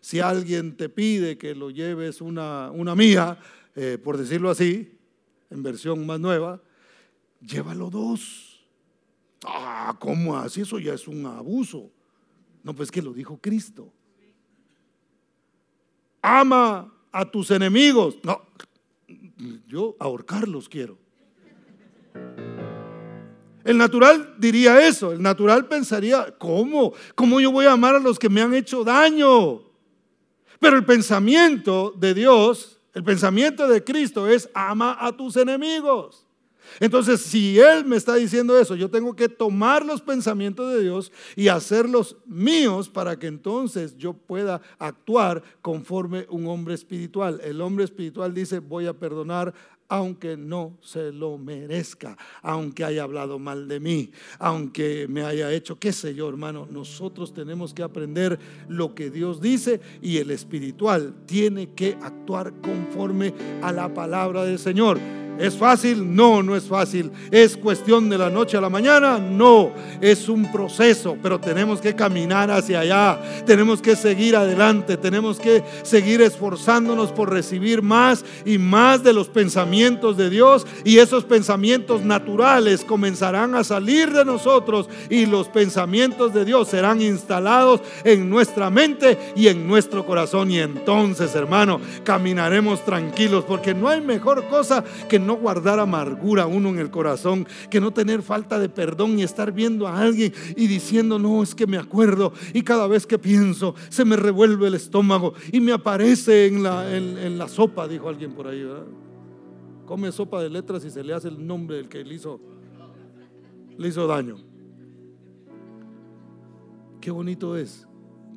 Si 0.00 0.20
alguien 0.20 0.76
te 0.76 0.88
pide 0.88 1.38
que 1.38 1.54
lo 1.54 1.70
lleves 1.70 2.20
una, 2.20 2.70
una 2.70 2.94
mía, 2.94 3.38
eh, 3.74 3.98
por 4.02 4.16
decirlo 4.16 4.50
así, 4.50 4.90
en 5.50 5.62
versión 5.62 6.04
más 6.06 6.20
nueva, 6.20 6.60
llévalo 7.40 7.90
dos 7.90 8.53
Ah, 9.44 9.96
¿cómo 9.98 10.36
así? 10.36 10.62
Eso 10.62 10.78
ya 10.78 10.94
es 10.94 11.06
un 11.06 11.26
abuso. 11.26 11.90
No, 12.62 12.74
pues 12.74 12.90
que 12.90 13.02
lo 13.02 13.12
dijo 13.12 13.38
Cristo. 13.40 13.92
Ama 16.22 16.92
a 17.12 17.30
tus 17.30 17.50
enemigos. 17.50 18.16
No, 18.22 18.40
yo 19.66 19.96
ahorcarlos 19.98 20.68
quiero. 20.68 20.98
El 23.64 23.78
natural 23.78 24.34
diría 24.38 24.86
eso, 24.86 25.12
el 25.12 25.22
natural 25.22 25.66
pensaría, 25.68 26.36
¿cómo? 26.38 26.92
¿Cómo 27.14 27.40
yo 27.40 27.50
voy 27.50 27.64
a 27.64 27.72
amar 27.72 27.94
a 27.94 27.98
los 27.98 28.18
que 28.18 28.28
me 28.28 28.42
han 28.42 28.52
hecho 28.52 28.84
daño? 28.84 29.62
Pero 30.60 30.76
el 30.76 30.84
pensamiento 30.84 31.94
de 31.96 32.12
Dios, 32.12 32.80
el 32.92 33.02
pensamiento 33.04 33.66
de 33.66 33.82
Cristo 33.82 34.28
es, 34.28 34.50
ama 34.54 34.96
a 35.00 35.12
tus 35.16 35.36
enemigos. 35.36 36.23
Entonces, 36.80 37.20
si 37.20 37.58
Él 37.58 37.84
me 37.84 37.96
está 37.96 38.14
diciendo 38.14 38.58
eso, 38.58 38.74
yo 38.74 38.90
tengo 38.90 39.14
que 39.14 39.28
tomar 39.28 39.84
los 39.84 40.00
pensamientos 40.00 40.72
de 40.74 40.82
Dios 40.82 41.12
y 41.36 41.48
hacerlos 41.48 42.16
míos 42.26 42.88
para 42.88 43.18
que 43.18 43.26
entonces 43.26 43.96
yo 43.96 44.12
pueda 44.12 44.60
actuar 44.78 45.42
conforme 45.62 46.26
un 46.28 46.46
hombre 46.46 46.74
espiritual. 46.74 47.40
El 47.44 47.60
hombre 47.60 47.84
espiritual 47.84 48.34
dice, 48.34 48.58
voy 48.58 48.86
a 48.86 48.94
perdonar 48.94 49.54
aunque 49.88 50.36
no 50.36 50.76
se 50.80 51.12
lo 51.12 51.38
merezca, 51.38 52.16
aunque 52.42 52.84
haya 52.84 53.02
hablado 53.02 53.38
mal 53.38 53.68
de 53.68 53.80
mí, 53.80 54.10
aunque 54.38 55.06
me 55.08 55.22
haya 55.22 55.52
hecho, 55.52 55.78
qué 55.78 55.92
sé 55.92 56.14
yo, 56.14 56.28
hermano, 56.28 56.66
nosotros 56.70 57.34
tenemos 57.34 57.74
que 57.74 57.82
aprender 57.82 58.38
lo 58.68 58.94
que 58.94 59.10
Dios 59.10 59.40
dice 59.40 59.80
y 60.00 60.18
el 60.18 60.30
espiritual 60.30 61.14
tiene 61.26 61.70
que 61.74 61.96
actuar 62.02 62.54
conforme 62.60 63.34
a 63.62 63.72
la 63.72 63.92
palabra 63.92 64.44
del 64.44 64.58
Señor. 64.58 64.98
¿Es 65.38 65.56
fácil? 65.56 66.14
No, 66.14 66.42
no 66.42 66.54
es 66.54 66.64
fácil. 66.64 67.10
¿Es 67.30 67.56
cuestión 67.56 68.08
de 68.08 68.16
la 68.16 68.30
noche 68.30 68.56
a 68.56 68.60
la 68.60 68.68
mañana? 68.68 69.18
No, 69.18 69.72
es 70.00 70.28
un 70.28 70.50
proceso, 70.52 71.16
pero 71.20 71.40
tenemos 71.40 71.80
que 71.80 71.94
caminar 71.94 72.50
hacia 72.50 72.80
allá, 72.80 73.18
tenemos 73.44 73.82
que 73.82 73.96
seguir 73.96 74.36
adelante, 74.36 74.96
tenemos 74.96 75.40
que 75.40 75.64
seguir 75.82 76.22
esforzándonos 76.22 77.10
por 77.10 77.32
recibir 77.32 77.82
más 77.82 78.24
y 78.44 78.58
más 78.58 79.02
de 79.02 79.12
los 79.12 79.28
pensamientos 79.28 80.16
de 80.16 80.30
Dios 80.30 80.66
y 80.84 80.98
esos 80.98 81.24
pensamientos 81.24 82.02
naturales 82.02 82.84
comenzarán 82.84 83.54
a 83.54 83.64
salir 83.64 84.12
de 84.12 84.24
nosotros 84.24 84.88
y 85.10 85.26
los 85.26 85.48
pensamientos 85.48 86.32
de 86.32 86.44
Dios 86.44 86.68
serán 86.68 87.02
instalados 87.02 87.80
en 88.04 88.30
nuestra 88.30 88.70
mente 88.70 89.18
y 89.34 89.48
en 89.48 89.66
nuestro 89.66 90.06
corazón 90.06 90.50
y 90.50 90.60
entonces, 90.60 91.34
hermano, 91.34 91.80
caminaremos 92.04 92.84
tranquilos 92.84 93.44
porque 93.46 93.74
no 93.74 93.88
hay 93.88 94.00
mejor 94.00 94.44
cosa 94.48 94.84
que 95.08 95.23
no 95.24 95.36
guardar 95.36 95.78
amargura 95.78 96.46
uno 96.46 96.68
en 96.68 96.78
el 96.78 96.90
corazón, 96.90 97.46
que 97.70 97.80
no 97.80 97.92
tener 97.92 98.22
falta 98.22 98.58
de 98.58 98.68
perdón 98.68 99.18
y 99.18 99.22
estar 99.22 99.52
viendo 99.52 99.86
a 99.86 100.00
alguien 100.00 100.32
y 100.56 100.66
diciendo, 100.66 101.18
no, 101.18 101.42
es 101.42 101.54
que 101.54 101.66
me 101.66 101.78
acuerdo 101.78 102.32
y 102.52 102.62
cada 102.62 102.86
vez 102.86 103.06
que 103.06 103.18
pienso 103.18 103.74
se 103.88 104.04
me 104.04 104.16
revuelve 104.16 104.68
el 104.68 104.74
estómago 104.74 105.34
y 105.52 105.60
me 105.60 105.72
aparece 105.72 106.46
en 106.46 106.62
la, 106.62 106.96
en, 106.96 107.38
la 107.38 107.48
sopa, 107.48 107.88
dijo 107.88 108.08
alguien 108.08 108.32
por 108.32 108.46
ahí, 108.46 108.64
Come 109.86 110.10
sopa 110.12 110.42
de 110.42 110.48
letras 110.48 110.84
y 110.84 110.90
se 110.90 111.04
le 111.04 111.12
hace 111.12 111.28
el 111.28 111.46
nombre 111.46 111.76
del 111.76 111.88
que 111.88 112.02
le 112.04 112.14
hizo, 112.14 112.40
le 113.76 113.88
hizo 113.88 114.06
daño. 114.06 114.36
Qué 117.00 117.10
bonito 117.10 117.56
es 117.56 117.86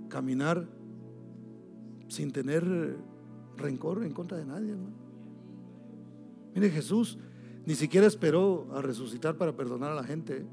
caminar 0.10 0.68
sin 2.10 2.32
tener 2.32 2.98
rencor 3.56 4.04
en 4.04 4.12
contra 4.12 4.38
de 4.38 4.46
nadie, 4.46 4.72
hermano. 4.72 5.07
Mire, 6.58 6.72
Jesús 6.72 7.20
ni 7.68 7.76
siquiera 7.76 8.08
esperó 8.08 8.68
a 8.74 8.82
resucitar 8.82 9.38
para 9.38 9.56
perdonar 9.56 9.92
a 9.92 9.96
la 9.96 10.04
gente. 10.04 10.44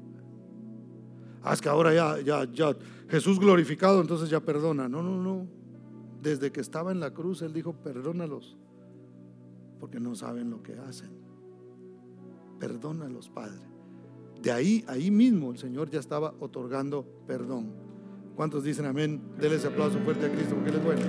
Ah, 1.41 1.51
es 1.51 1.61
que 1.61 1.67
ahora 1.67 1.95
ya, 1.95 2.21
ya, 2.21 2.43
ya, 2.51 2.75
Jesús 3.09 3.39
glorificado, 3.39 4.01
entonces 4.01 4.29
ya 4.29 4.39
perdona. 4.39 4.87
No, 4.87 5.01
no, 5.01 5.17
no. 5.17 5.47
Desde 6.21 6.51
que 6.51 6.61
estaba 6.61 6.91
en 6.91 6.99
la 6.99 7.11
cruz, 7.11 7.41
Él 7.41 7.53
dijo, 7.53 7.73
perdónalos, 7.73 8.55
porque 9.79 9.99
no 9.99 10.13
saben 10.13 10.51
lo 10.51 10.61
que 10.61 10.77
hacen. 10.77 11.09
Perdónalos, 12.59 13.27
Padre. 13.29 13.65
De 14.43 14.51
ahí, 14.51 14.85
ahí 14.87 15.09
mismo 15.09 15.53
el 15.53 15.57
Señor 15.57 15.89
ya 15.89 15.99
estaba 15.99 16.35
otorgando 16.39 17.03
perdón. 17.25 17.71
¿Cuántos 18.35 18.63
dicen 18.63 18.85
amén? 18.85 19.19
Denle 19.39 19.55
ese 19.55 19.69
aplauso 19.69 19.97
fuerte 20.01 20.27
a 20.27 20.31
Cristo 20.31 20.53
porque 20.53 20.69
Él 20.69 20.75
es 20.75 20.83
bueno. 20.83 21.01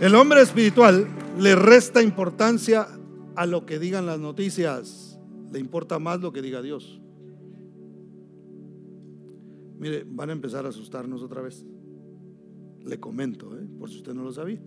El 0.00 0.14
hombre 0.14 0.40
espiritual 0.42 1.08
le 1.40 1.56
resta 1.56 2.02
importancia 2.02 2.86
a 3.34 3.46
lo 3.46 3.66
que 3.66 3.80
digan 3.80 4.06
las 4.06 4.20
noticias. 4.20 5.18
Le 5.52 5.58
importa 5.58 5.98
más 5.98 6.20
lo 6.20 6.32
que 6.32 6.40
diga 6.40 6.62
Dios. 6.62 7.00
Mire, 9.78 10.04
van 10.08 10.30
a 10.30 10.32
empezar 10.32 10.66
a 10.66 10.68
asustarnos 10.68 11.22
otra 11.22 11.42
vez. 11.42 11.66
Le 12.84 13.00
comento, 13.00 13.58
¿eh? 13.58 13.66
por 13.78 13.90
si 13.90 13.96
usted 13.96 14.14
no 14.14 14.22
lo 14.22 14.32
sabía. 14.32 14.60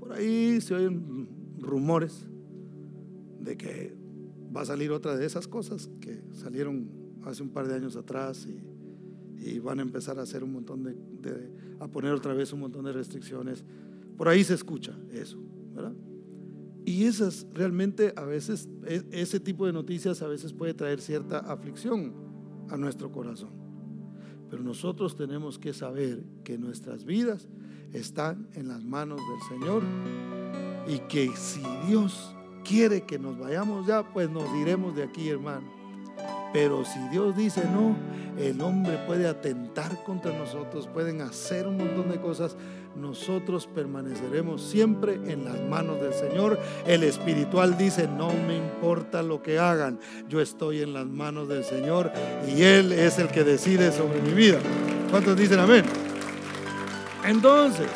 Por 0.00 0.12
ahí 0.12 0.60
se 0.60 0.74
oyen 0.74 1.28
rumores 1.60 2.26
de 3.38 3.56
que 3.56 3.96
va 4.54 4.62
a 4.62 4.64
salir 4.64 4.90
otra 4.90 5.16
de 5.16 5.26
esas 5.26 5.46
cosas 5.46 5.90
que 6.00 6.22
salieron 6.32 6.88
hace 7.24 7.42
un 7.42 7.50
par 7.50 7.68
de 7.68 7.74
años 7.74 7.96
atrás 7.96 8.46
y, 8.46 8.62
van 9.60 9.78
a 9.78 9.82
empezar 9.82 10.18
a 10.18 10.22
hacer 10.22 10.42
un 10.42 10.52
montón 10.52 10.82
de, 10.82 10.96
a 11.78 11.86
poner 11.86 12.12
otra 12.12 12.32
vez 12.32 12.52
un 12.52 12.60
montón 12.60 12.84
de 12.86 12.92
restricciones. 12.92 13.62
Por 14.16 14.28
ahí 14.28 14.44
se 14.44 14.54
escucha 14.54 14.96
eso. 15.12 15.38
Y 16.86 17.04
esas 17.04 17.46
realmente 17.54 18.12
a 18.14 18.24
veces, 18.24 18.68
e, 18.86 19.02
ese 19.10 19.40
tipo 19.40 19.66
de 19.66 19.72
noticias 19.72 20.20
a 20.20 20.28
veces 20.28 20.52
puede 20.52 20.74
traer 20.74 21.00
cierta 21.00 21.38
aflicción 21.38 22.12
a 22.68 22.76
nuestro 22.76 23.10
corazón. 23.10 23.50
Pero 24.50 24.62
nosotros 24.62 25.16
tenemos 25.16 25.58
que 25.58 25.72
saber 25.72 26.22
que 26.44 26.58
nuestras 26.58 27.04
vidas 27.04 27.48
están 27.92 28.48
en 28.52 28.68
las 28.68 28.84
manos 28.84 29.18
del 29.18 29.58
Señor 29.58 29.82
y 30.86 30.98
que 31.08 31.30
si 31.36 31.62
Dios 31.88 32.34
quiere 32.64 33.02
que 33.02 33.18
nos 33.18 33.38
vayamos 33.38 33.86
ya, 33.86 34.12
pues 34.12 34.30
nos 34.30 34.48
iremos 34.56 34.94
de 34.94 35.04
aquí, 35.04 35.28
hermano. 35.28 35.83
Pero 36.54 36.84
si 36.84 37.00
Dios 37.08 37.36
dice 37.36 37.64
no, 37.64 37.96
el 38.38 38.60
hombre 38.60 38.96
puede 39.08 39.26
atentar 39.26 40.04
contra 40.04 40.30
nosotros, 40.32 40.86
pueden 40.86 41.20
hacer 41.20 41.66
un 41.66 41.78
montón 41.78 42.08
de 42.08 42.20
cosas. 42.20 42.56
Nosotros 42.94 43.66
permaneceremos 43.66 44.62
siempre 44.62 45.14
en 45.14 45.44
las 45.44 45.60
manos 45.62 46.00
del 46.00 46.14
Señor. 46.14 46.60
El 46.86 47.02
espiritual 47.02 47.76
dice, 47.76 48.06
no 48.06 48.28
me 48.46 48.56
importa 48.56 49.24
lo 49.24 49.42
que 49.42 49.58
hagan, 49.58 49.98
yo 50.28 50.40
estoy 50.40 50.82
en 50.82 50.94
las 50.94 51.06
manos 51.06 51.48
del 51.48 51.64
Señor 51.64 52.12
y 52.46 52.62
Él 52.62 52.92
es 52.92 53.18
el 53.18 53.26
que 53.26 53.42
decide 53.42 53.90
sobre 53.90 54.22
mi 54.22 54.32
vida. 54.32 54.60
¿Cuántos 55.10 55.36
dicen 55.36 55.58
amén? 55.58 55.84
Entonces, 57.26 57.88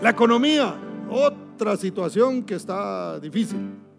la 0.00 0.08
economía, 0.08 0.76
otra 1.10 1.76
situación 1.76 2.42
que 2.42 2.54
está 2.54 3.20
difícil. 3.20 3.91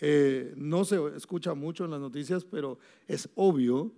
Eh, 0.00 0.54
no 0.56 0.84
se 0.84 0.98
escucha 1.16 1.54
mucho 1.54 1.84
en 1.84 1.90
las 1.90 2.00
noticias, 2.00 2.44
pero 2.44 2.78
es 3.06 3.28
obvio 3.34 3.92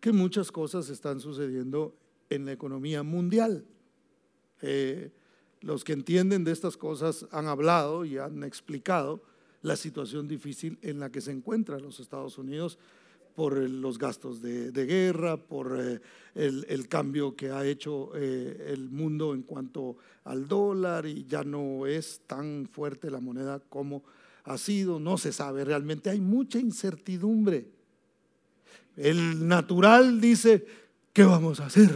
que 0.00 0.12
muchas 0.12 0.52
cosas 0.52 0.88
están 0.90 1.20
sucediendo 1.20 1.94
en 2.28 2.44
la 2.44 2.52
economía 2.52 3.02
mundial. 3.02 3.64
Eh, 4.60 5.10
los 5.60 5.84
que 5.84 5.92
entienden 5.92 6.44
de 6.44 6.52
estas 6.52 6.76
cosas 6.76 7.26
han 7.30 7.46
hablado 7.46 8.04
y 8.04 8.18
han 8.18 8.42
explicado 8.42 9.22
la 9.62 9.76
situación 9.76 10.26
difícil 10.26 10.78
en 10.82 10.98
la 10.98 11.10
que 11.10 11.20
se 11.20 11.30
encuentran 11.30 11.82
los 11.82 12.00
Estados 12.00 12.36
Unidos 12.36 12.78
por 13.36 13.56
los 13.56 13.98
gastos 13.98 14.42
de, 14.42 14.70
guerra, 14.72 15.38
por 15.38 15.78
eh, 15.80 16.00
el, 16.34 16.88
cambio 16.88 17.34
que 17.34 17.50
ha 17.50 17.64
hecho 17.64 18.14
el 18.14 18.90
mundo 18.90 19.32
en 19.32 19.42
cuanto 19.42 19.96
al 20.24 20.46
dólar 20.46 21.06
y 21.06 21.24
ya 21.24 21.42
no 21.42 21.86
es 21.86 22.20
tan 22.26 22.68
fuerte 22.70 23.10
la 23.10 23.20
moneda 23.20 23.60
como 23.70 24.02
ha 24.44 24.58
sido, 24.58 24.98
no 24.98 25.18
se 25.18 25.32
sabe 25.32 25.64
realmente, 25.64 26.10
hay 26.10 26.20
mucha 26.20 26.58
incertidumbre. 26.58 27.66
El 28.96 29.46
natural 29.46 30.20
dice, 30.20 30.66
¿qué 31.12 31.24
vamos 31.24 31.60
a 31.60 31.66
hacer? 31.66 31.90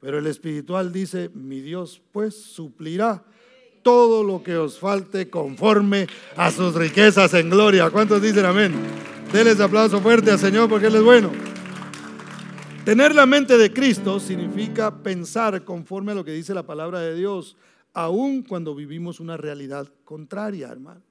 Pero 0.00 0.18
el 0.18 0.26
espiritual 0.26 0.92
dice, 0.92 1.30
mi 1.34 1.60
Dios 1.60 2.02
pues 2.12 2.34
suplirá 2.34 3.24
todo 3.82 4.24
lo 4.24 4.42
que 4.42 4.56
os 4.56 4.78
falte 4.78 5.30
conforme 5.30 6.06
a 6.36 6.50
sus 6.50 6.74
riquezas 6.74 7.32
en 7.34 7.50
gloria. 7.50 7.90
¿Cuántos 7.90 8.20
dicen 8.20 8.44
amén? 8.44 8.74
Denles 9.32 9.60
aplauso 9.60 10.00
fuerte 10.00 10.30
al 10.30 10.38
Señor 10.38 10.68
porque 10.68 10.86
Él 10.88 10.96
es 10.96 11.02
bueno. 11.02 11.30
Tener 12.84 13.14
la 13.14 13.24
mente 13.24 13.56
de 13.56 13.72
Cristo 13.72 14.20
significa 14.20 14.94
pensar 15.02 15.64
conforme 15.64 16.12
a 16.12 16.14
lo 16.14 16.24
que 16.24 16.32
dice 16.32 16.52
la 16.52 16.64
palabra 16.64 17.00
de 17.00 17.14
Dios, 17.14 17.56
aun 17.94 18.42
cuando 18.42 18.74
vivimos 18.74 19.20
una 19.20 19.36
realidad 19.36 19.88
contraria, 20.04 20.68
hermano. 20.68 21.02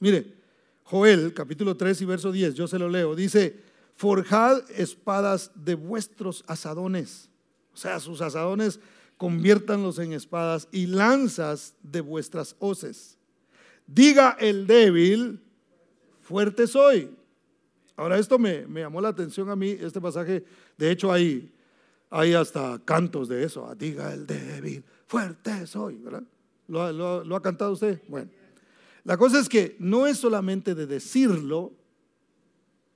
Mire, 0.00 0.34
Joel 0.82 1.34
capítulo 1.34 1.76
3 1.76 2.02
y 2.02 2.04
verso 2.06 2.32
10, 2.32 2.54
yo 2.54 2.66
se 2.66 2.78
lo 2.78 2.88
leo, 2.88 3.14
dice, 3.14 3.60
forjad 3.94 4.62
espadas 4.70 5.52
de 5.54 5.74
vuestros 5.74 6.44
asadones, 6.46 7.30
o 7.72 7.76
sea, 7.76 8.00
sus 8.00 8.20
asadones 8.20 8.80
conviértanlos 9.18 9.98
en 9.98 10.12
espadas 10.12 10.68
y 10.72 10.86
lanzas 10.86 11.74
de 11.82 12.00
vuestras 12.00 12.56
hoces. 12.60 13.18
Diga 13.86 14.36
el 14.38 14.66
débil, 14.66 15.40
fuerte 16.22 16.66
soy. 16.66 17.10
Ahora, 17.96 18.16
esto 18.16 18.38
me, 18.38 18.64
llamó 18.68 19.00
la 19.00 19.08
atención 19.08 19.50
a 19.50 19.56
mí, 19.56 19.70
este 19.70 20.00
pasaje, 20.00 20.44
de 20.76 20.90
hecho 20.90 21.12
hay, 21.12 21.50
hay 22.10 22.34
hasta 22.34 22.80
cantos 22.84 23.28
de 23.28 23.44
eso, 23.44 23.66
ah, 23.66 23.74
diga 23.74 24.12
el 24.12 24.26
débil, 24.26 24.84
fuerte 25.06 25.66
soy, 25.66 25.96
¿verdad? 25.96 26.22
¿Lo, 26.66 27.36
ha 27.36 27.42
cantado 27.42 27.72
usted? 27.72 28.02
Bueno, 28.08 28.30
la 29.04 29.16
cosa 29.16 29.40
es 29.40 29.48
que 29.48 29.76
no 29.78 30.06
es 30.06 30.18
solamente 30.18 30.74
de 30.74 30.86
decirlo, 30.86 31.72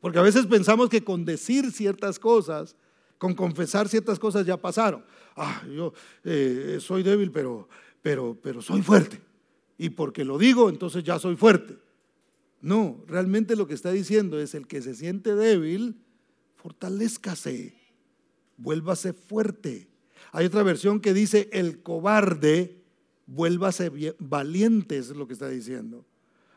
porque 0.00 0.18
a 0.18 0.22
veces 0.22 0.46
pensamos 0.46 0.88
que 0.88 1.02
con 1.02 1.24
decir 1.24 1.72
ciertas 1.72 2.18
cosas, 2.18 2.76
con 3.18 3.34
confesar 3.34 3.88
ciertas 3.88 4.18
cosas 4.18 4.44
ya 4.44 4.56
pasaron. 4.56 5.04
Ah, 5.36 5.62
yo 5.70 5.92
eh, 6.24 6.78
soy 6.80 7.02
débil, 7.02 7.30
pero, 7.30 7.68
pero, 8.02 8.36
pero 8.42 8.60
soy 8.60 8.82
fuerte. 8.82 9.20
Y 9.78 9.90
porque 9.90 10.24
lo 10.24 10.38
digo, 10.38 10.68
entonces 10.68 11.02
ya 11.04 11.18
soy 11.18 11.36
fuerte. 11.36 11.78
No, 12.60 13.02
realmente 13.06 13.56
lo 13.56 13.66
que 13.66 13.74
está 13.74 13.90
diciendo 13.90 14.38
es 14.40 14.54
el 14.54 14.66
que 14.66 14.82
se 14.82 14.94
siente 14.94 15.34
débil, 15.34 15.96
fortalezcase, 16.56 17.74
vuélvase 18.62 19.12
fuerte. 19.12 19.88
Hay 20.32 20.46
otra 20.46 20.62
versión 20.62 21.00
que 21.00 21.12
dice 21.12 21.50
el 21.52 21.82
cobarde, 21.82 22.82
vuélvase 23.26 23.90
valiente, 24.18 24.96
es 24.96 25.08
lo 25.10 25.26
que 25.26 25.34
está 25.34 25.48
diciendo. 25.48 26.06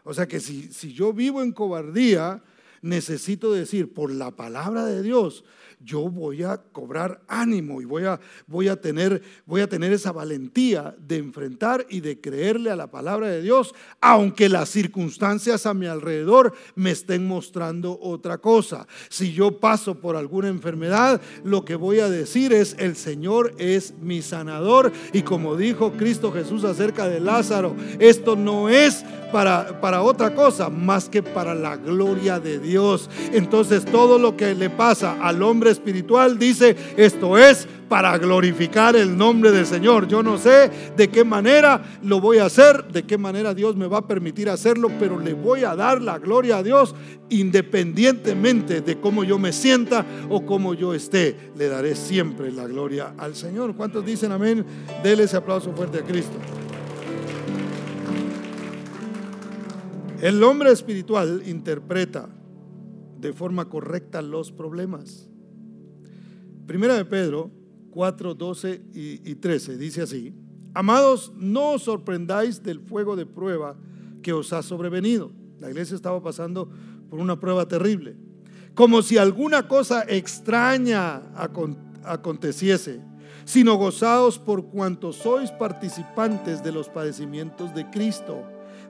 O 0.03 0.13
sea 0.13 0.27
que 0.27 0.39
si, 0.39 0.71
si 0.71 0.93
yo 0.93 1.13
vivo 1.13 1.41
en 1.41 1.51
cobardía, 1.51 2.43
necesito 2.81 3.51
decir 3.51 3.93
por 3.93 4.11
la 4.11 4.31
palabra 4.31 4.85
de 4.85 5.01
Dios, 5.01 5.43
yo 5.79 6.09
voy 6.09 6.43
a 6.43 6.57
cobrar 6.57 7.21
ánimo 7.27 7.81
y 7.81 7.85
voy 7.85 8.05
a, 8.05 8.19
voy 8.47 8.67
a, 8.67 8.79
tener, 8.79 9.21
voy 9.45 9.61
a 9.61 9.69
tener 9.69 9.93
esa 9.93 10.11
valentía 10.11 10.95
de 10.99 11.17
enfrentar 11.17 11.85
y 11.89 12.01
de 12.01 12.19
creerle 12.19 12.71
a 12.71 12.75
la 12.75 12.87
palabra 12.87 13.27
de 13.27 13.41
Dios, 13.41 13.73
aunque 14.01 14.49
las 14.49 14.69
circunstancias 14.69 15.65
a 15.65 15.73
mi 15.73 15.85
alrededor 15.85 16.53
me 16.75 16.91
estén 16.91 17.27
mostrando 17.27 17.99
otra 18.01 18.37
cosa. 18.37 18.87
Si 19.09 19.33
yo 19.33 19.59
paso 19.59 19.99
por 19.99 20.15
alguna 20.15 20.47
enfermedad, 20.47 21.21
lo 21.43 21.65
que 21.65 21.75
voy 21.75 21.99
a 21.99 22.09
decir 22.09 22.53
es, 22.53 22.75
el 22.79 22.95
Señor 22.95 23.53
es 23.57 23.93
mi 24.01 24.21
sanador. 24.21 24.91
Y 25.13 25.21
como 25.21 25.55
dijo 25.55 25.93
Cristo 25.93 26.31
Jesús 26.31 26.63
acerca 26.63 27.07
de 27.07 27.19
Lázaro, 27.19 27.75
esto 27.99 28.35
no 28.35 28.69
es 28.69 29.03
para, 29.31 29.81
para 29.81 30.01
otra 30.01 30.33
cosa 30.33 30.69
más 30.69 31.09
que 31.09 31.21
para 31.21 31.55
la 31.55 31.77
gloria 31.77 32.39
de 32.39 32.59
Dios. 32.59 33.09
Entonces 33.33 33.85
todo 33.85 34.17
lo 34.17 34.37
que 34.37 34.55
le 34.55 34.69
pasa 34.69 35.17
al 35.21 35.43
hombre 35.43 35.64
espiritual 35.67 36.37
dice, 36.37 36.75
esto 36.97 37.37
es 37.37 37.67
para 37.87 38.17
glorificar 38.17 38.95
el 38.95 39.15
nombre 39.17 39.51
del 39.51 39.65
Señor. 39.65 40.07
Yo 40.07 40.23
no 40.23 40.37
sé 40.37 40.71
de 40.95 41.09
qué 41.09 41.23
manera 41.23 41.81
lo 42.03 42.19
voy 42.19 42.39
a 42.39 42.45
hacer, 42.45 42.85
de 42.87 43.03
qué 43.03 43.17
manera 43.17 43.53
Dios 43.53 43.75
me 43.75 43.87
va 43.87 43.99
a 43.99 44.07
permitir 44.07 44.49
hacerlo, 44.49 44.89
pero 44.99 45.19
le 45.19 45.33
voy 45.33 45.63
a 45.63 45.75
dar 45.75 46.01
la 46.01 46.17
gloria 46.17 46.57
a 46.57 46.63
Dios 46.63 46.95
independientemente 47.29 48.81
de 48.81 48.99
cómo 48.99 49.23
yo 49.23 49.37
me 49.37 49.51
sienta 49.51 50.05
o 50.29 50.45
cómo 50.45 50.73
yo 50.73 50.93
esté. 50.93 51.51
Le 51.55 51.67
daré 51.67 51.95
siempre 51.95 52.51
la 52.51 52.67
gloria 52.67 53.13
al 53.17 53.35
Señor. 53.35 53.75
¿Cuántos 53.75 54.05
dicen 54.05 54.31
amén? 54.31 54.65
Dele 55.03 55.23
ese 55.23 55.37
aplauso 55.37 55.71
fuerte 55.73 55.99
a 55.99 56.01
Cristo. 56.01 56.37
El 60.21 60.41
hombre 60.43 60.71
espiritual 60.71 61.43
interpreta 61.45 62.29
de 63.19 63.33
forma 63.33 63.69
correcta 63.69 64.21
los 64.21 64.51
problemas. 64.51 65.29
Primera 66.65 66.95
de 66.95 67.05
Pedro 67.05 67.51
4, 67.91 68.33
12 68.33 68.81
y 68.93 69.35
13 69.35 69.77
dice 69.77 70.01
así, 70.01 70.33
amados, 70.73 71.31
no 71.37 71.73
os 71.73 71.83
sorprendáis 71.83 72.61
del 72.61 72.79
fuego 72.79 73.15
de 73.15 73.25
prueba 73.25 73.77
que 74.21 74.33
os 74.33 74.51
ha 74.51 74.61
sobrevenido. 74.61 75.31
La 75.59 75.69
iglesia 75.69 75.95
estaba 75.95 76.21
pasando 76.21 76.69
por 77.09 77.19
una 77.19 77.39
prueba 77.39 77.67
terrible, 77.67 78.17
como 78.73 79.01
si 79.01 79.17
alguna 79.17 79.67
cosa 79.67 80.03
extraña 80.07 81.21
aconteciese, 82.03 83.01
sino 83.45 83.75
gozaos 83.75 84.39
por 84.39 84.65
cuanto 84.65 85.13
sois 85.13 85.51
participantes 85.51 86.63
de 86.63 86.71
los 86.71 86.89
padecimientos 86.89 87.73
de 87.73 87.89
Cristo 87.89 88.43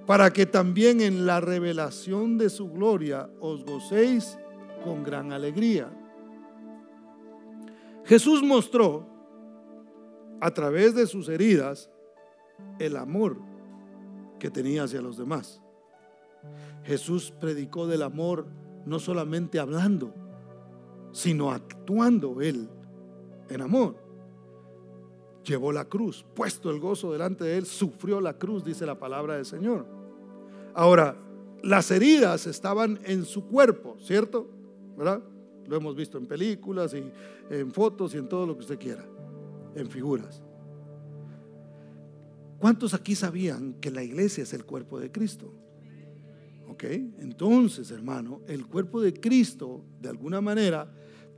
para 0.05 0.31
que 0.31 0.45
también 0.45 1.01
en 1.01 1.25
la 1.25 1.41
revelación 1.41 2.37
de 2.37 2.49
su 2.49 2.69
gloria 2.69 3.29
os 3.39 3.65
gocéis 3.65 4.37
con 4.83 5.03
gran 5.03 5.31
alegría. 5.31 5.89
Jesús 8.05 8.43
mostró 8.43 9.07
a 10.39 10.51
través 10.51 10.93
de 10.93 11.07
sus 11.07 11.27
heridas 11.27 11.89
el 12.79 12.97
amor 12.97 13.37
que 14.39 14.49
tenía 14.51 14.83
hacia 14.83 15.01
los 15.01 15.17
demás. 15.17 15.61
Jesús 16.83 17.33
predicó 17.39 17.87
del 17.87 18.03
amor 18.03 18.45
no 18.85 18.99
solamente 18.99 19.59
hablando, 19.59 20.13
sino 21.11 21.51
actuando 21.51 22.41
él 22.41 22.69
en 23.49 23.61
amor. 23.61 23.95
Llevó 25.43 25.71
la 25.71 25.85
cruz, 25.85 26.25
puesto 26.35 26.69
el 26.69 26.79
gozo 26.79 27.11
delante 27.11 27.43
de 27.43 27.57
él, 27.57 27.65
sufrió 27.65 28.21
la 28.21 28.37
cruz, 28.37 28.63
dice 28.63 28.85
la 28.85 28.99
palabra 28.99 29.35
del 29.35 29.45
Señor. 29.45 29.85
Ahora, 30.75 31.15
las 31.63 31.89
heridas 31.89 32.45
estaban 32.45 32.99
en 33.05 33.25
su 33.25 33.47
cuerpo, 33.47 33.95
¿cierto? 33.99 34.47
¿Verdad? 34.95 35.21
Lo 35.67 35.75
hemos 35.75 35.95
visto 35.95 36.17
en 36.17 36.25
películas 36.25 36.93
y 36.93 37.03
en 37.49 37.71
fotos 37.71 38.13
y 38.13 38.17
en 38.17 38.29
todo 38.29 38.45
lo 38.45 38.55
que 38.55 38.61
usted 38.61 38.79
quiera, 38.79 39.05
en 39.75 39.89
figuras. 39.89 40.41
¿Cuántos 42.59 42.93
aquí 42.93 43.15
sabían 43.15 43.75
que 43.75 43.91
la 43.91 44.03
iglesia 44.03 44.43
es 44.43 44.53
el 44.53 44.65
cuerpo 44.65 44.99
de 44.99 45.11
Cristo? 45.11 45.53
¿Ok? 46.67 46.83
Entonces, 46.83 47.91
hermano, 47.91 48.41
el 48.47 48.65
cuerpo 48.65 49.01
de 49.01 49.13
Cristo, 49.13 49.83
de 50.01 50.09
alguna 50.09 50.41
manera, 50.41 50.91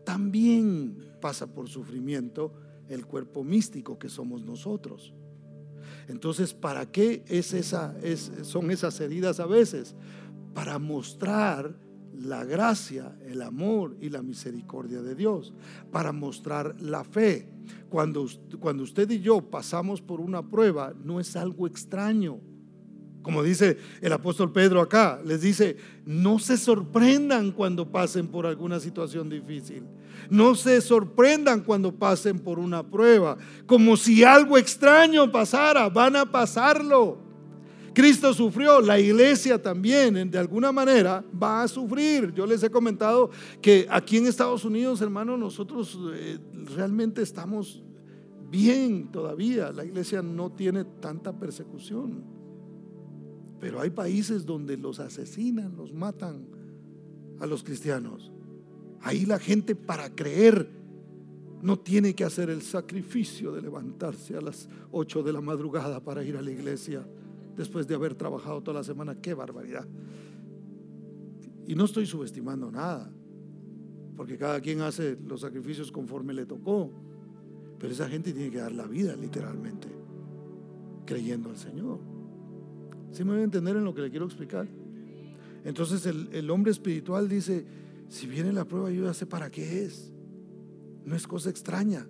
también 0.05 0.97
pasa 1.19 1.47
por 1.47 1.67
sufrimiento 1.67 2.53
el 2.87 3.05
cuerpo 3.05 3.43
místico 3.43 3.99
que 3.99 4.09
somos 4.09 4.43
nosotros. 4.43 5.13
Entonces, 6.07 6.53
¿para 6.53 6.85
qué 6.85 7.23
es 7.27 7.53
esa, 7.53 7.95
son 8.43 8.71
esas 8.71 8.99
heridas 9.01 9.39
a 9.39 9.45
veces? 9.45 9.95
Para 10.53 10.79
mostrar 10.79 11.75
la 12.21 12.43
gracia, 12.43 13.15
el 13.25 13.41
amor 13.41 13.95
y 14.01 14.09
la 14.09 14.21
misericordia 14.21 15.01
de 15.01 15.15
Dios, 15.15 15.53
para 15.91 16.11
mostrar 16.11 16.75
la 16.81 17.03
fe. 17.03 17.49
Cuando, 17.89 18.27
cuando 18.59 18.83
usted 18.83 19.09
y 19.11 19.19
yo 19.19 19.41
pasamos 19.41 20.01
por 20.01 20.19
una 20.19 20.41
prueba, 20.41 20.93
no 21.03 21.19
es 21.19 21.35
algo 21.35 21.67
extraño. 21.67 22.39
Como 23.21 23.43
dice 23.43 23.77
el 23.99 24.13
apóstol 24.13 24.53
Pedro 24.53 24.79
acá, 24.79 25.19
les 25.25 25.41
dice, 25.41 25.75
no 26.05 26.39
se 26.39 26.55
sorprendan 26.55 27.51
cuando 27.51 27.91
pasen 27.91 28.27
por 28.27 28.45
alguna 28.45 28.79
situación 28.79 29.29
difícil. 29.29 29.83
No 30.29 30.55
se 30.55 30.79
sorprendan 30.81 31.61
cuando 31.61 31.93
pasen 31.93 32.39
por 32.39 32.57
una 32.57 32.83
prueba. 32.83 33.37
Como 33.65 33.97
si 33.97 34.23
algo 34.23 34.57
extraño 34.57 35.29
pasara, 35.31 35.89
van 35.89 36.15
a 36.15 36.31
pasarlo. 36.31 37.26
Cristo 37.97 38.31
sufrió, 38.31 38.79
la 38.79 38.99
iglesia 38.99 39.59
también 39.59 40.29
de 40.29 40.37
alguna 40.37 40.71
manera 40.71 41.25
va 41.33 41.63
a 41.63 41.67
sufrir. 41.67 42.31
Yo 42.31 42.45
les 42.45 42.61
he 42.61 42.69
comentado 42.69 43.31
que 43.59 43.87
aquí 43.89 44.17
en 44.17 44.27
Estados 44.27 44.63
Unidos, 44.65 45.01
hermano, 45.01 45.35
nosotros 45.35 45.97
eh, 46.13 46.37
realmente 46.75 47.23
estamos 47.23 47.83
bien 48.51 49.11
todavía. 49.11 49.71
La 49.71 49.83
iglesia 49.83 50.21
no 50.21 50.51
tiene 50.51 50.85
tanta 50.85 51.33
persecución. 51.39 52.23
Pero 53.59 53.81
hay 53.81 53.89
países 53.89 54.45
donde 54.45 54.77
los 54.77 54.99
asesinan, 54.99 55.75
los 55.75 55.91
matan 55.91 56.45
a 57.39 57.47
los 57.47 57.63
cristianos. 57.63 58.31
Ahí 59.01 59.25
la 59.25 59.39
gente 59.39 59.73
para 59.73 60.13
creer 60.13 60.69
no 61.63 61.79
tiene 61.79 62.13
que 62.13 62.25
hacer 62.25 62.51
el 62.51 62.61
sacrificio 62.61 63.53
de 63.53 63.63
levantarse 63.63 64.37
a 64.37 64.41
las 64.41 64.69
8 64.91 65.23
de 65.23 65.33
la 65.33 65.41
madrugada 65.41 65.99
para 65.99 66.23
ir 66.23 66.37
a 66.37 66.43
la 66.43 66.51
iglesia 66.51 67.03
después 67.57 67.87
de 67.87 67.95
haber 67.95 68.15
trabajado 68.15 68.61
toda 68.61 68.77
la 68.77 68.83
semana. 68.83 69.15
Qué 69.19 69.33
barbaridad. 69.33 69.85
Y 71.65 71.75
no 71.75 71.83
estoy 71.83 72.05
subestimando 72.05 72.71
nada, 72.71 73.11
porque 74.15 74.37
cada 74.37 74.61
quien 74.61 74.81
hace 74.81 75.17
los 75.27 75.41
sacrificios 75.41 75.91
conforme 75.91 76.33
le 76.33 76.45
tocó. 76.45 76.91
Pero 77.79 77.91
esa 77.91 78.07
gente 78.07 78.31
tiene 78.31 78.49
que 78.49 78.59
dar 78.59 78.71
la 78.71 78.87
vida 78.87 79.15
literalmente, 79.15 79.87
creyendo 81.05 81.49
al 81.49 81.57
Señor. 81.57 81.99
¿Sí 83.11 83.23
me 83.23 83.31
voy 83.31 83.41
a 83.41 83.43
entender 83.43 83.75
en 83.75 83.83
lo 83.83 83.93
que 83.93 84.01
le 84.01 84.09
quiero 84.09 84.25
explicar? 84.25 84.67
Entonces 85.65 86.05
el, 86.05 86.29
el 86.31 86.49
hombre 86.49 86.71
espiritual 86.71 87.27
dice, 87.27 87.65
si 88.07 88.27
viene 88.27 88.53
la 88.53 88.65
prueba 88.65 88.89
yo 88.89 89.03
ya 89.03 89.13
sé 89.13 89.25
para 89.25 89.51
qué 89.51 89.83
es. 89.83 90.13
No 91.05 91.15
es 91.15 91.27
cosa 91.27 91.49
extraña. 91.49 92.07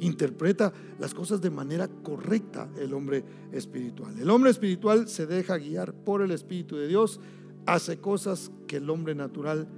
Interpreta 0.00 0.72
las 0.98 1.12
cosas 1.12 1.40
de 1.40 1.50
manera 1.50 1.88
correcta 1.88 2.68
el 2.78 2.94
hombre 2.94 3.24
espiritual. 3.52 4.18
El 4.18 4.30
hombre 4.30 4.50
espiritual 4.50 5.08
se 5.08 5.26
deja 5.26 5.58
guiar 5.58 5.92
por 5.92 6.22
el 6.22 6.30
Espíritu 6.30 6.76
de 6.76 6.86
Dios, 6.86 7.20
hace 7.66 7.98
cosas 7.98 8.52
que 8.66 8.76
el 8.76 8.88
hombre 8.90 9.14
natural 9.14 9.68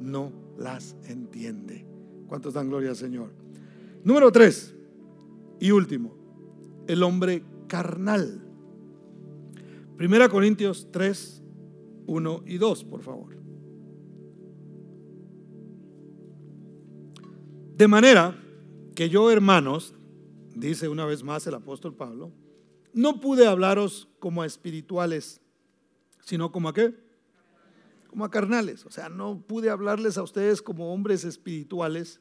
no 0.00 0.32
las 0.58 0.96
entiende. 1.06 1.86
¿Cuántos 2.26 2.54
dan 2.54 2.68
gloria 2.68 2.90
al 2.90 2.96
Señor? 2.96 3.30
Número 4.04 4.30
tres 4.32 4.74
y 5.60 5.70
último, 5.70 6.14
el 6.86 7.02
hombre 7.02 7.42
carnal. 7.68 8.42
Primera 9.96 10.28
Corintios 10.28 10.88
3, 10.92 11.42
1 12.06 12.42
y 12.46 12.58
2, 12.58 12.84
por 12.84 13.02
favor. 13.02 13.36
De 17.76 17.88
manera 17.88 18.36
que 18.98 19.08
yo, 19.08 19.30
hermanos, 19.30 19.94
dice 20.56 20.88
una 20.88 21.06
vez 21.06 21.22
más 21.22 21.46
el 21.46 21.54
apóstol 21.54 21.94
Pablo, 21.94 22.32
no 22.92 23.20
pude 23.20 23.46
hablaros 23.46 24.08
como 24.18 24.42
a 24.42 24.46
espirituales, 24.46 25.40
sino 26.24 26.50
como 26.50 26.68
a 26.68 26.74
qué? 26.74 26.96
Como 28.08 28.24
a 28.24 28.30
carnales. 28.32 28.84
O 28.86 28.90
sea, 28.90 29.08
no 29.08 29.40
pude 29.40 29.70
hablarles 29.70 30.18
a 30.18 30.24
ustedes 30.24 30.60
como 30.60 30.92
hombres 30.92 31.22
espirituales, 31.22 32.20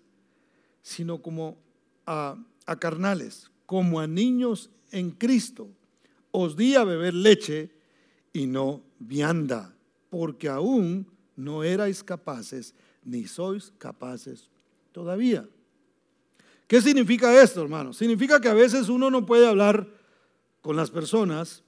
sino 0.84 1.20
como 1.24 1.58
a, 2.06 2.38
a 2.68 2.76
carnales, 2.78 3.50
como 3.66 4.00
a 4.00 4.06
niños 4.06 4.70
en 4.92 5.10
Cristo. 5.10 5.72
Os 6.30 6.56
di 6.56 6.76
a 6.76 6.84
beber 6.84 7.16
leche 7.16 7.72
y 8.34 8.46
no 8.46 8.84
vianda, 9.00 9.76
porque 10.12 10.48
aún 10.48 11.08
no 11.36 11.64
erais 11.64 12.04
capaces, 12.04 12.76
ni 13.04 13.26
sois 13.26 13.74
capaces 13.80 14.52
todavía. 14.92 15.50
¿Qué 16.68 16.82
significa 16.82 17.42
esto, 17.42 17.62
hermano? 17.62 17.94
Significa 17.94 18.42
que 18.42 18.50
a 18.50 18.54
veces 18.54 18.90
uno 18.90 19.10
no 19.10 19.26
puede 19.26 19.48
hablar 19.48 19.88
con 20.62 20.76
las 20.76 20.92
personas 20.92 21.64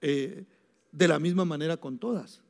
eh, 0.00 0.44
de 0.92 1.08
la 1.08 1.18
misma 1.18 1.44
manera 1.44 1.76
con 1.76 1.98
todas. 1.98 2.40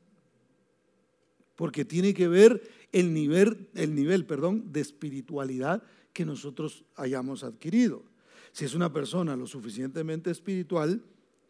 Porque 1.57 1.86
tiene 1.86 2.12
que 2.12 2.28
ver 2.28 2.70
el 2.93 3.14
nivel, 3.14 3.68
el 3.74 3.95
nivel 3.95 4.26
perdón, 4.26 4.70
de 4.70 4.80
espiritualidad 4.80 5.82
que 6.12 6.26
nosotros 6.26 6.84
hayamos 6.95 7.43
adquirido. 7.43 8.05
Si 8.53 8.64
es 8.64 8.74
una 8.74 8.93
persona 8.93 9.34
lo 9.34 9.47
suficientemente 9.47 10.30
espiritual, 10.30 11.03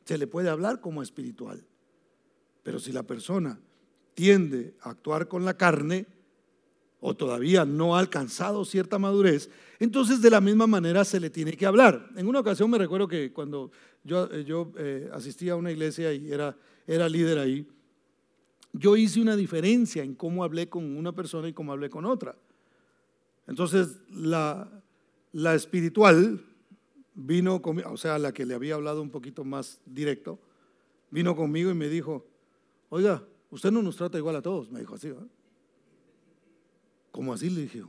se 0.05 0.19
le 0.19 0.27
puede 0.27 0.49
hablar 0.49 0.81
como 0.81 1.03
espiritual. 1.03 1.65
Pero 2.63 2.79
si 2.79 2.93
la 2.93 3.03
persona 3.03 3.59
tiende 4.15 4.75
a 4.83 4.91
actuar 4.91 5.27
con 5.27 5.45
la 5.45 5.57
carne, 5.57 6.07
o 7.01 7.15
todavía 7.15 7.65
no 7.65 7.97
ha 7.97 8.01
alcanzado 8.01 8.65
cierta 8.65 8.99
madurez, 8.99 9.51
entonces 9.79 10.21
de 10.21 10.31
la 10.31 10.41
misma 10.41 10.67
manera 10.67 11.05
se 11.05 11.21
le 11.21 11.31
tiene 11.31 11.53
que 11.53 11.67
hablar. 11.67 12.11
En 12.17 12.27
una 12.27 12.41
ocasión 12.41 12.71
me 12.71 12.79
recuerdo 12.79 13.07
que 13.07 13.33
cuando 13.33 13.71
yo, 14.03 14.29
eh, 14.33 14.45
yo 14.45 14.73
eh, 14.77 15.09
asistía 15.13 15.53
a 15.53 15.57
una 15.57 15.71
iglesia 15.71 16.13
y 16.13 16.33
era, 16.33 16.57
era 16.87 17.09
líder 17.09 17.39
ahí, 17.39 17.67
yo 18.73 18.97
hice 18.97 19.21
una 19.21 19.37
diferencia 19.37 20.03
en 20.03 20.15
cómo 20.15 20.45
hablé 20.45 20.69
con 20.69 20.97
una 20.97 21.13
persona 21.13 21.49
y 21.49 21.53
cómo 21.53 21.73
hablé 21.73 21.89
con 21.89 22.05
otra. 22.05 22.37
Entonces 23.47 23.99
la, 24.11 24.69
la 25.33 25.55
espiritual 25.55 26.45
vino 27.15 27.63
conmigo, 27.63 27.91
o 27.91 27.97
sea, 27.97 28.19
la 28.19 28.33
que 28.33 28.45
le 28.45 28.55
había 28.55 28.75
hablado 28.75 29.03
un 29.03 29.11
poquito 29.11 29.45
más 29.45 29.81
directo, 29.87 30.39
vino 31.11 31.35
conmigo 31.35 31.71
y 31.71 31.75
me 31.75 31.89
dijo, 31.89 32.27
oiga, 32.91 33.23
usted 33.51 33.71
no 33.71 33.83
nos 33.83 33.97
trata 33.97 34.19
igual 34.19 34.37
a 34.37 34.43
todos, 34.43 34.71
me 34.71 34.81
dijo 34.81 34.95
así. 34.95 35.09
¿verdad? 35.09 35.27
Como 37.19 37.33
así 37.33 37.51
le 37.51 37.63
dije, 37.63 37.83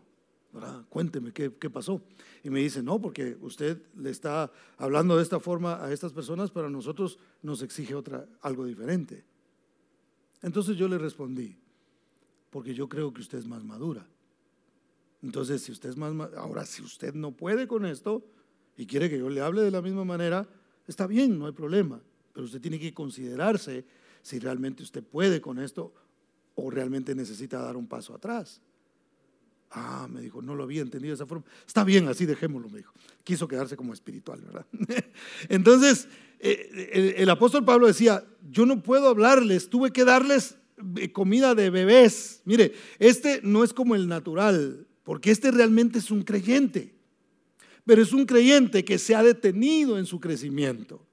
cuénteme 0.90 1.32
¿qué, 1.32 1.54
qué 1.54 1.70
pasó. 1.70 2.02
Y 2.44 2.50
me 2.50 2.62
dice, 2.62 2.82
no, 2.82 3.00
porque 3.00 3.38
usted 3.42 3.80
le 3.96 4.10
está 4.10 4.52
hablando 4.76 5.16
de 5.16 5.22
esta 5.22 5.40
forma 5.40 5.86
a 5.86 5.94
estas 5.94 6.14
personas, 6.14 6.50
pero 6.50 6.66
a 6.66 6.70
nosotros 6.72 7.20
nos 7.44 7.62
exige 7.62 7.94
otra, 7.94 8.28
algo 8.42 8.66
diferente. 8.66 9.24
Entonces 10.42 10.78
yo 10.78 10.88
le 10.88 10.98
respondí, 10.98 11.56
porque 12.50 12.74
yo 12.74 12.90
creo 12.90 13.14
que 13.14 13.22
usted 13.22 13.38
es 13.38 13.46
más 13.46 13.64
madura. 13.64 14.04
Entonces, 15.22 15.62
si 15.62 15.74
usted 15.74 15.90
es 15.90 15.96
más 15.96 16.12
ahora 16.36 16.66
si 16.66 16.82
usted 16.82 17.14
no 17.14 17.32
puede 17.32 17.68
con 17.68 17.86
esto 17.86 18.26
y 18.78 18.88
quiere 18.88 19.12
que 19.12 19.20
yo 19.20 19.30
le 19.30 19.42
hable 19.42 19.62
de 19.62 19.70
la 19.70 19.84
misma 19.84 20.06
manera, 20.06 20.50
está 20.88 21.06
bien, 21.06 21.38
no 21.38 21.46
hay 21.46 21.54
problema, 21.54 22.02
pero 22.34 22.46
usted 22.48 22.60
tiene 22.60 22.80
que 22.80 22.96
considerarse 22.96 23.86
si 24.24 24.40
realmente 24.40 24.82
usted 24.82 25.04
puede 25.04 25.40
con 25.40 25.60
esto 25.60 25.94
o 26.56 26.72
realmente 26.72 27.14
necesita 27.14 27.62
dar 27.62 27.78
un 27.78 27.86
paso 27.86 28.16
atrás. 28.16 28.64
Ah, 29.72 30.08
me 30.10 30.22
dijo, 30.22 30.42
no 30.42 30.56
lo 30.56 30.64
había 30.64 30.82
entendido 30.82 31.12
de 31.12 31.16
esa 31.16 31.28
forma. 31.28 31.46
Está 31.68 31.84
bien, 31.84 32.08
así 32.08 32.26
dejémoslo, 32.26 32.70
me 32.70 32.78
dijo. 32.80 32.94
Quiso 33.24 33.48
quedarse 33.48 33.76
como 33.76 33.94
espiritual, 33.94 34.42
¿verdad? 34.42 34.66
Entonces, 35.50 36.08
eh, 36.40 37.16
el, 37.18 37.30
apóstol 37.30 37.66
Pablo 37.66 37.86
decía, 37.86 38.24
yo 38.50 38.66
no 38.66 38.82
puedo 38.82 39.10
hablarles, 39.10 39.70
tuve 39.70 39.92
que 39.92 40.06
darles 40.06 40.56
eh, 40.96 41.12
comida 41.12 41.54
de 41.54 41.70
bebés. 41.70 42.42
Mire, 42.46 42.74
este 42.98 43.42
no 43.44 43.64
es 43.64 43.74
como 43.74 43.94
el 43.94 44.08
natural, 44.08 44.88
porque 45.04 45.30
este 45.30 45.52
realmente 45.52 46.00
es 46.00 46.10
un 46.10 46.24
creyente, 46.24 46.96
pero 47.86 48.02
es 48.02 48.12
un 48.12 48.26
creyente 48.26 48.84
que 48.84 48.98
se 48.98 49.16
ha 49.16 49.22
detenido 49.22 50.00
en 50.00 50.06
su 50.06 50.20
crecimiento, 50.20 51.06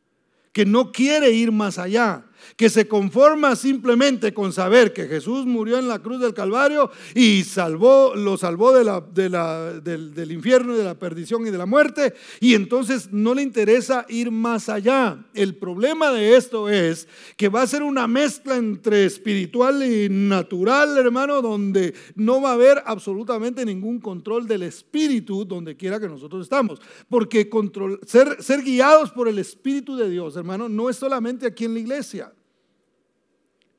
que 0.53 0.65
no 0.65 0.93
quiere 0.93 1.31
ir 1.33 1.53
más 1.53 1.79
allá, 1.79 2.25
que 2.57 2.71
se 2.71 2.89
conforma 2.89 3.57
simplemente 3.57 4.33
con 4.33 4.53
saber 4.53 4.93
que 4.93 5.07
Jesús 5.07 5.47
murió 5.47 5.79
en 5.79 5.89
la 5.89 5.99
cruz 6.01 6.21
del 6.21 6.35
Calvario 6.35 6.91
y 7.15 7.45
salvó, 7.45 8.15
lo 8.15 8.37
salvó 8.37 8.73
del, 8.73 10.13
del 10.15 10.33
infierno 10.33 10.75
y 10.75 10.79
de 10.79 10.85
la 10.85 10.99
perdición 10.99 11.47
y 11.47 11.51
de 11.51 11.59
la 11.59 11.67
muerte, 11.67 12.15
y 12.41 12.55
entonces 12.55 13.13
no 13.13 13.35
le 13.35 13.43
interesa 13.43 14.07
ir 14.09 14.31
más 14.31 14.69
allá. 14.69 15.25
El 15.35 15.57
problema 15.57 16.13
de 16.13 16.37
esto 16.37 16.69
es 16.69 17.09
que 17.37 17.49
va 17.49 17.63
a 17.63 17.67
ser 17.67 17.83
una 17.83 18.07
mezcla 18.07 18.57
entre 18.57 19.05
espiritual 19.05 19.83
y 19.83 20.09
natural, 20.09 20.97
hermano, 20.99 21.43
donde 21.43 21.95
no 22.15 22.41
va 22.41 22.51
a 22.51 22.55
haber 22.55 22.83
absolutamente 22.87 23.65
ningún 23.65 24.01
control 24.01 24.47
del 24.47 24.63
espíritu 24.63 25.45
donde 25.45 25.77
quiera 25.77 26.01
que 26.01 26.09
nosotros 26.09 26.43
estamos, 26.43 26.81
porque 27.09 27.49
control, 27.49 28.01
ser, 28.07 28.43
ser 28.43 28.63
guiados 28.63 29.11
por 29.11 29.29
el 29.29 29.39
Espíritu 29.39 29.97
de 29.97 30.09
Dios, 30.09 30.37
hermano, 30.37 30.69
no 30.69 30.91
es 30.91 30.97
solamente 30.97 31.47
aquí 31.47 31.65
en 31.65 31.75
la 31.75 31.81
iglesia. 31.81 32.33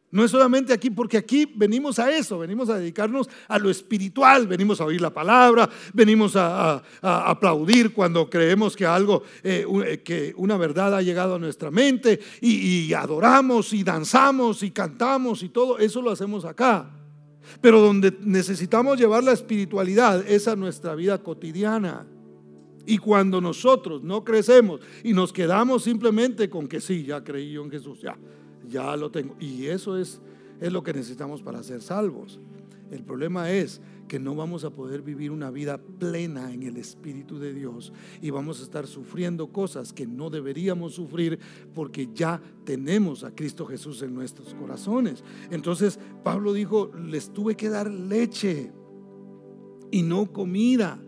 No 0.10 0.24
es 0.24 0.32
solamente 0.32 0.72
aquí, 0.72 0.90
porque 0.90 1.18
aquí 1.18 1.52
venimos 1.54 2.00
a 2.00 2.10
eso, 2.16 2.40
venimos 2.40 2.70
a 2.70 2.78
dedicarnos 2.78 3.30
a 3.50 3.60
lo 3.60 3.70
espiritual, 3.70 4.48
venimos 4.48 4.80
a 4.80 4.86
oír 4.86 5.02
la 5.02 5.14
palabra, 5.14 5.70
venimos 5.94 6.38
a, 6.38 6.82
aplaudir 7.02 7.92
cuando 7.92 8.30
creemos 8.30 8.76
que 8.78 8.86
algo, 8.86 9.24
eh, 9.44 9.66
eh, 9.86 10.02
que 10.04 10.34
una 10.38 10.56
verdad 10.56 10.96
ha 10.96 11.02
llegado 11.02 11.36
a 11.36 11.40
nuestra 11.40 11.72
mente 11.72 12.22
y, 12.40 12.86
y 12.86 12.94
adoramos 12.94 13.74
y 13.74 13.84
danzamos 13.84 14.64
y 14.64 14.72
cantamos 14.72 15.44
y 15.44 15.50
todo, 15.50 15.78
eso 15.78 16.02
lo 16.02 16.12
hacemos 16.12 16.46
acá. 16.46 16.90
Pero 17.60 17.82
donde 17.82 18.18
necesitamos 18.22 18.98
llevar 18.98 19.26
la 19.26 19.34
espiritualidad 19.34 20.26
es 20.26 20.48
a 20.48 20.56
nuestra 20.56 20.96
vida 20.96 21.18
cotidiana. 21.18 22.08
Y 22.86 22.98
cuando 22.98 23.42
nosotros 23.42 24.04
no 24.04 24.24
crecemos 24.24 24.80
y 25.04 25.12
nos 25.12 25.34
quedamos 25.34 25.84
simplemente 25.84 26.50
con 26.50 26.68
que 26.68 26.80
sí, 26.80 27.04
ya 27.04 27.22
creí 27.22 27.52
yo 27.52 27.64
en 27.66 27.72
Jesús, 27.72 28.00
ya 28.00 28.18
ya 28.68 28.96
lo 28.96 29.12
tengo. 29.12 29.36
Y 29.40 29.66
eso 29.66 29.98
es, 29.98 30.22
es 30.60 30.72
lo 30.72 30.84
que 30.84 30.94
necesitamos 30.94 31.42
para 31.42 31.64
ser 31.64 31.82
salvos. 31.82 32.40
El 32.92 33.04
problema 33.04 33.52
es 33.52 33.82
que 34.08 34.20
no 34.20 34.36
vamos 34.36 34.64
a 34.64 34.70
poder 34.70 35.02
vivir 35.02 35.32
una 35.32 35.52
vida 35.52 35.78
plena 35.78 36.54
en 36.54 36.64
el 36.64 36.78
Espíritu 36.78 37.38
de 37.38 37.54
Dios 37.54 37.92
y 38.22 38.30
vamos 38.30 38.62
a 38.62 38.64
estar 38.64 38.88
sufriendo 38.88 39.52
cosas 39.52 39.92
que 39.92 40.08
no 40.08 40.30
deberíamos 40.30 40.94
sufrir 40.94 41.38
porque 41.76 42.10
ya 42.14 42.42
tenemos 42.64 43.26
a 43.26 43.36
Cristo 43.36 43.66
Jesús 43.66 44.02
en 44.02 44.14
nuestros 44.14 44.54
corazones. 44.54 45.24
Entonces 45.52 46.00
Pablo 46.24 46.54
dijo, 46.54 46.92
les 46.96 47.34
tuve 47.34 47.56
que 47.56 47.70
dar 47.70 47.92
leche 47.92 48.72
y 49.92 50.04
no 50.04 50.32
comida. 50.32 51.02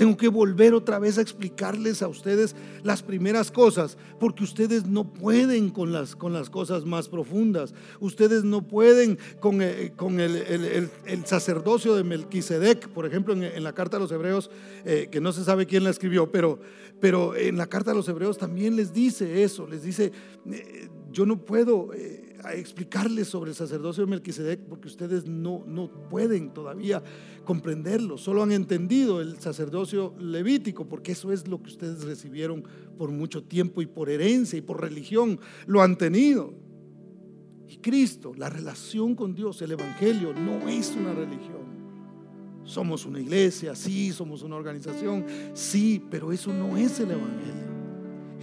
Tengo 0.00 0.16
que 0.16 0.28
volver 0.28 0.72
otra 0.72 0.98
vez 0.98 1.18
a 1.18 1.20
explicarles 1.20 2.00
a 2.00 2.08
ustedes 2.08 2.56
las 2.82 3.02
primeras 3.02 3.50
cosas, 3.50 3.98
porque 4.18 4.44
ustedes 4.44 4.86
no 4.86 5.12
pueden 5.12 5.68
con 5.68 5.92
las, 5.92 6.16
con 6.16 6.32
las 6.32 6.48
cosas 6.48 6.86
más 6.86 7.10
profundas. 7.10 7.74
Ustedes 8.00 8.42
no 8.42 8.66
pueden 8.66 9.18
con, 9.40 9.60
eh, 9.60 9.92
con 9.94 10.18
el, 10.18 10.36
el, 10.36 11.26
sacerdocio 11.26 11.94
de 11.94 12.04
Melquisedec, 12.04 12.88
por 12.88 13.04
ejemplo, 13.04 13.34
en, 13.34 13.62
la 13.62 13.74
carta 13.74 13.98
a 13.98 14.00
los 14.00 14.10
hebreos, 14.10 14.50
eh, 14.86 15.08
que 15.12 15.20
no 15.20 15.32
se 15.32 15.44
sabe 15.44 15.66
quién 15.66 15.84
la 15.84 15.90
escribió, 15.90 16.32
pero, 16.32 16.58
pero 16.98 17.36
en 17.36 17.58
la 17.58 17.66
carta 17.66 17.90
a 17.90 17.94
los 17.94 18.08
hebreos 18.08 18.38
también 18.38 18.76
les 18.76 18.94
dice 18.94 19.42
eso, 19.42 19.66
les 19.66 19.82
dice, 19.82 20.12
eh, 20.50 20.88
yo 21.12 21.26
no 21.26 21.44
puedo 21.44 21.90
a 22.44 22.54
explicarles 22.54 23.28
sobre 23.28 23.50
el 23.50 23.56
sacerdocio 23.56 24.04
de 24.04 24.10
Melquisedec 24.10 24.60
porque 24.60 24.88
ustedes 24.88 25.26
no, 25.26 25.64
no 25.66 25.90
pueden 26.08 26.52
todavía 26.52 27.02
comprenderlo, 27.44 28.18
solo 28.18 28.42
han 28.42 28.52
entendido 28.52 29.20
el 29.20 29.38
sacerdocio 29.38 30.14
levítico 30.18 30.88
porque 30.88 31.12
eso 31.12 31.32
es 31.32 31.48
lo 31.48 31.62
que 31.62 31.70
ustedes 31.70 32.04
recibieron 32.04 32.64
por 32.96 33.10
mucho 33.10 33.42
tiempo 33.44 33.82
y 33.82 33.86
por 33.86 34.10
herencia 34.10 34.58
y 34.58 34.62
por 34.62 34.80
religión 34.80 35.40
lo 35.66 35.82
han 35.82 35.96
tenido. 35.96 36.54
Y 37.68 37.76
Cristo, 37.76 38.32
la 38.36 38.50
relación 38.50 39.14
con 39.14 39.34
Dios, 39.34 39.62
el 39.62 39.72
Evangelio, 39.72 40.34
no 40.34 40.68
es 40.68 40.90
una 40.96 41.14
religión. 41.14 41.60
Somos 42.64 43.06
una 43.06 43.20
iglesia, 43.20 43.76
sí, 43.76 44.12
somos 44.12 44.42
una 44.42 44.56
organización, 44.56 45.24
sí, 45.54 46.02
pero 46.10 46.32
eso 46.32 46.52
no 46.52 46.76
es 46.76 46.98
el 46.98 47.12
Evangelio. 47.12 47.69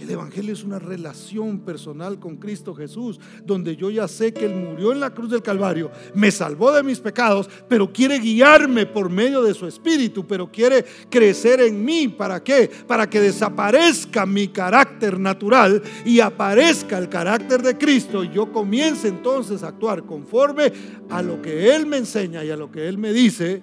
El 0.00 0.10
Evangelio 0.10 0.52
es 0.52 0.62
una 0.62 0.78
relación 0.78 1.60
personal 1.60 2.20
con 2.20 2.36
Cristo 2.36 2.72
Jesús, 2.74 3.18
donde 3.44 3.74
yo 3.74 3.90
ya 3.90 4.06
sé 4.06 4.32
que 4.32 4.46
Él 4.46 4.54
murió 4.54 4.92
en 4.92 5.00
la 5.00 5.10
cruz 5.10 5.30
del 5.30 5.42
Calvario, 5.42 5.90
me 6.14 6.30
salvó 6.30 6.72
de 6.72 6.84
mis 6.84 7.00
pecados, 7.00 7.50
pero 7.68 7.92
quiere 7.92 8.18
guiarme 8.18 8.86
por 8.86 9.10
medio 9.10 9.42
de 9.42 9.54
su 9.54 9.66
Espíritu, 9.66 10.24
pero 10.26 10.50
quiere 10.50 10.84
crecer 11.10 11.60
en 11.60 11.84
mí. 11.84 12.06
¿Para 12.06 12.42
qué? 12.42 12.70
Para 12.86 13.10
que 13.10 13.20
desaparezca 13.20 14.24
mi 14.24 14.48
carácter 14.48 15.18
natural 15.18 15.82
y 16.04 16.20
aparezca 16.20 16.96
el 16.98 17.08
carácter 17.08 17.62
de 17.62 17.76
Cristo 17.76 18.22
y 18.22 18.30
yo 18.30 18.52
comience 18.52 19.08
entonces 19.08 19.62
a 19.62 19.68
actuar 19.68 20.04
conforme 20.04 20.72
a 21.10 21.22
lo 21.22 21.42
que 21.42 21.74
Él 21.74 21.86
me 21.86 21.96
enseña 21.96 22.44
y 22.44 22.50
a 22.50 22.56
lo 22.56 22.70
que 22.70 22.88
Él 22.88 22.98
me 22.98 23.12
dice 23.12 23.62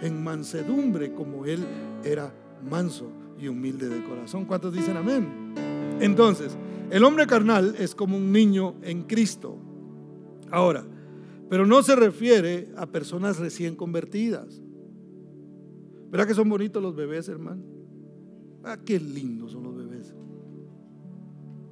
en 0.00 0.22
mansedumbre 0.22 1.12
como 1.12 1.44
Él 1.44 1.64
era 2.04 2.32
manso 2.68 3.21
y 3.42 3.48
humilde 3.48 3.88
de 3.88 4.02
corazón. 4.04 4.44
¿Cuántos 4.44 4.72
dicen 4.72 4.96
amén? 4.96 5.52
Entonces, 6.00 6.56
el 6.90 7.04
hombre 7.04 7.26
carnal 7.26 7.74
es 7.78 7.94
como 7.94 8.16
un 8.16 8.32
niño 8.32 8.76
en 8.82 9.02
Cristo. 9.02 9.58
Ahora, 10.50 10.84
pero 11.48 11.66
no 11.66 11.82
se 11.82 11.96
refiere 11.96 12.70
a 12.76 12.86
personas 12.86 13.38
recién 13.38 13.76
convertidas. 13.76 14.62
¿Verdad 16.10 16.26
que 16.26 16.34
son 16.34 16.48
bonitos 16.48 16.82
los 16.82 16.94
bebés, 16.94 17.28
hermano? 17.28 17.62
Ah, 18.64 18.78
qué 18.84 19.00
lindos 19.00 19.52
son 19.52 19.64
los 19.64 19.76
bebés. 19.76 20.14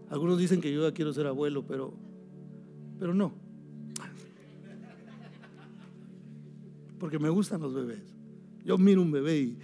Algunos 0.09 0.39
dicen 0.39 0.61
que 0.61 0.73
yo 0.73 0.83
ya 0.83 0.93
quiero 0.93 1.13
ser 1.13 1.27
abuelo, 1.27 1.65
pero, 1.67 1.95
pero 2.99 3.15
no. 3.15 3.33
Porque 6.99 7.19
me 7.19 7.29
gustan 7.29 7.61
los 7.61 7.73
bebés. 7.73 8.15
Yo 8.65 8.77
miro 8.77 9.01
un 9.03 9.13
bebé 9.13 9.57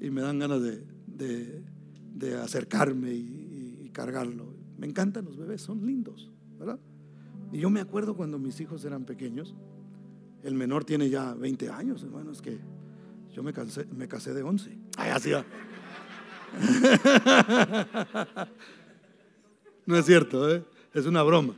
y, 0.00 0.10
me 0.10 0.22
dan 0.22 0.38
ganas 0.38 0.62
de, 0.62 0.82
acercarme 2.42 3.12
y, 3.12 3.90
cargarlo. 3.92 4.54
Me 4.76 4.86
encantan 4.86 5.24
los 5.24 5.36
bebés, 5.36 5.60
son 5.60 5.84
lindos, 5.84 6.30
¿verdad? 6.56 6.78
Y 7.52 7.58
yo 7.58 7.68
me 7.68 7.80
acuerdo 7.80 8.14
cuando 8.14 8.38
mis 8.38 8.60
hijos 8.60 8.84
eran 8.84 9.04
pequeños, 9.04 9.56
el 10.44 10.54
menor 10.54 10.84
tiene 10.84 11.10
ya 11.10 11.34
20 11.34 11.70
años, 11.70 12.04
hermano, 12.04 12.30
es 12.30 12.40
que 12.40 12.58
yo 13.32 13.42
me, 13.42 13.52
me 13.96 14.06
casé 14.06 14.34
de 14.34 14.42
11. 14.42 14.78
Ay, 14.96 15.10
así 15.10 15.30
va. 15.32 15.44
No 19.86 19.96
es 19.96 20.04
cierto, 20.04 20.54
¿eh? 20.54 20.62
es 20.92 21.06
una 21.06 21.22
broma. 21.22 21.54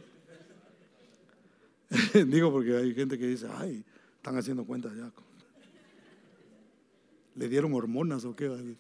Digo 2.15 2.53
porque 2.53 2.77
hay 2.77 2.95
gente 2.95 3.19
que 3.19 3.27
dice, 3.27 3.49
ay, 3.53 3.85
están 4.19 4.39
haciendo 4.39 4.65
cuentas 4.65 4.93
ya 4.97 5.11
le 7.41 7.49
dieron 7.49 7.73
hormonas 7.73 8.25
o 8.25 8.37
qué. 8.37 8.77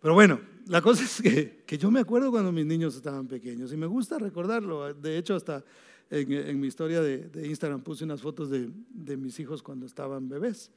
Pero 0.00 0.14
bueno, 0.14 0.40
la 0.66 0.82
cosa 0.82 1.04
es 1.04 1.22
que, 1.22 1.78
yo 1.78 1.90
me 1.90 2.00
acuerdo 2.00 2.30
cuando 2.30 2.52
mis 2.52 2.66
niños 2.66 2.96
estaban 2.96 3.26
pequeños 3.26 3.72
y 3.72 3.76
me 3.76 3.86
gusta 3.86 4.18
recordarlo. 4.18 4.92
De 4.94 5.18
hecho, 5.18 5.34
hasta 5.34 5.64
en, 6.10 6.60
mi 6.60 6.66
historia 6.66 7.00
de, 7.00 7.46
Instagram 7.46 7.80
puse 7.82 8.04
unas 8.04 8.20
fotos 8.20 8.50
de, 8.50 9.16
mis 9.16 9.40
hijos 9.40 9.62
cuando 9.62 9.86
estaban 9.86 10.28
bebés 10.28 10.70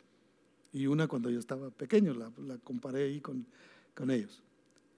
y 0.71 0.87
una 0.87 1.07
cuando 1.07 1.29
yo 1.29 1.39
estaba 1.39 1.69
pequeño, 1.71 2.13
la, 2.13 2.31
comparé 2.63 3.05
ahí 3.05 3.19
con, 3.19 3.45
con 3.95 4.11
ellos. 4.11 4.43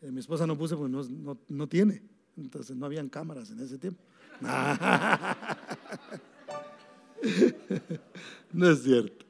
Eh, 0.02 0.12
mi 0.12 0.20
esposa 0.20 0.46
no 0.48 0.58
puse 0.58 0.76
porque 0.76 0.92
no, 0.92 1.38
no, 1.48 1.68
tiene, 1.68 2.02
entonces 2.38 2.76
no 2.76 2.86
habían 2.86 3.08
cámaras 3.08 3.52
en 3.52 3.60
ese 3.60 3.78
tiempo. 3.78 4.02
no 8.52 8.70
es 8.70 8.84
cierto. 8.84 9.26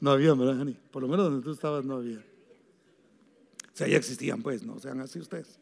No 0.00 0.10
había, 0.12 0.32
¿verdad, 0.34 0.66
Por 0.90 1.02
lo 1.02 1.08
menos 1.08 1.26
donde 1.26 1.44
tú 1.44 1.52
estabas 1.52 1.84
no 1.84 1.96
había. 1.96 2.24
Sea, 3.80 3.96
existían, 3.96 4.42
pues, 4.42 4.62
no 4.62 4.78
sean 4.78 5.00
así 5.00 5.18
ustedes. 5.18 5.58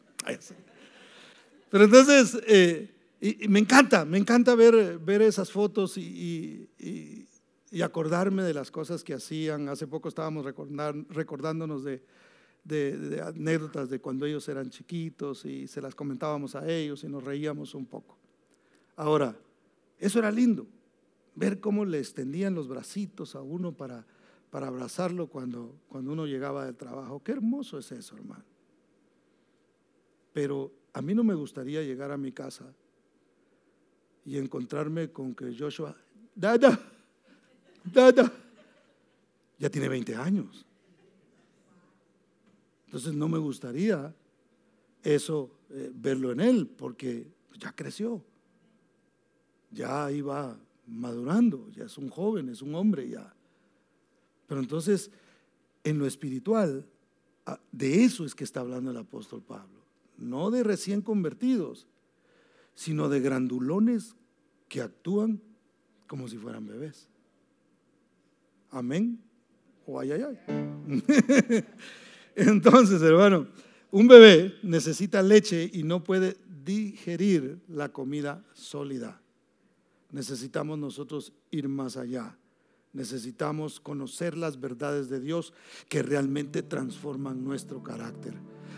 Pero 1.69 1.85
entonces, 1.85 2.37
eh, 2.47 2.93
y, 3.21 3.47
me 3.47 3.59
encanta, 3.59 4.03
me 4.03 4.17
encanta 4.17 4.55
ver, 4.55 4.99
ver 4.99 5.21
esas 5.21 5.49
fotos 5.53 5.97
y, 5.97 6.67
y, 6.77 7.81
acordarme 7.81 8.43
de 8.43 8.53
las 8.53 8.71
cosas 8.71 9.05
que 9.05 9.13
hacían. 9.13 9.69
Hace 9.69 9.87
poco 9.87 10.09
estábamos 10.09 10.45
recordándonos 11.07 11.85
de, 11.85 12.03
de, 12.65 13.21
anécdotas 13.21 13.89
de 13.89 14.01
cuando 14.01 14.25
ellos 14.25 14.49
eran 14.49 14.69
chiquitos 14.69 15.45
y 15.45 15.69
se 15.69 15.79
las 15.81 15.95
comentábamos 15.95 16.55
a 16.55 16.69
ellos 16.69 17.05
y 17.05 17.07
nos 17.07 17.23
reíamos 17.23 17.73
un 17.73 17.85
poco. 17.85 18.17
Ahora, 18.97 19.33
eso 19.97 20.19
era 20.19 20.29
lindo, 20.29 20.67
ver 21.35 21.61
cómo 21.61 21.85
le 21.85 21.99
extendían 21.99 22.53
los 22.53 22.67
bracitos 22.67 23.35
a 23.35 23.41
uno 23.41 23.71
para 23.71 24.05
para 24.49 24.67
abrazarlo 24.67 25.27
cuando, 25.27 25.79
cuando 25.87 26.11
uno 26.11 26.25
llegaba 26.25 26.65
del 26.65 26.75
trabajo. 26.75 27.21
Qué 27.23 27.33
hermoso 27.33 27.77
es 27.77 27.91
eso, 27.91 28.15
hermano. 28.15 28.43
Pero 30.33 30.71
a 30.93 31.01
mí 31.01 31.13
no 31.13 31.23
me 31.23 31.35
gustaría 31.35 31.83
llegar 31.83 32.11
a 32.11 32.17
mi 32.17 32.31
casa 32.31 32.73
y 34.25 34.37
encontrarme 34.37 35.11
con 35.11 35.35
que 35.35 35.55
Joshua, 35.57 35.95
dada, 36.35 36.79
dada, 37.83 38.31
ya 39.57 39.69
tiene 39.69 39.89
20 39.89 40.15
años. 40.15 40.65
Entonces 42.85 43.13
no 43.13 43.27
me 43.27 43.37
gustaría 43.37 44.13
eso, 45.03 45.51
eh, 45.69 45.91
verlo 45.93 46.31
en 46.31 46.39
él, 46.39 46.67
porque 46.67 47.27
ya 47.59 47.71
creció, 47.75 48.23
ya 49.71 50.11
iba 50.11 50.59
madurando, 50.87 51.69
ya 51.69 51.85
es 51.85 51.97
un 51.97 52.09
joven, 52.09 52.49
es 52.49 52.61
un 52.61 52.73
hombre 52.73 53.07
ya. 53.07 53.33
Pero 54.49 54.61
entonces, 54.61 55.11
en 55.83 55.99
lo 55.99 56.07
espiritual, 56.07 56.85
ah, 57.45 57.59
de 57.71 58.03
eso 58.03 58.25
es 58.25 58.33
que 58.33 58.43
está 58.43 58.61
hablando 58.61 58.89
el 58.89 58.97
apóstol 58.97 59.43
Pablo. 59.43 59.79
No 60.17 60.49
de 60.49 60.63
recién 60.63 61.03
convertidos, 61.03 61.87
sino 62.73 63.09
de 63.09 63.21
grandulones 63.21 64.15
que 64.67 64.81
actúan 64.81 65.39
como 66.07 66.27
si 66.27 66.37
fueran 66.37 66.65
bebés. 66.65 67.07
Amén. 68.71 69.21
O 69.85 69.99
ay, 69.99 70.13
ay, 70.13 70.23
ay. 70.23 71.63
Entonces, 72.35 73.01
hermano, 73.03 73.47
un 73.91 74.07
bebé 74.07 74.55
necesita 74.63 75.21
leche 75.21 75.69
y 75.71 75.83
no 75.83 76.03
puede 76.03 76.37
digerir 76.65 77.59
la 77.67 77.89
comida 77.89 78.43
sólida. 78.53 79.21
Necesitamos 80.11 80.79
nosotros 80.79 81.33
ir 81.51 81.69
más 81.69 81.97
allá. 81.97 82.35
Necesitamos 82.93 83.79
conocer 83.79 84.35
las 84.35 84.59
verdades 84.59 85.09
de 85.09 85.19
Dios 85.19 85.53
que 85.87 86.01
realmente 86.01 86.63
transforman 86.63 87.43
nuestro 87.43 87.83
carácter. 87.83 88.33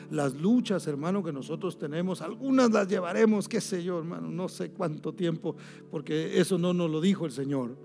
Las 0.09 0.35
luchas, 0.35 0.85
hermano, 0.87 1.23
que 1.23 1.31
nosotros 1.31 1.77
tenemos, 1.77 2.21
algunas 2.21 2.71
las 2.71 2.89
llevaremos, 2.89 3.47
qué 3.47 3.61
sé 3.61 3.81
yo, 3.81 3.99
hermano, 3.99 4.29
no 4.29 4.49
sé 4.49 4.71
cuánto 4.71 5.13
tiempo, 5.13 5.55
porque 5.89 6.39
eso 6.39 6.57
no 6.57 6.73
nos 6.73 6.89
lo 6.89 6.99
dijo 6.99 7.25
el 7.25 7.31
Señor. 7.31 7.77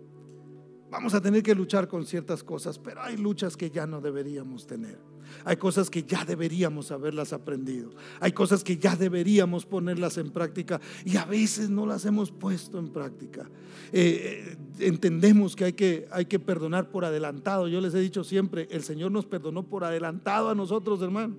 Vamos 0.91 1.15
a 1.15 1.21
tener 1.21 1.43
que 1.43 1.55
luchar 1.55 1.87
con 1.87 2.05
ciertas 2.05 2.43
cosas, 2.43 2.79
pero 2.79 3.03
hay 3.03 3.17
luchas 3.17 3.57
que 3.57 3.71
ya 3.71 3.87
no 3.87 4.01
deberíamos 4.01 4.67
tener. 4.67 4.99
Hay 5.45 5.57
cosas 5.57 5.91
que 5.91 6.03
ya 6.03 6.25
deberíamos 6.25 6.91
haberlas 6.91 7.33
aprendido. 7.33 7.91
Hay 8.21 8.33
cosas 8.33 8.65
que 8.65 8.77
ya 8.77 8.97
deberíamos 8.97 9.67
ponerlas 9.67 10.19
en 10.19 10.31
práctica 10.31 10.81
y 11.05 11.17
a 11.17 11.25
veces 11.25 11.71
no 11.71 11.87
las 11.87 12.05
hemos 12.05 12.31
puesto 12.31 12.79
en 12.79 12.89
práctica. 12.89 13.49
Eh, 13.93 14.57
eh, 14.81 14.87
entendemos 14.87 15.55
que 15.55 15.65
hay, 15.65 15.73
que 15.73 16.09
hay 16.11 16.27
que 16.27 16.39
perdonar 16.39 16.91
por 16.91 17.05
adelantado. 17.05 17.69
Yo 17.69 17.81
les 17.81 17.95
he 17.95 18.01
dicho 18.01 18.25
siempre, 18.25 18.69
el 18.71 18.83
Señor 18.83 19.13
nos 19.13 19.27
perdonó 19.27 19.63
por 19.63 19.85
adelantado 19.85 20.51
a 20.51 20.55
nosotros, 20.55 21.01
hermano. 21.03 21.37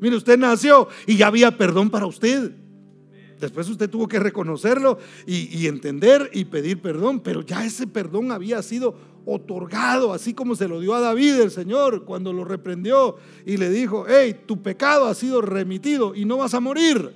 Mire, 0.00 0.16
usted 0.16 0.38
nació 0.38 0.88
y 1.06 1.16
ya 1.16 1.26
había 1.26 1.56
perdón 1.56 1.90
para 1.90 2.06
usted. 2.06 2.52
Después 3.40 3.68
usted 3.70 3.88
tuvo 3.88 4.06
que 4.06 4.18
reconocerlo 4.18 4.98
y, 5.26 5.66
entender 5.66 6.30
y 6.32 6.44
pedir 6.44 6.80
perdón, 6.80 7.20
pero 7.20 7.40
ya 7.40 7.64
ese 7.64 7.86
perdón 7.86 8.32
había 8.32 8.62
sido 8.62 8.94
otorgado, 9.26 10.12
así 10.12 10.34
como 10.34 10.54
se 10.54 10.68
lo 10.68 10.80
dio 10.80 10.94
a 10.94 11.00
David 11.00 11.40
el 11.40 11.50
Señor 11.50 12.04
cuando 12.04 12.32
lo 12.32 12.44
reprendió 12.44 13.16
y 13.44 13.56
le 13.56 13.70
dijo, 13.70 14.06
hey, 14.08 14.40
tu 14.46 14.62
pecado 14.62 15.06
ha 15.06 15.14
sido 15.14 15.40
remitido 15.40 16.14
y 16.14 16.24
no 16.24 16.38
vas 16.38 16.54
a 16.54 16.60
morir. 16.60 17.12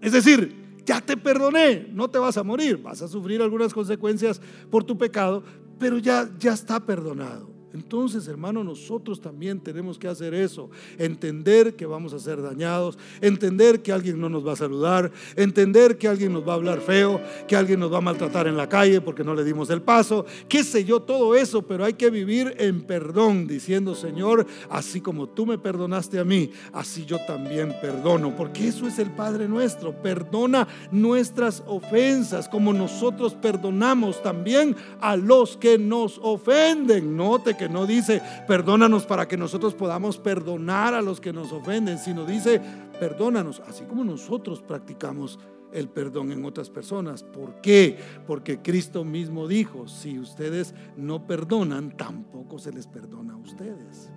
Es 0.00 0.12
decir, 0.12 0.80
ya 0.84 1.00
te 1.00 1.16
perdoné, 1.16 1.88
no 1.92 2.10
te 2.10 2.18
vas 2.18 2.36
a 2.36 2.42
morir, 2.42 2.78
vas 2.78 3.02
a 3.02 3.08
sufrir 3.08 3.40
algunas 3.40 3.72
consecuencias 3.72 4.40
por 4.70 4.84
tu 4.84 4.98
pecado, 4.98 5.42
pero 5.78 5.98
ya, 5.98 6.28
ya 6.38 6.52
está 6.52 6.80
perdonado. 6.80 7.51
Entonces, 7.74 8.28
hermano, 8.28 8.62
nosotros 8.64 9.20
también 9.20 9.60
tenemos 9.60 9.98
que 9.98 10.08
hacer 10.08 10.34
eso. 10.34 10.70
Entender 10.98 11.74
que 11.74 11.86
vamos 11.86 12.12
a 12.12 12.18
ser 12.18 12.42
dañados, 12.42 12.98
entender 13.20 13.82
que 13.82 13.92
alguien 13.92 14.20
no 14.20 14.28
nos 14.28 14.46
va 14.46 14.52
a 14.52 14.56
saludar, 14.56 15.10
entender 15.36 15.98
que 15.98 16.08
alguien 16.08 16.32
nos 16.32 16.46
va 16.46 16.52
a 16.52 16.56
hablar 16.56 16.80
feo, 16.80 17.20
que 17.48 17.56
alguien 17.56 17.80
nos 17.80 17.92
va 17.92 17.98
a 17.98 18.02
maltratar 18.02 18.46
en 18.46 18.56
la 18.56 18.68
calle 18.68 19.00
porque 19.00 19.24
no 19.24 19.34
le 19.34 19.44
dimos 19.44 19.70
el 19.70 19.82
paso, 19.82 20.26
qué 20.48 20.64
sé 20.64 20.84
yo, 20.84 21.00
todo 21.00 21.34
eso, 21.34 21.62
pero 21.62 21.84
hay 21.84 21.94
que 21.94 22.10
vivir 22.10 22.54
en 22.58 22.82
perdón, 22.82 23.46
diciendo, 23.46 23.94
Señor, 23.94 24.46
así 24.68 25.00
como 25.00 25.28
tú 25.28 25.46
me 25.46 25.58
perdonaste 25.58 26.18
a 26.18 26.24
mí, 26.24 26.50
así 26.72 27.04
yo 27.04 27.18
también 27.26 27.74
perdono, 27.80 28.34
porque 28.36 28.68
eso 28.68 28.86
es 28.86 28.98
el 28.98 29.10
Padre 29.10 29.48
nuestro. 29.48 29.92
Perdona 30.02 30.66
nuestras 30.90 31.62
ofensas 31.66 32.48
como 32.48 32.72
nosotros 32.72 33.34
perdonamos 33.34 34.22
también 34.22 34.76
a 35.00 35.16
los 35.16 35.56
que 35.56 35.78
nos 35.78 36.18
ofenden. 36.22 37.16
Note 37.16 37.56
que 37.56 37.61
no 37.68 37.86
dice, 37.86 38.22
perdónanos 38.46 39.06
para 39.06 39.26
que 39.26 39.36
nosotros 39.36 39.74
podamos 39.74 40.18
perdonar 40.18 40.94
a 40.94 41.02
los 41.02 41.20
que 41.20 41.32
nos 41.32 41.52
ofenden, 41.52 41.98
sino 41.98 42.24
dice, 42.24 42.60
perdónanos, 42.98 43.60
así 43.66 43.84
como 43.84 44.04
nosotros 44.04 44.62
practicamos 44.62 45.38
el 45.72 45.88
perdón 45.88 46.32
en 46.32 46.44
otras 46.44 46.70
personas. 46.70 47.22
¿Por 47.22 47.60
qué? 47.60 47.98
Porque 48.26 48.60
Cristo 48.60 49.04
mismo 49.04 49.48
dijo, 49.48 49.88
si 49.88 50.18
ustedes 50.18 50.74
no 50.96 51.26
perdonan, 51.26 51.96
tampoco 51.96 52.58
se 52.58 52.72
les 52.72 52.86
perdona 52.86 53.34
a 53.34 53.36
ustedes. 53.36 54.10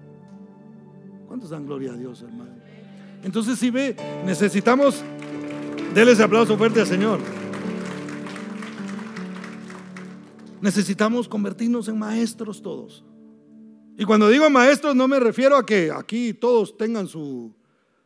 ¿Cuántos 1.28 1.50
dan 1.50 1.66
gloria 1.66 1.94
a 1.94 1.98
Dios, 1.98 2.22
hermano? 2.22 2.52
Entonces, 3.24 3.58
si 3.58 3.72
ve, 3.72 3.96
necesitamos, 4.26 5.04
déle 5.94 6.12
ese 6.12 6.24
aplauso 6.24 6.58
fuerte 6.58 6.82
al 6.82 6.88
Señor. 6.88 7.20
Necesitamos 10.62 11.28
convertirnos 11.28 11.88
en 11.88 11.98
maestros 11.98 12.62
todos. 12.62 13.04
Y 13.98 14.06
cuando 14.06 14.30
digo 14.30 14.50
maestros 14.50 14.96
no 14.96 15.08
me 15.08 15.20
refiero 15.20 15.56
a 15.56 15.66
que 15.66 15.92
aquí 15.92 16.34
todos 16.34 16.78
tengan 16.78 17.08
su, 17.08 17.54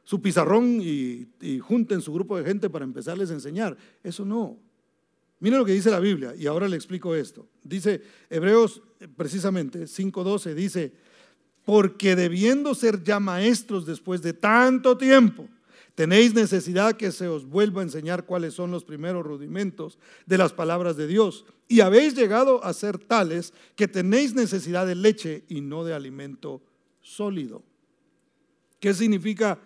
su 0.04 0.22
pizarrón 0.22 0.80
y, 0.82 1.28
junten 1.60 2.02
su 2.02 2.14
grupo 2.14 2.38
de 2.38 2.44
gente 2.44 2.70
para 2.70 2.86
empezarles 2.86 3.30
a 3.32 3.34
enseñar. 3.34 3.78
Eso 4.04 4.26
no. 4.26 4.58
Mire 5.40 5.58
lo 5.58 5.66
que 5.66 5.72
dice 5.72 5.92
la 5.92 6.00
Biblia 6.00 6.34
y 6.36 6.48
ahora 6.48 6.68
le 6.68 6.76
explico 6.76 7.16
esto. 7.16 7.48
Dice 7.64 8.02
Hebreos 8.30 8.82
precisamente 9.16 9.84
5.12, 9.84 10.54
dice, 10.54 10.94
porque 11.64 12.16
debiendo 12.16 12.74
ser 12.76 13.04
ya 13.04 13.20
maestros 13.20 13.86
después 13.86 14.22
de 14.22 14.34
tanto 14.34 14.98
tiempo, 14.98 15.48
Tenéis 16.00 16.34
necesidad 16.34 16.95
que 16.95 17.12
se 17.12 17.28
os 17.28 17.45
vuelva 17.45 17.82
a 17.82 17.84
enseñar 17.84 18.26
cuáles 18.26 18.54
son 18.54 18.72
los 18.72 18.86
primeros 18.86 19.26
rudimentos 19.26 20.00
de 20.26 20.38
las 20.38 20.54
palabras 20.54 20.95
de 20.95 21.08
Dios. 21.08 21.45
Y 21.68 21.82
habéis 21.82 22.16
llegado 22.16 22.64
a 22.64 22.72
ser 22.72 22.97
tales 22.97 23.54
que 23.76 23.89
tenéis 23.89 24.34
necesidad 24.34 24.88
de 24.88 24.95
leche 24.95 25.43
y 25.50 25.60
no 25.60 25.84
de 25.84 25.93
alimento 25.93 26.62
sólido. 27.02 27.64
¿Qué 28.80 28.93
significa 28.93 29.60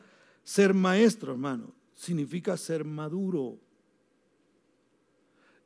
ser 0.44 0.74
maestro, 0.74 1.34
hermano? 1.34 1.72
Significa 1.94 2.58
ser 2.58 2.84
maduro. 2.84 3.60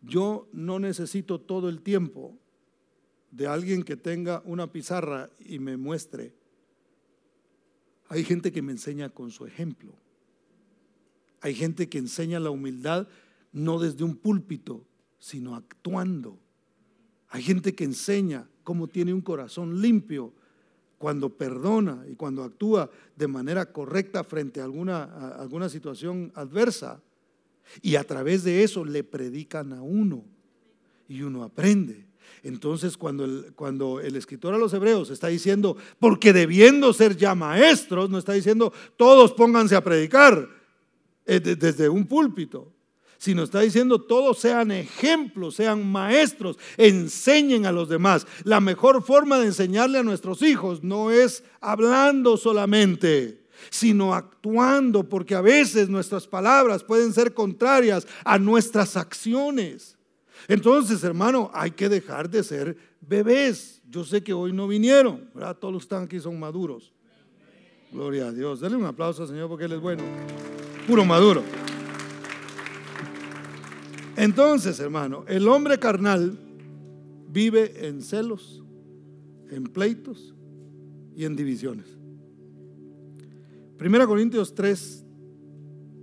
Yo 0.01 0.49
no 0.51 0.79
necesito 0.79 1.39
todo 1.39 1.69
el 1.69 1.81
tiempo 1.81 2.37
de 3.31 3.47
alguien 3.47 3.83
que 3.83 3.95
tenga 3.95 4.41
una 4.43 4.69
pizarra 4.69 5.29
y 5.39 5.59
me 5.59 5.77
muestre. 5.77 6.33
Hay 8.09 8.25
gente 8.25 8.51
que 8.51 8.61
me 8.61 8.73
enseña 8.73 9.07
con 9.07 9.31
su 9.31 9.45
ejemplo. 9.45 9.95
Hay 11.47 11.55
gente 11.55 11.87
que 11.87 11.97
enseña 11.97 12.41
la 12.41 12.49
humildad 12.49 13.07
no 13.53 13.79
desde 13.79 14.03
un 14.03 14.17
púlpito, 14.17 14.83
sino 15.17 15.55
actuando. 15.55 16.37
Hay 17.29 17.41
gente 17.41 17.73
que 17.73 17.85
enseña 17.85 18.49
cómo 18.65 18.89
tiene 18.89 19.13
un 19.13 19.21
corazón 19.21 19.81
limpio 19.81 20.33
cuando 20.97 21.29
perdona 21.29 22.03
y 22.11 22.15
cuando 22.15 22.43
actúa 22.43 22.89
de 23.15 23.29
manera 23.29 23.71
correcta 23.71 24.25
frente 24.25 24.59
a 24.59 24.65
alguna, 24.65 25.03
alguna 25.37 25.69
situación 25.69 26.33
adversa. 26.35 27.01
Y 27.81 27.95
a 27.95 28.03
través 28.03 28.43
de 28.43 28.63
eso 28.63 28.83
le 28.83 29.05
predican 29.05 29.71
a 29.71 29.81
uno 29.81 30.25
y 31.07 31.21
uno 31.21 31.43
aprende. 31.43 32.07
Entonces, 32.43 32.97
cuando 32.97 33.23
el, 33.23 33.53
cuando 33.55 34.01
el 34.01 34.17
escritor 34.17 34.53
a 34.53 34.57
los 34.57 34.73
hebreos 34.73 35.11
está 35.11 35.27
diciendo, 35.27 35.77
porque 35.97 36.33
debiendo 36.33 36.91
ser 36.91 37.15
ya 37.15 37.35
maestros, 37.35 38.09
no 38.09 38.17
está 38.17 38.33
diciendo, 38.33 38.73
todos 38.97 39.31
pónganse 39.31 39.77
a 39.77 39.83
predicar, 39.83 40.56
desde 41.27 41.89
un 41.89 42.07
púlpito, 42.07 42.73
sino 43.17 43.43
está 43.43 43.61
diciendo 43.61 44.01
todos 44.01 44.39
sean 44.39 44.71
ejemplos, 44.71 45.55
sean 45.55 45.85
maestros, 45.85 46.57
enseñen 46.77 47.65
a 47.65 47.71
los 47.71 47.89
demás. 47.89 48.25
La 48.43 48.59
mejor 48.59 49.03
forma 49.03 49.39
de 49.39 49.47
enseñarle 49.47 49.99
a 49.99 50.03
nuestros 50.03 50.41
hijos 50.41 50.83
no 50.83 51.11
es 51.11 51.43
hablando 51.59 52.37
solamente, 52.37 53.43
sino 53.69 54.13
actuando, 54.13 55.03
porque 55.09 55.35
a 55.35 55.41
veces 55.41 55.89
nuestras 55.89 56.27
palabras 56.27 56.83
pueden 56.83 57.11
ser 57.11 57.33
contrarias 57.33 58.07
a 58.23 58.37
nuestras 58.37 58.95
acciones. 58.95 59.97
Entonces, 60.47 61.03
hermano, 61.03 61.49
hay 61.53 61.71
que 61.71 61.89
dejar 61.89 62.29
de 62.29 62.43
ser 62.43 62.77
bebés. 63.01 63.81
Yo 63.89 64.03
sé 64.03 64.23
que 64.23 64.33
hoy 64.33 64.53
no 64.53 64.67
vinieron, 64.67 65.29
¿verdad? 65.33 65.57
Todos 65.57 65.73
los 65.73 65.83
que 65.83 65.85
están 65.85 66.03
aquí 66.03 66.19
son 66.19 66.39
maduros. 66.39 66.93
Gloria 67.91 68.27
a 68.27 68.31
Dios. 68.31 68.59
Dale 68.59 68.75
un 68.75 68.85
aplauso 68.85 69.23
al 69.23 69.29
Señor 69.29 69.49
porque 69.49 69.65
Él 69.65 69.71
es 69.73 69.79
bueno 69.79 70.03
puro 70.87 71.03
maduro. 71.03 71.43
Entonces, 74.15 74.79
hermano, 74.79 75.25
el 75.27 75.47
hombre 75.47 75.77
carnal 75.77 76.39
vive 77.29 77.87
en 77.87 78.01
celos, 78.01 78.63
en 79.51 79.65
pleitos 79.65 80.33
y 81.15 81.25
en 81.25 81.35
divisiones. 81.35 81.85
Primera 83.77 84.07
Corintios 84.07 84.55
3, 84.55 85.05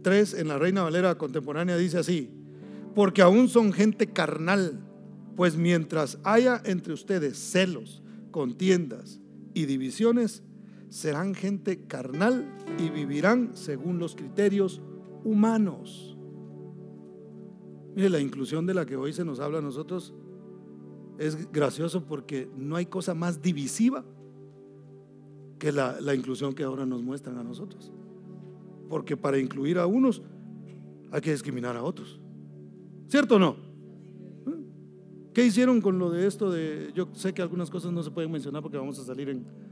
3 0.02 0.34
en 0.34 0.48
la 0.48 0.58
Reina 0.58 0.82
Valera 0.82 1.16
contemporánea 1.16 1.76
dice 1.76 1.98
así, 1.98 2.30
porque 2.94 3.22
aún 3.22 3.48
son 3.48 3.72
gente 3.72 4.06
carnal, 4.06 4.78
pues 5.34 5.56
mientras 5.56 6.18
haya 6.22 6.62
entre 6.64 6.92
ustedes 6.92 7.36
celos, 7.38 8.02
contiendas 8.30 9.20
y 9.54 9.64
divisiones, 9.64 10.42
serán 10.94 11.34
gente 11.34 11.88
carnal 11.88 12.46
y 12.78 12.88
vivirán 12.88 13.56
según 13.56 13.98
los 13.98 14.14
criterios 14.14 14.80
humanos. 15.24 16.16
Mire, 17.96 18.10
la 18.10 18.20
inclusión 18.20 18.64
de 18.64 18.74
la 18.74 18.86
que 18.86 18.94
hoy 18.94 19.12
se 19.12 19.24
nos 19.24 19.40
habla 19.40 19.58
a 19.58 19.60
nosotros 19.60 20.14
es 21.18 21.50
gracioso 21.50 22.06
porque 22.06 22.48
no 22.56 22.76
hay 22.76 22.86
cosa 22.86 23.12
más 23.12 23.42
divisiva 23.42 24.04
que 25.58 25.72
la, 25.72 26.14
inclusión 26.14 26.54
que 26.54 26.62
ahora 26.62 26.86
nos 26.86 27.02
muestran 27.02 27.38
a 27.38 27.42
nosotros. 27.42 27.92
Porque 28.88 29.16
para 29.16 29.36
incluir 29.36 29.78
a 29.78 29.86
unos 29.88 30.22
hay 31.10 31.20
que 31.20 31.32
discriminar 31.32 31.76
a 31.76 31.82
otros. 31.82 32.20
¿Cierto 33.08 33.34
o 33.34 33.38
no? 33.40 33.56
¿Qué 35.32 35.44
hicieron 35.44 35.80
con 35.80 35.98
lo 35.98 36.10
de 36.10 36.28
esto 36.28 36.52
de, 36.52 36.92
yo 36.94 37.08
sé 37.14 37.34
que 37.34 37.42
algunas 37.42 37.68
cosas 37.68 37.90
no 37.90 38.04
se 38.04 38.12
pueden 38.12 38.30
mencionar 38.30 38.62
porque 38.62 38.78
vamos 38.78 38.96
a 39.00 39.04
salir 39.04 39.28
en, 39.28 39.63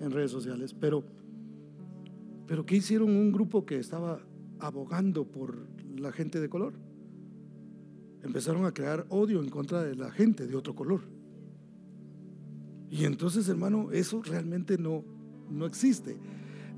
en 0.00 0.10
redes 0.10 0.30
sociales, 0.30 0.74
pero, 0.74 1.04
pero 2.46 2.64
¿qué 2.64 2.76
hicieron 2.76 3.10
un 3.10 3.30
grupo 3.30 3.64
que 3.64 3.78
estaba 3.78 4.20
abogando 4.58 5.24
por 5.24 5.66
la 5.96 6.10
gente 6.10 6.40
de 6.40 6.48
color? 6.48 6.72
Empezaron 8.22 8.64
a 8.64 8.72
crear 8.72 9.06
odio 9.10 9.42
en 9.42 9.50
contra 9.50 9.82
de 9.82 9.94
la 9.94 10.10
gente 10.10 10.46
de 10.46 10.56
otro 10.56 10.74
color. 10.74 11.02
Y 12.90 13.04
entonces, 13.04 13.48
hermano, 13.48 13.92
eso 13.92 14.22
realmente 14.22 14.76
no, 14.76 15.04
no 15.50 15.66
existe. 15.66 16.16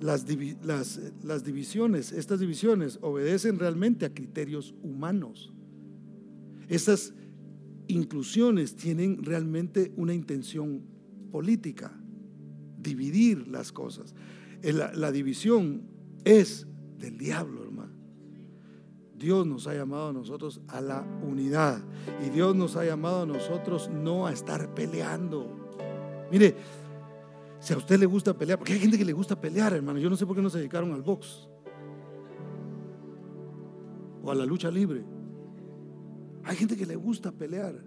Las, 0.00 0.26
las, 0.62 1.00
las 1.22 1.44
divisiones, 1.44 2.12
estas 2.12 2.40
divisiones 2.40 2.98
obedecen 3.02 3.58
realmente 3.58 4.04
a 4.04 4.12
criterios 4.12 4.74
humanos. 4.82 5.52
Estas 6.68 7.14
inclusiones 7.86 8.74
tienen 8.74 9.22
realmente 9.22 9.92
una 9.96 10.12
intención 10.12 10.82
política 11.30 12.01
dividir 12.82 13.48
las 13.48 13.72
cosas. 13.72 14.14
La, 14.62 15.10
división 15.10 15.82
es 16.24 16.66
del 16.98 17.18
diablo, 17.18 17.62
hermano. 17.62 17.92
Dios 19.16 19.46
nos 19.46 19.66
ha 19.66 19.74
llamado 19.74 20.08
a 20.08 20.12
nosotros 20.12 20.60
a 20.68 20.80
la 20.80 21.06
unidad. 21.22 21.80
Y 22.24 22.30
Dios 22.30 22.54
nos 22.56 22.76
ha 22.76 22.84
llamado 22.84 23.22
a 23.22 23.26
nosotros 23.26 23.88
no 23.88 24.26
a 24.26 24.32
estar 24.32 24.74
peleando. 24.74 25.70
Mire, 26.30 26.56
si 27.60 27.72
a 27.72 27.76
usted 27.76 27.98
le 27.98 28.06
gusta 28.06 28.36
pelear, 28.36 28.58
porque 28.58 28.72
hay 28.72 28.80
gente 28.80 28.98
que 28.98 29.04
le 29.04 29.12
gusta 29.12 29.40
pelear, 29.40 29.72
hermano. 29.72 29.98
Yo 29.98 30.10
no 30.10 30.16
sé 30.16 30.26
por 30.26 30.34
qué 30.34 30.42
no 30.42 30.50
se 30.50 30.58
dedicaron 30.58 30.92
al 30.92 31.02
box 31.02 31.48
o 34.22 34.30
a 34.30 34.34
la 34.34 34.44
lucha 34.46 34.70
libre. 34.70 35.04
Hay 36.44 36.56
gente 36.56 36.76
que 36.76 36.86
le 36.86 36.96
gusta 36.96 37.30
pelear, 37.30 37.84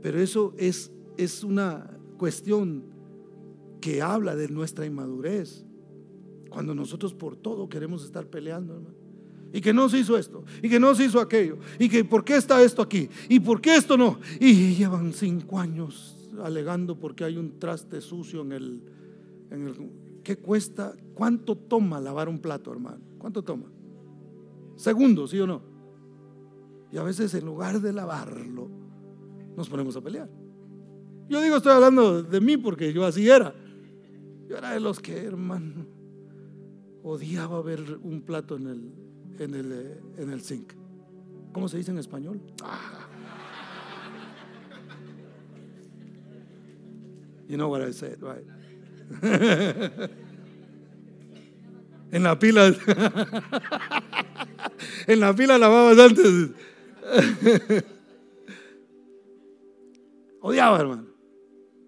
pero 0.00 0.20
eso 0.20 0.54
es, 0.56 0.92
es 1.16 1.42
una 1.42 1.98
cuestión 2.16 2.91
que 3.82 4.00
habla 4.00 4.34
de 4.34 4.48
nuestra 4.48 4.86
inmadurez. 4.86 5.66
Cuando 6.48 6.74
nosotros 6.74 7.12
por 7.12 7.36
todo 7.36 7.68
queremos 7.68 8.04
estar 8.04 8.26
peleando, 8.28 8.74
hermano. 8.74 8.94
Y 9.52 9.60
que 9.60 9.74
no 9.74 9.90
se 9.90 9.98
hizo 9.98 10.16
esto, 10.16 10.44
y 10.62 10.70
que 10.70 10.80
no 10.80 10.94
se 10.94 11.04
hizo 11.04 11.20
aquello, 11.20 11.58
y 11.78 11.90
que 11.90 12.04
por 12.04 12.24
qué 12.24 12.36
está 12.36 12.62
esto 12.62 12.80
aquí, 12.80 13.10
y 13.28 13.38
por 13.38 13.60
qué 13.60 13.76
esto 13.76 13.98
no. 13.98 14.18
Y 14.40 14.74
llevan 14.74 15.12
cinco 15.12 15.58
años 15.58 16.30
alegando 16.42 16.98
porque 16.98 17.24
hay 17.24 17.36
un 17.36 17.58
traste 17.58 18.00
sucio 18.00 18.40
en 18.40 18.52
el, 18.52 18.82
en 19.50 19.68
el... 19.68 19.90
¿Qué 20.24 20.38
cuesta? 20.38 20.94
¿Cuánto 21.12 21.56
toma 21.56 22.00
lavar 22.00 22.30
un 22.30 22.38
plato, 22.38 22.72
hermano? 22.72 23.00
¿Cuánto 23.18 23.42
toma? 23.42 23.66
Segundos, 24.76 25.32
¿sí 25.32 25.40
o 25.40 25.46
no? 25.46 25.60
Y 26.90 26.96
a 26.96 27.02
veces 27.02 27.34
en 27.34 27.44
lugar 27.44 27.80
de 27.80 27.92
lavarlo, 27.92 28.70
nos 29.54 29.68
ponemos 29.68 29.96
a 29.96 30.00
pelear. 30.00 30.30
Yo 31.28 31.42
digo, 31.42 31.56
estoy 31.56 31.72
hablando 31.72 32.22
de 32.22 32.40
mí 32.40 32.56
porque 32.56 32.92
yo 32.92 33.04
así 33.04 33.28
era. 33.28 33.54
Yo 34.52 34.58
era 34.58 34.72
de 34.72 34.80
los 34.80 35.00
que, 35.00 35.16
hermano, 35.16 35.86
odiaba 37.02 37.62
ver 37.62 37.96
un 38.02 38.20
plato 38.20 38.56
en 38.56 38.66
el, 38.66 38.92
en 39.38 39.54
el, 39.54 39.72
eh, 39.72 39.98
en 40.18 40.30
el 40.30 40.42
zinc. 40.42 40.74
¿Cómo 41.54 41.70
se 41.70 41.78
dice 41.78 41.90
en 41.90 41.96
español? 41.96 42.38
Ah. 42.62 43.08
You 47.48 47.56
know 47.56 47.70
what 47.70 47.80
I 47.80 47.94
said, 47.94 48.18
right? 48.20 48.44
en 52.12 52.22
la 52.22 52.38
pila. 52.38 52.66
en 55.06 55.18
la 55.20 55.34
pila 55.34 55.56
lavabas 55.56 55.98
antes. 55.98 56.50
Odiaba, 60.42 60.78
hermano. 60.78 61.06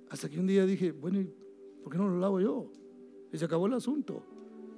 Hasta 0.08 0.30
que 0.30 0.40
un 0.40 0.46
día 0.46 0.64
dije, 0.64 0.92
bueno, 0.92 1.26
¿por 1.84 1.92
qué 1.92 1.98
no 1.98 2.08
lo 2.08 2.18
lavo 2.18 2.40
yo? 2.40 2.66
Y 3.30 3.36
se 3.36 3.44
acabó 3.44 3.66
el 3.66 3.74
asunto. 3.74 4.22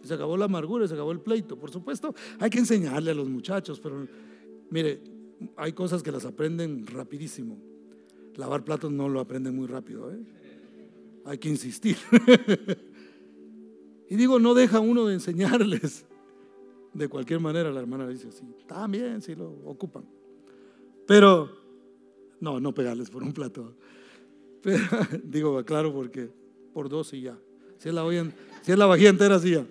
Y 0.02 0.07
se 0.09 0.14
acabó 0.14 0.36
la 0.36 0.46
amargura, 0.46 0.84
y 0.84 0.88
se 0.88 0.94
acabó 0.94 1.12
el 1.12 1.20
pleito. 1.20 1.57
Por 1.57 1.70
supuesto, 1.70 2.14
hay 2.40 2.50
que 2.50 2.59
enseñarle 2.59 3.12
a 3.12 3.14
los 3.14 3.28
muchachos, 3.28 3.80
pero 3.80 4.07
mire, 4.70 5.00
hay 5.57 5.72
cosas 5.72 6.02
que 6.02 6.11
las 6.11 6.24
aprenden 6.24 6.86
rapidísimo. 6.86 7.59
Lavar 8.34 8.64
platos 8.64 8.90
no 8.90 9.09
lo 9.09 9.20
aprenden 9.20 9.54
muy 9.54 9.66
rápido. 9.66 10.12
¿eh? 10.12 10.18
Hay 11.24 11.38
que 11.38 11.48
insistir. 11.48 11.96
y 14.11 14.16
digo, 14.16 14.38
no 14.38 14.52
deja 14.52 14.80
uno 14.80 15.07
de 15.07 15.14
enseñarles. 15.14 16.04
De 16.92 17.09
cualquier 17.09 17.40
manera, 17.40 17.70
la 17.70 17.80
hermana 17.80 18.09
dice 18.09 18.28
así, 18.28 18.44
también 18.66 19.22
si 19.22 19.34
lo 19.34 19.50
ocupan. 19.64 20.04
Pero, 21.07 21.50
no, 22.40 22.59
no 22.59 22.74
pegarles 22.74 23.11
por 23.11 23.22
un 23.22 23.32
plato. 23.32 23.74
Pero, 24.62 24.82
digo, 25.22 25.64
claro, 25.64 25.92
porque 25.92 26.30
por 26.77 26.91
dos 26.91 27.14
y 27.14 27.22
ya. 27.22 27.39
Si 27.79 27.89
es 27.89 27.95
la, 27.95 28.05
si 28.61 28.72
es 28.72 28.77
la 28.77 28.85
vajilla 28.85 29.09
entera, 29.09 29.39
sí 29.39 29.53
ya. 29.53 29.66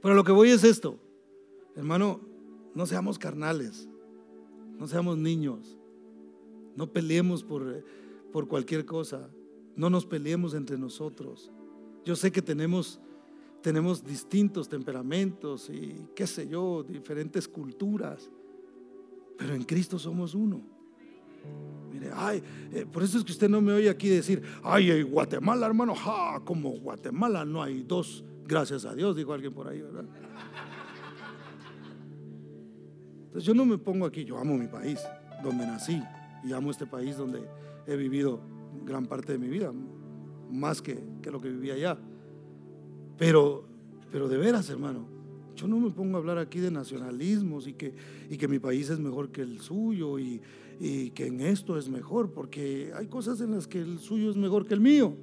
Pero 0.00 0.14
lo 0.14 0.22
que 0.22 0.30
voy 0.30 0.50
es 0.50 0.62
esto. 0.62 1.00
Hermano, 1.74 2.20
no 2.76 2.86
seamos 2.86 3.18
carnales. 3.18 3.88
No 4.78 4.86
seamos 4.86 5.18
niños. 5.18 5.76
No 6.76 6.92
peleemos 6.92 7.42
por, 7.42 7.84
por 8.32 8.46
cualquier 8.46 8.84
cosa. 8.84 9.28
No 9.74 9.90
nos 9.90 10.06
peleemos 10.06 10.54
entre 10.54 10.78
nosotros. 10.78 11.50
Yo 12.04 12.14
sé 12.14 12.30
que 12.30 12.40
tenemos, 12.40 13.00
tenemos 13.60 14.04
distintos 14.04 14.68
temperamentos 14.68 15.68
y 15.70 16.06
qué 16.14 16.28
sé 16.28 16.46
yo, 16.46 16.84
diferentes 16.84 17.48
culturas, 17.48 18.30
pero 19.36 19.54
en 19.54 19.64
Cristo 19.64 19.98
somos 19.98 20.36
uno. 20.36 20.73
Mire, 21.92 22.10
ay, 22.12 22.42
eh, 22.72 22.86
por 22.90 23.02
eso 23.02 23.18
es 23.18 23.24
que 23.24 23.32
usted 23.32 23.48
no 23.48 23.60
me 23.60 23.72
oye 23.72 23.88
aquí 23.88 24.08
decir, 24.08 24.42
ay, 24.62 25.02
Guatemala, 25.02 25.66
hermano, 25.66 25.94
ja, 25.94 26.40
como 26.44 26.70
Guatemala 26.70 27.44
no 27.44 27.62
hay 27.62 27.82
dos, 27.82 28.24
gracias 28.46 28.84
a 28.84 28.94
Dios, 28.94 29.14
dijo 29.14 29.32
alguien 29.32 29.52
por 29.52 29.68
ahí, 29.68 29.80
¿verdad? 29.80 30.04
Entonces 33.26 33.44
yo 33.44 33.54
no 33.54 33.64
me 33.64 33.78
pongo 33.78 34.06
aquí, 34.06 34.24
yo 34.24 34.38
amo 34.38 34.56
mi 34.56 34.68
país, 34.68 35.00
donde 35.42 35.66
nací, 35.66 36.02
y 36.44 36.52
amo 36.52 36.70
este 36.70 36.86
país 36.86 37.16
donde 37.16 37.42
he 37.86 37.96
vivido 37.96 38.40
gran 38.84 39.06
parte 39.06 39.32
de 39.32 39.38
mi 39.38 39.48
vida, 39.48 39.72
más 40.50 40.82
que, 40.82 41.02
lo 41.30 41.40
que 41.40 41.48
vivía 41.48 41.74
allá. 41.74 41.98
Pero, 43.16 43.64
pero 44.10 44.28
de 44.28 44.36
veras, 44.36 44.68
hermano, 44.70 45.06
yo 45.56 45.68
no 45.68 45.78
me 45.78 45.90
pongo 45.90 46.16
a 46.16 46.20
hablar 46.20 46.38
aquí 46.38 46.60
de 46.60 46.70
nacionalismos 46.70 47.66
y 47.66 47.74
que, 47.74 47.94
y 48.28 48.36
que 48.36 48.48
mi 48.48 48.58
país 48.58 48.90
es 48.90 48.98
mejor 48.98 49.30
que 49.30 49.42
el 49.42 49.60
suyo 49.60 50.18
y, 50.18 50.40
y, 50.80 51.10
que 51.10 51.26
en 51.26 51.40
esto 51.40 51.78
es 51.78 51.88
mejor, 51.88 52.32
porque 52.32 52.92
hay 52.94 53.06
cosas 53.06 53.40
en 53.40 53.52
las 53.52 53.66
que 53.66 53.80
el 53.80 53.98
suyo 53.98 54.30
es 54.30 54.36
mejor 54.36 54.66
que 54.66 54.74
el 54.74 54.80
mío. 54.80 55.16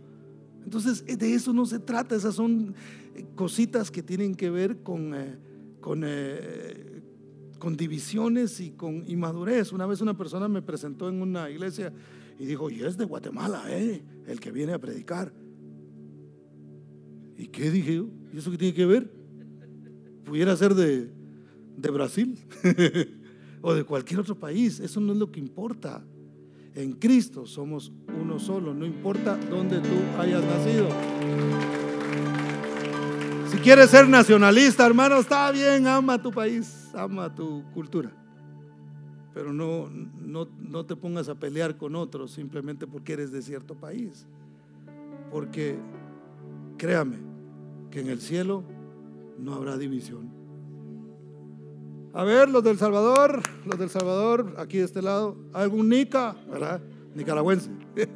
Entonces, 0.64 1.06
de 1.06 1.34
eso 1.34 1.54
no 1.54 1.66
se 1.66 1.80
trata, 1.80 2.16
esas 2.16 2.36
son 2.36 2.76
eh, 3.16 3.26
cositas 3.36 3.90
que 3.90 4.04
tienen 4.04 4.36
que 4.36 4.50
ver 4.50 4.84
con, 4.84 5.14
eh, 5.16 5.38
con, 5.80 6.04
eh, 6.06 7.02
con 7.60 7.76
divisiones 7.76 8.60
y 8.60 8.72
con 8.72 9.04
inmadurez. 9.10 9.72
Una 9.72 9.86
vez 9.86 10.02
una 10.02 10.16
persona 10.16 10.48
me 10.48 10.62
presentó 10.62 11.10
en 11.10 11.22
una 11.22 11.50
iglesia 11.50 11.92
y 12.40 12.46
dijo, 12.46 12.70
y 12.70 12.84
es 12.84 12.98
de 12.98 13.06
Guatemala, 13.06 13.64
¿eh? 13.70 14.04
el 14.28 14.40
que 14.40 14.52
viene 14.52 14.74
a 14.74 14.80
predicar. 14.80 15.34
¿Y 17.38 17.48
qué 17.48 17.72
dije 17.72 17.96
yo? 17.96 18.10
¿Y 18.34 18.38
eso 18.38 18.52
qué 18.52 18.58
tiene 18.58 18.74
que 18.74 18.86
ver? 18.86 19.12
Pudiera 20.24 20.56
ser 20.56 20.76
de, 20.76 21.12
de 21.76 21.90
Brasil 21.90 22.38
o 23.62 23.74
de 23.74 23.84
cualquier 23.84 24.20
otro 24.20 24.36
país. 24.36 24.80
Eso 24.80 25.00
no 25.00 25.14
es 25.14 25.20
lo 25.20 25.32
que 25.32 25.40
importa. 25.40 26.04
En 26.74 26.94
Cristo 26.94 27.46
somos 27.46 27.92
uno 28.20 28.40
solo, 28.40 28.74
no 28.74 28.86
importa 28.86 29.38
dónde 29.50 29.80
tú 29.80 30.20
hayas 30.20 30.44
nacido. 30.44 30.88
Si 33.52 33.58
quieres 33.58 33.90
ser 33.90 34.08
nacionalista, 34.08 34.86
hermano, 34.86 35.18
está 35.18 35.52
bien, 35.52 35.86
ama 35.86 36.22
tu 36.22 36.32
país, 36.32 36.90
ama 36.94 37.34
tu 37.34 37.64
cultura 37.74 38.12
pero 39.34 39.54
no, 39.54 39.90
no, 39.90 40.86
te 40.86 40.96
pongas 40.96 41.30
a 41.30 41.36
pelear 41.36 41.78
con 41.78 41.96
otros 41.96 42.32
simplemente 42.32 42.86
porque 42.86 43.14
eres 43.14 43.32
de 43.32 43.42
cierto 43.42 43.76
país. 43.76 44.26
Porque 45.32 45.78
créame 46.78 47.18
que 47.90 48.02
en 48.02 48.10
el 48.10 48.20
cielo 48.20 48.64
no 49.40 49.54
habrá 49.54 49.78
división. 49.78 50.31
A 52.14 52.24
ver, 52.26 52.50
los 52.50 52.64
del 52.64 52.78
Salvador, 52.78 53.42
los 53.66 53.80
del 53.80 53.90
Salvador, 53.90 54.56
aquí 54.58 54.80
de 54.80 54.84
este 54.84 55.02
lado, 55.02 55.38
algún 55.54 55.88
nica, 55.88 56.36
¿verdad? 56.50 56.82
Nicaragüense. 57.16 57.72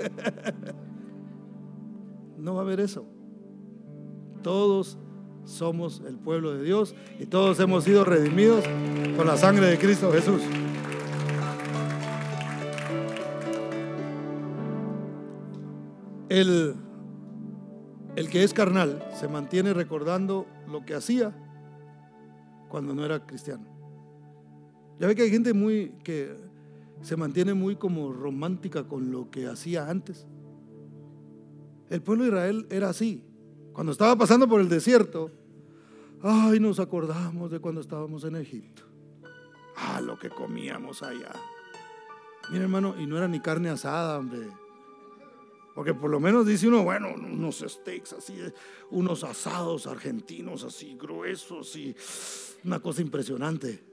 no 2.37 2.55
va 2.55 2.61
a 2.61 2.63
haber 2.63 2.81
eso. 2.81 3.05
Todos 4.43 4.97
somos 5.45 6.01
el 6.05 6.17
pueblo 6.17 6.53
de 6.53 6.63
Dios 6.63 6.93
y 7.19 7.25
todos 7.25 7.59
hemos 7.59 7.85
sido 7.85 8.03
redimidos 8.03 8.65
con 9.15 9.27
la 9.27 9.37
sangre 9.37 9.67
de 9.67 9.77
Cristo 9.77 10.11
Jesús. 10.11 10.41
El, 16.27 16.75
el 18.17 18.29
que 18.29 18.43
es 18.43 18.53
carnal 18.53 19.07
se 19.17 19.29
mantiene 19.29 19.73
recordando 19.73 20.47
lo 20.67 20.83
que 20.83 20.95
hacía 20.95 21.33
cuando 22.67 22.93
no 22.93 23.05
era 23.05 23.25
cristiano. 23.25 23.74
Ya 24.99 25.07
ve 25.07 25.15
que 25.15 25.23
hay 25.23 25.29
gente 25.29 25.53
muy 25.53 25.93
que 26.03 26.35
se 27.01 27.17
mantiene 27.17 27.53
muy 27.53 27.75
como 27.75 28.13
romántica 28.13 28.87
con 28.87 29.11
lo 29.11 29.29
que 29.29 29.47
hacía 29.47 29.89
antes. 29.89 30.25
El 31.89 32.01
pueblo 32.01 32.23
de 32.23 32.29
Israel 32.29 32.67
era 32.69 32.89
así. 32.89 33.23
Cuando 33.73 33.91
estaba 33.91 34.15
pasando 34.15 34.47
por 34.47 34.61
el 34.61 34.69
desierto, 34.69 35.31
ay, 36.21 36.59
nos 36.59 36.79
acordamos 36.79 37.51
de 37.51 37.59
cuando 37.59 37.81
estábamos 37.81 38.23
en 38.23 38.37
Egipto. 38.37 38.83
Ah, 39.75 39.99
lo 40.01 40.17
que 40.17 40.29
comíamos 40.29 41.03
allá. 41.03 41.33
Mira, 42.51 42.63
hermano, 42.63 42.95
y 42.99 43.05
no 43.05 43.17
era 43.17 43.27
ni 43.27 43.39
carne 43.39 43.69
asada, 43.69 44.17
hombre. 44.17 44.47
Porque 45.75 45.93
por 45.93 46.09
lo 46.09 46.21
menos 46.21 46.47
dice 46.47 46.69
uno, 46.69 46.83
bueno, 46.83 47.09
unos 47.13 47.59
steaks 47.67 48.13
así, 48.13 48.33
unos 48.91 49.25
asados 49.25 49.87
argentinos 49.87 50.63
así 50.63 50.95
gruesos 50.97 51.75
y 51.75 51.93
una 52.63 52.79
cosa 52.79 53.01
impresionante. 53.01 53.83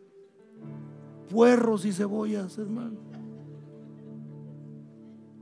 Puerros 1.32 1.86
y 1.86 1.92
cebollas, 1.92 2.58
hermano. 2.58 2.98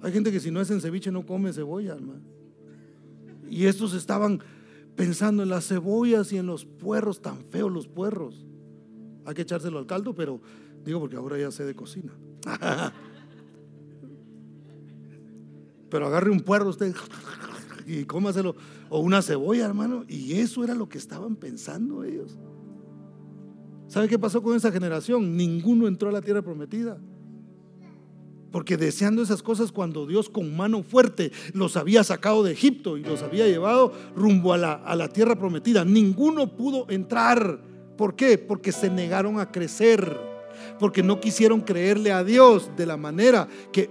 Hay 0.03 0.13
gente 0.13 0.31
que 0.31 0.39
si 0.39 0.53
no 0.53 0.61
es 0.61 0.71
en 0.71 0.81
ceviche 0.81 1.11
no 1.11 1.27
come 1.27 1.53
cebolla, 1.53 1.95
hermano. 1.95 2.23
Y 3.49 3.67
estos 3.67 3.95
estaban 3.95 4.41
pensando 4.95 5.43
en 5.43 5.49
las 5.49 5.67
cebollas 5.67 6.33
y 6.33 6.37
en 6.37 6.47
los 6.47 6.65
puerros, 6.65 7.21
tan 7.21 7.45
feos 7.45 7.73
los 7.73 7.89
puerros. 7.89 8.47
Hay 9.27 9.35
que 9.35 9.43
echárselo 9.43 9.81
al 9.81 9.87
caldo, 9.87 10.15
pero 10.15 10.41
digo 10.85 11.01
porque 11.01 11.17
ahora 11.17 11.37
ya 11.37 11.51
sé 11.51 11.65
de 11.65 11.75
cocina. 11.75 12.13
Pero 15.91 16.07
agarre 16.07 16.31
un 16.31 16.39
puerro 16.39 16.69
usted 16.69 16.95
y 17.85 18.05
cómaselo. 18.05 18.55
O 18.91 19.01
una 19.01 19.23
cebolla, 19.23 19.67
hermano. 19.67 20.05
Y 20.07 20.35
eso 20.35 20.63
era 20.63 20.77
lo 20.77 20.89
que 20.89 20.99
estaban 20.99 21.35
pensando 21.35 22.05
ellos. 22.05 22.39
¿Sabe 23.91 24.09
qué 24.09 24.21
pasó 24.21 24.41
con 24.41 24.57
esa 24.57 24.71
generación? 24.71 25.37
Ninguno 25.37 25.89
entró 25.89 26.09
a 26.09 26.13
la 26.13 26.23
tierra 26.23 26.43
prometida. 26.43 26.97
Porque 28.53 28.77
deseando 28.77 29.21
esas 29.21 29.43
cosas 29.43 29.73
cuando 29.73 30.07
Dios 30.07 30.31
con 30.31 30.57
mano 30.57 30.85
fuerte 30.85 31.33
los 31.55 31.77
había 31.77 32.05
sacado 32.05 32.45
de 32.45 32.53
Egipto 32.53 32.97
y 32.97 33.03
los 33.03 33.23
había 33.23 33.49
llevado 33.49 33.93
rumbo 34.15 34.53
a 34.53 34.59
la, 34.59 34.73
a 34.75 34.95
la 34.95 35.09
tierra 35.09 35.37
prometida, 35.37 35.85
ninguno 35.85 36.57
pudo 36.57 36.89
entrar. 36.89 37.61
¿Por 37.99 38.15
qué? 38.15 38.39
Porque 38.39 38.71
se 38.71 38.89
negaron 38.89 39.41
a 39.41 39.51
crecer 39.51 40.31
porque 40.79 41.03
no 41.03 41.21
quisieron 41.21 41.61
creerle 41.61 42.13
a 42.13 42.25
Dios 42.25 42.71
de 42.77 42.87
la 42.87 42.97
manera 42.97 43.49
que, 43.73 43.91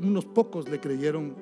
unos 0.00 0.24
pocos 0.24 0.68
le 0.68 0.80
creyeron 0.80 1.34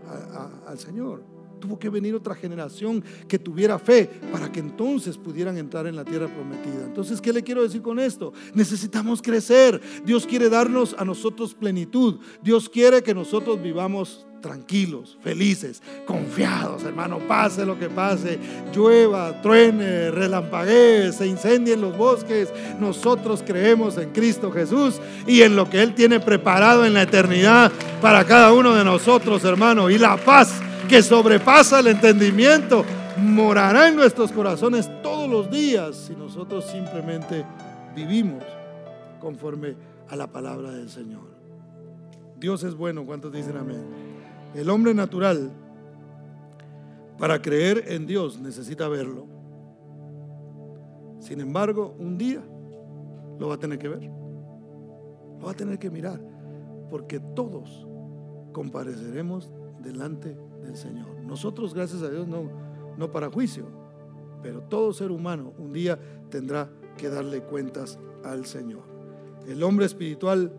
al 0.67 0.79
Señor. 0.79 1.32
Tuvo 1.63 1.79
que 1.79 1.89
venir 1.89 2.13
otra 2.13 2.35
generación 2.35 3.05
que 3.29 3.39
tuviera 3.39 3.79
fe 3.79 4.11
para 4.33 4.51
que 4.51 4.59
entonces 4.59 5.17
pudieran 5.17 5.57
entrar 5.57 5.87
en 5.87 5.95
la 5.95 6.05
tierra 6.05 6.27
prometida. 6.27 6.85
Entonces, 6.85 7.21
¿qué 7.21 7.33
le 7.33 7.45
quiero 7.45 7.63
decir 7.63 7.81
con 7.83 8.01
esto? 8.01 8.33
Necesitamos 8.53 9.23
crecer. 9.23 9.81
Dios 10.05 10.27
quiere 10.27 10.49
darnos 10.49 10.97
a 10.99 11.05
nosotros 11.05 11.55
plenitud. 11.55 12.19
Dios 12.43 12.69
quiere 12.69 13.01
que 13.05 13.15
nosotros 13.15 13.63
vivamos 13.63 14.27
tranquilos, 14.41 15.17
felices, 15.23 15.81
confiados, 16.05 16.83
hermano, 16.83 17.21
pase 17.29 17.65
lo 17.65 17.79
que 17.79 17.89
pase, 17.89 18.41
llueva, 18.75 19.41
truene, 19.41 20.11
relampaguee, 20.11 21.13
se 21.13 21.29
incendien 21.29 21.81
los 21.81 21.97
bosques, 21.97 22.53
nosotros 22.81 23.45
creemos 23.47 23.99
en 23.99 24.11
Cristo 24.11 24.51
Jesús 24.51 25.01
y 25.29 25.43
en 25.43 25.55
lo 25.55 25.71
que 25.71 25.81
Él 25.81 25.95
tiene 25.95 26.19
preparado 26.19 26.85
en 26.85 26.95
la 26.95 27.03
eternidad 27.03 27.71
para 28.01 28.25
cada 28.25 28.53
uno 28.53 28.75
de 28.75 28.85
nosotros, 28.85 29.45
hermano, 29.45 29.89
y 29.89 29.97
la 29.97 30.17
paz 30.17 30.61
que 30.89 31.03
sobrepasa 31.03 31.81
el 31.81 31.89
entendimiento 31.89 32.85
morará 33.19 33.89
en 33.89 33.97
nuestros 33.97 34.33
corazones 34.33 34.91
todos 35.03 35.29
los 35.29 35.51
días 35.51 35.97
si 35.97 36.15
nosotros 36.15 36.65
simplemente 36.65 37.45
vivimos 37.95 38.43
conforme 39.21 39.75
a 40.09 40.17
la 40.17 40.27
palabra 40.27 40.71
del 40.71 40.89
Señor. 40.89 41.33
Dios 42.37 42.65
es 42.65 42.75
bueno, 42.75 43.07
¿cuántos 43.07 43.33
dicen 43.33 43.57
amén? 43.57 43.83
El 44.55 44.69
hombre 44.69 44.95
natural, 44.95 45.51
para 47.19 47.41
creer 47.41 47.85
en 47.89 48.07
Dios, 48.07 48.41
necesita 48.41 48.89
verlo. 48.89 49.27
Sin 51.21 51.41
embargo, 51.41 51.95
un 51.99 52.19
día 52.19 52.43
lo 53.39 53.49
va 53.49 53.55
a 53.55 53.59
tener 53.59 53.79
que 53.79 53.89
ver. 53.89 54.03
Lo 55.39 55.47
va 55.47 55.53
a 55.53 55.55
tener 55.55 55.79
que 55.79 55.89
mirar. 55.89 56.21
Porque 56.91 57.21
todos 57.21 57.87
compareceremos 58.53 59.53
delante 59.81 60.37
del 60.63 60.77
Señor. 60.77 61.09
Nosotros, 61.25 61.75
gracias 61.75 62.03
a 62.03 62.11
Dios, 62.11 62.27
no, 62.27 62.49
no 62.97 63.11
para 63.11 63.31
juicio. 63.31 63.67
Pero 64.43 64.63
todo 64.63 64.93
ser 64.93 65.11
humano 65.11 65.53
un 65.59 65.73
día 65.73 65.99
tendrá 66.31 66.71
que 66.97 67.09
darle 67.09 67.43
cuentas 67.43 67.99
al 68.25 68.47
Señor. 68.47 68.83
El 69.47 69.63
hombre 69.63 69.87
espiritual 69.87 70.53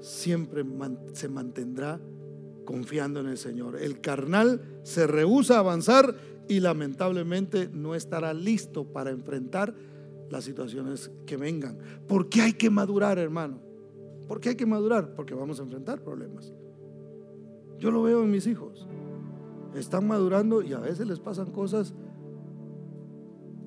siempre 0.00 0.64
se 1.12 1.28
mantendrá 1.28 2.00
confiando 2.64 3.20
en 3.20 3.26
el 3.26 3.38
Señor. 3.38 3.76
El 3.76 4.00
carnal 4.00 4.60
se 4.82 5.06
rehúsa 5.06 5.56
a 5.56 5.60
avanzar 5.60 6.14
y 6.48 6.60
lamentablemente 6.60 7.68
no 7.72 7.94
estará 7.94 8.34
listo 8.34 8.84
para 8.84 9.10
enfrentar 9.10 9.74
las 10.30 10.44
situaciones 10.44 11.10
que 11.26 11.36
vengan. 11.36 11.78
¿Por 12.06 12.28
qué 12.28 12.42
hay 12.42 12.52
que 12.52 12.70
madurar, 12.70 13.18
hermano? 13.18 13.60
¿Por 14.28 14.40
qué 14.40 14.50
hay 14.50 14.54
que 14.54 14.66
madurar? 14.66 15.14
Porque 15.14 15.34
vamos 15.34 15.58
a 15.58 15.64
enfrentar 15.64 16.02
problemas. 16.02 16.52
Yo 17.78 17.90
lo 17.90 18.02
veo 18.02 18.22
en 18.22 18.30
mis 18.30 18.46
hijos. 18.46 18.86
Están 19.74 20.06
madurando 20.06 20.62
y 20.62 20.72
a 20.72 20.78
veces 20.78 21.06
les 21.06 21.20
pasan 21.20 21.52
cosas 21.52 21.94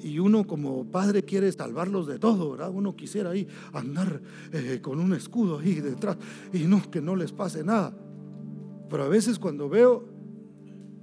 y 0.03 0.19
uno 0.19 0.45
como 0.45 0.85
padre 0.85 1.23
quiere 1.23 1.51
salvarlos 1.51 2.07
de 2.07 2.19
todo, 2.19 2.51
¿verdad? 2.51 2.71
Uno 2.73 2.95
quisiera 2.95 3.29
ahí 3.29 3.47
andar 3.71 4.21
eh, 4.51 4.79
con 4.81 4.99
un 4.99 5.13
escudo 5.13 5.59
ahí 5.59 5.75
detrás 5.75 6.17
y 6.51 6.65
no, 6.65 6.81
que 6.91 7.01
no 7.01 7.15
les 7.15 7.31
pase 7.31 7.63
nada. 7.63 7.95
Pero 8.89 9.03
a 9.03 9.07
veces 9.07 9.39
cuando 9.39 9.69
veo, 9.69 10.03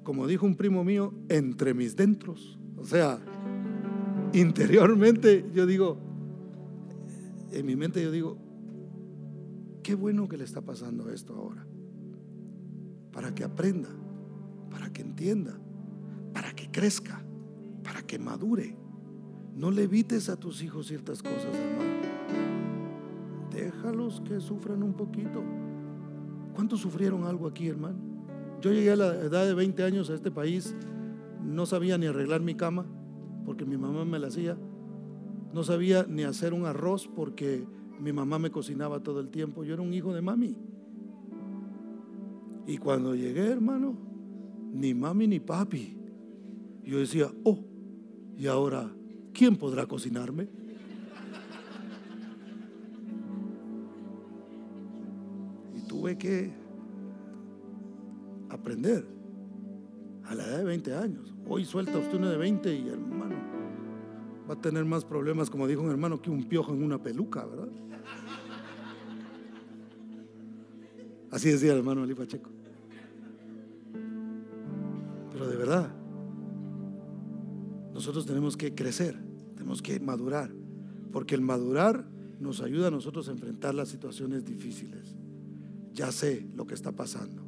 como 0.02 0.26
dijo 0.26 0.44
un 0.44 0.54
primo 0.54 0.84
mío, 0.84 1.14
entre 1.28 1.72
mis 1.72 1.96
dentros, 1.96 2.58
o 2.76 2.84
sea, 2.84 3.18
interiormente 4.34 5.46
yo 5.54 5.66
digo, 5.66 5.96
en 7.52 7.66
mi 7.66 7.76
mente 7.76 8.02
yo 8.02 8.10
digo, 8.10 8.36
qué 9.82 9.94
bueno 9.94 10.28
que 10.28 10.36
le 10.36 10.44
está 10.44 10.60
pasando 10.60 11.10
esto 11.10 11.34
ahora, 11.34 11.66
para 13.12 13.34
que 13.34 13.44
aprenda, 13.44 13.88
para 14.70 14.92
que 14.92 15.02
entienda, 15.02 15.58
para 16.32 16.52
que 16.52 16.70
crezca, 16.70 17.22
para 17.82 18.02
que 18.02 18.18
madure. 18.18 18.76
No 19.54 19.70
le 19.70 19.82
evites 19.82 20.28
a 20.28 20.36
tus 20.36 20.62
hijos 20.62 20.86
ciertas 20.86 21.22
cosas, 21.22 21.54
hermano. 21.54 21.90
Déjalos 23.52 24.20
que 24.22 24.40
sufran 24.40 24.82
un 24.82 24.94
poquito. 24.94 25.42
¿Cuántos 26.54 26.80
sufrieron 26.80 27.24
algo 27.24 27.46
aquí, 27.46 27.68
hermano? 27.68 27.98
Yo 28.60 28.72
llegué 28.72 28.92
a 28.92 28.96
la 28.96 29.14
edad 29.14 29.46
de 29.46 29.54
20 29.54 29.82
años 29.82 30.10
a 30.10 30.14
este 30.14 30.30
país, 30.30 30.74
no 31.42 31.66
sabía 31.66 31.98
ni 31.98 32.06
arreglar 32.06 32.40
mi 32.42 32.54
cama, 32.54 32.86
porque 33.44 33.64
mi 33.64 33.76
mamá 33.76 34.04
me 34.04 34.18
la 34.18 34.28
hacía. 34.28 34.56
No 35.52 35.64
sabía 35.64 36.04
ni 36.08 36.22
hacer 36.22 36.52
un 36.52 36.66
arroz, 36.66 37.08
porque 37.08 37.66
mi 37.98 38.12
mamá 38.12 38.38
me 38.38 38.50
cocinaba 38.50 39.00
todo 39.00 39.20
el 39.20 39.30
tiempo. 39.30 39.64
Yo 39.64 39.74
era 39.74 39.82
un 39.82 39.92
hijo 39.92 40.12
de 40.12 40.22
mami. 40.22 40.56
Y 42.66 42.78
cuando 42.78 43.14
llegué, 43.14 43.48
hermano, 43.48 44.09
ni 44.72 44.94
mami 44.94 45.26
ni 45.26 45.40
papi. 45.40 45.96
Yo 46.84 46.98
decía, 46.98 47.30
oh, 47.44 47.64
y 48.36 48.46
ahora, 48.46 48.90
¿quién 49.32 49.56
podrá 49.56 49.86
cocinarme? 49.86 50.60
tuve 56.00 56.16
que 56.16 56.50
aprender 58.48 59.04
a 60.24 60.34
la 60.34 60.46
edad 60.46 60.58
de 60.58 60.64
20 60.64 60.94
años. 60.94 61.34
Hoy 61.46 61.64
suelta 61.64 61.98
usted 61.98 62.16
uno 62.16 62.30
de 62.30 62.38
20 62.38 62.72
y 62.72 62.88
hermano, 62.88 63.34
va 64.48 64.54
a 64.54 64.60
tener 64.60 64.84
más 64.84 65.04
problemas, 65.04 65.50
como 65.50 65.66
dijo 65.66 65.82
un 65.82 65.90
hermano, 65.90 66.22
que 66.22 66.30
un 66.30 66.44
piojo 66.44 66.72
en 66.72 66.84
una 66.84 67.02
peluca, 67.02 67.44
¿verdad? 67.44 67.68
Así 71.30 71.50
decía 71.50 71.72
el 71.72 71.78
hermano 71.78 72.04
Ali 72.04 72.14
Pacheco. 72.14 72.50
De 75.46 75.56
verdad, 75.56 75.90
nosotros 77.92 78.26
tenemos 78.26 78.56
que 78.56 78.74
crecer, 78.74 79.16
tenemos 79.54 79.82
que 79.82 79.98
madurar, 80.00 80.50
porque 81.12 81.34
el 81.34 81.40
madurar 81.40 82.06
nos 82.38 82.60
ayuda 82.60 82.88
a 82.88 82.90
nosotros 82.90 83.28
a 83.28 83.32
enfrentar 83.32 83.74
las 83.74 83.88
situaciones 83.88 84.44
difíciles 84.44 85.16
ya 85.92 86.12
sé 86.12 86.46
lo 86.54 86.66
que 86.66 86.74
está 86.74 86.92
pasando. 86.92 87.42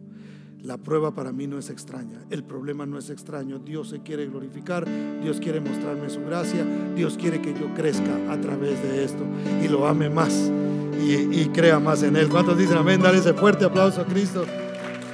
La 0.61 0.77
prueba 0.77 1.13
para 1.13 1.33
mí 1.33 1.49
no 1.49 1.59
es 1.59 1.71
extraña, 1.71 2.21
el 2.31 2.45
problema 2.45 2.87
no 2.87 2.97
es 2.97 3.11
extraño. 3.11 3.59
Dios 3.59 3.89
se 3.89 4.01
quiere 4.03 4.27
glorificar, 4.27 4.87
Dios 5.21 5.41
quiere 5.41 5.61
mostrarme 5.61 6.09
su 6.09 6.21
gracia, 6.21 6.65
Dios 6.95 7.17
quiere 7.17 7.43
que 7.43 7.53
yo 7.53 7.75
crezca 7.75 8.33
a 8.33 8.41
través 8.41 8.81
de 8.83 9.03
esto 9.03 9.25
y 9.65 9.69
lo 9.69 9.89
ame 9.89 10.09
más 10.09 10.53
y, 11.01 11.47
crea 11.47 11.81
más 11.81 12.05
en 12.05 12.15
Él. 12.15 12.29
¿Cuántos 12.29 12.57
dicen 12.57 12.77
amén? 12.77 13.03
Dale 13.03 13.19
ese 13.19 13.35
fuerte 13.35 13.65
aplauso 13.65 14.03
a 14.03 14.07
Cristo 14.07 14.45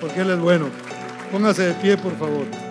porque 0.00 0.20
Él 0.20 0.30
es 0.30 0.40
bueno. 0.40 0.66
Póngase 1.32 1.62
de 1.62 1.74
pie, 1.74 1.96
por 1.96 2.12
favor. 2.16 2.67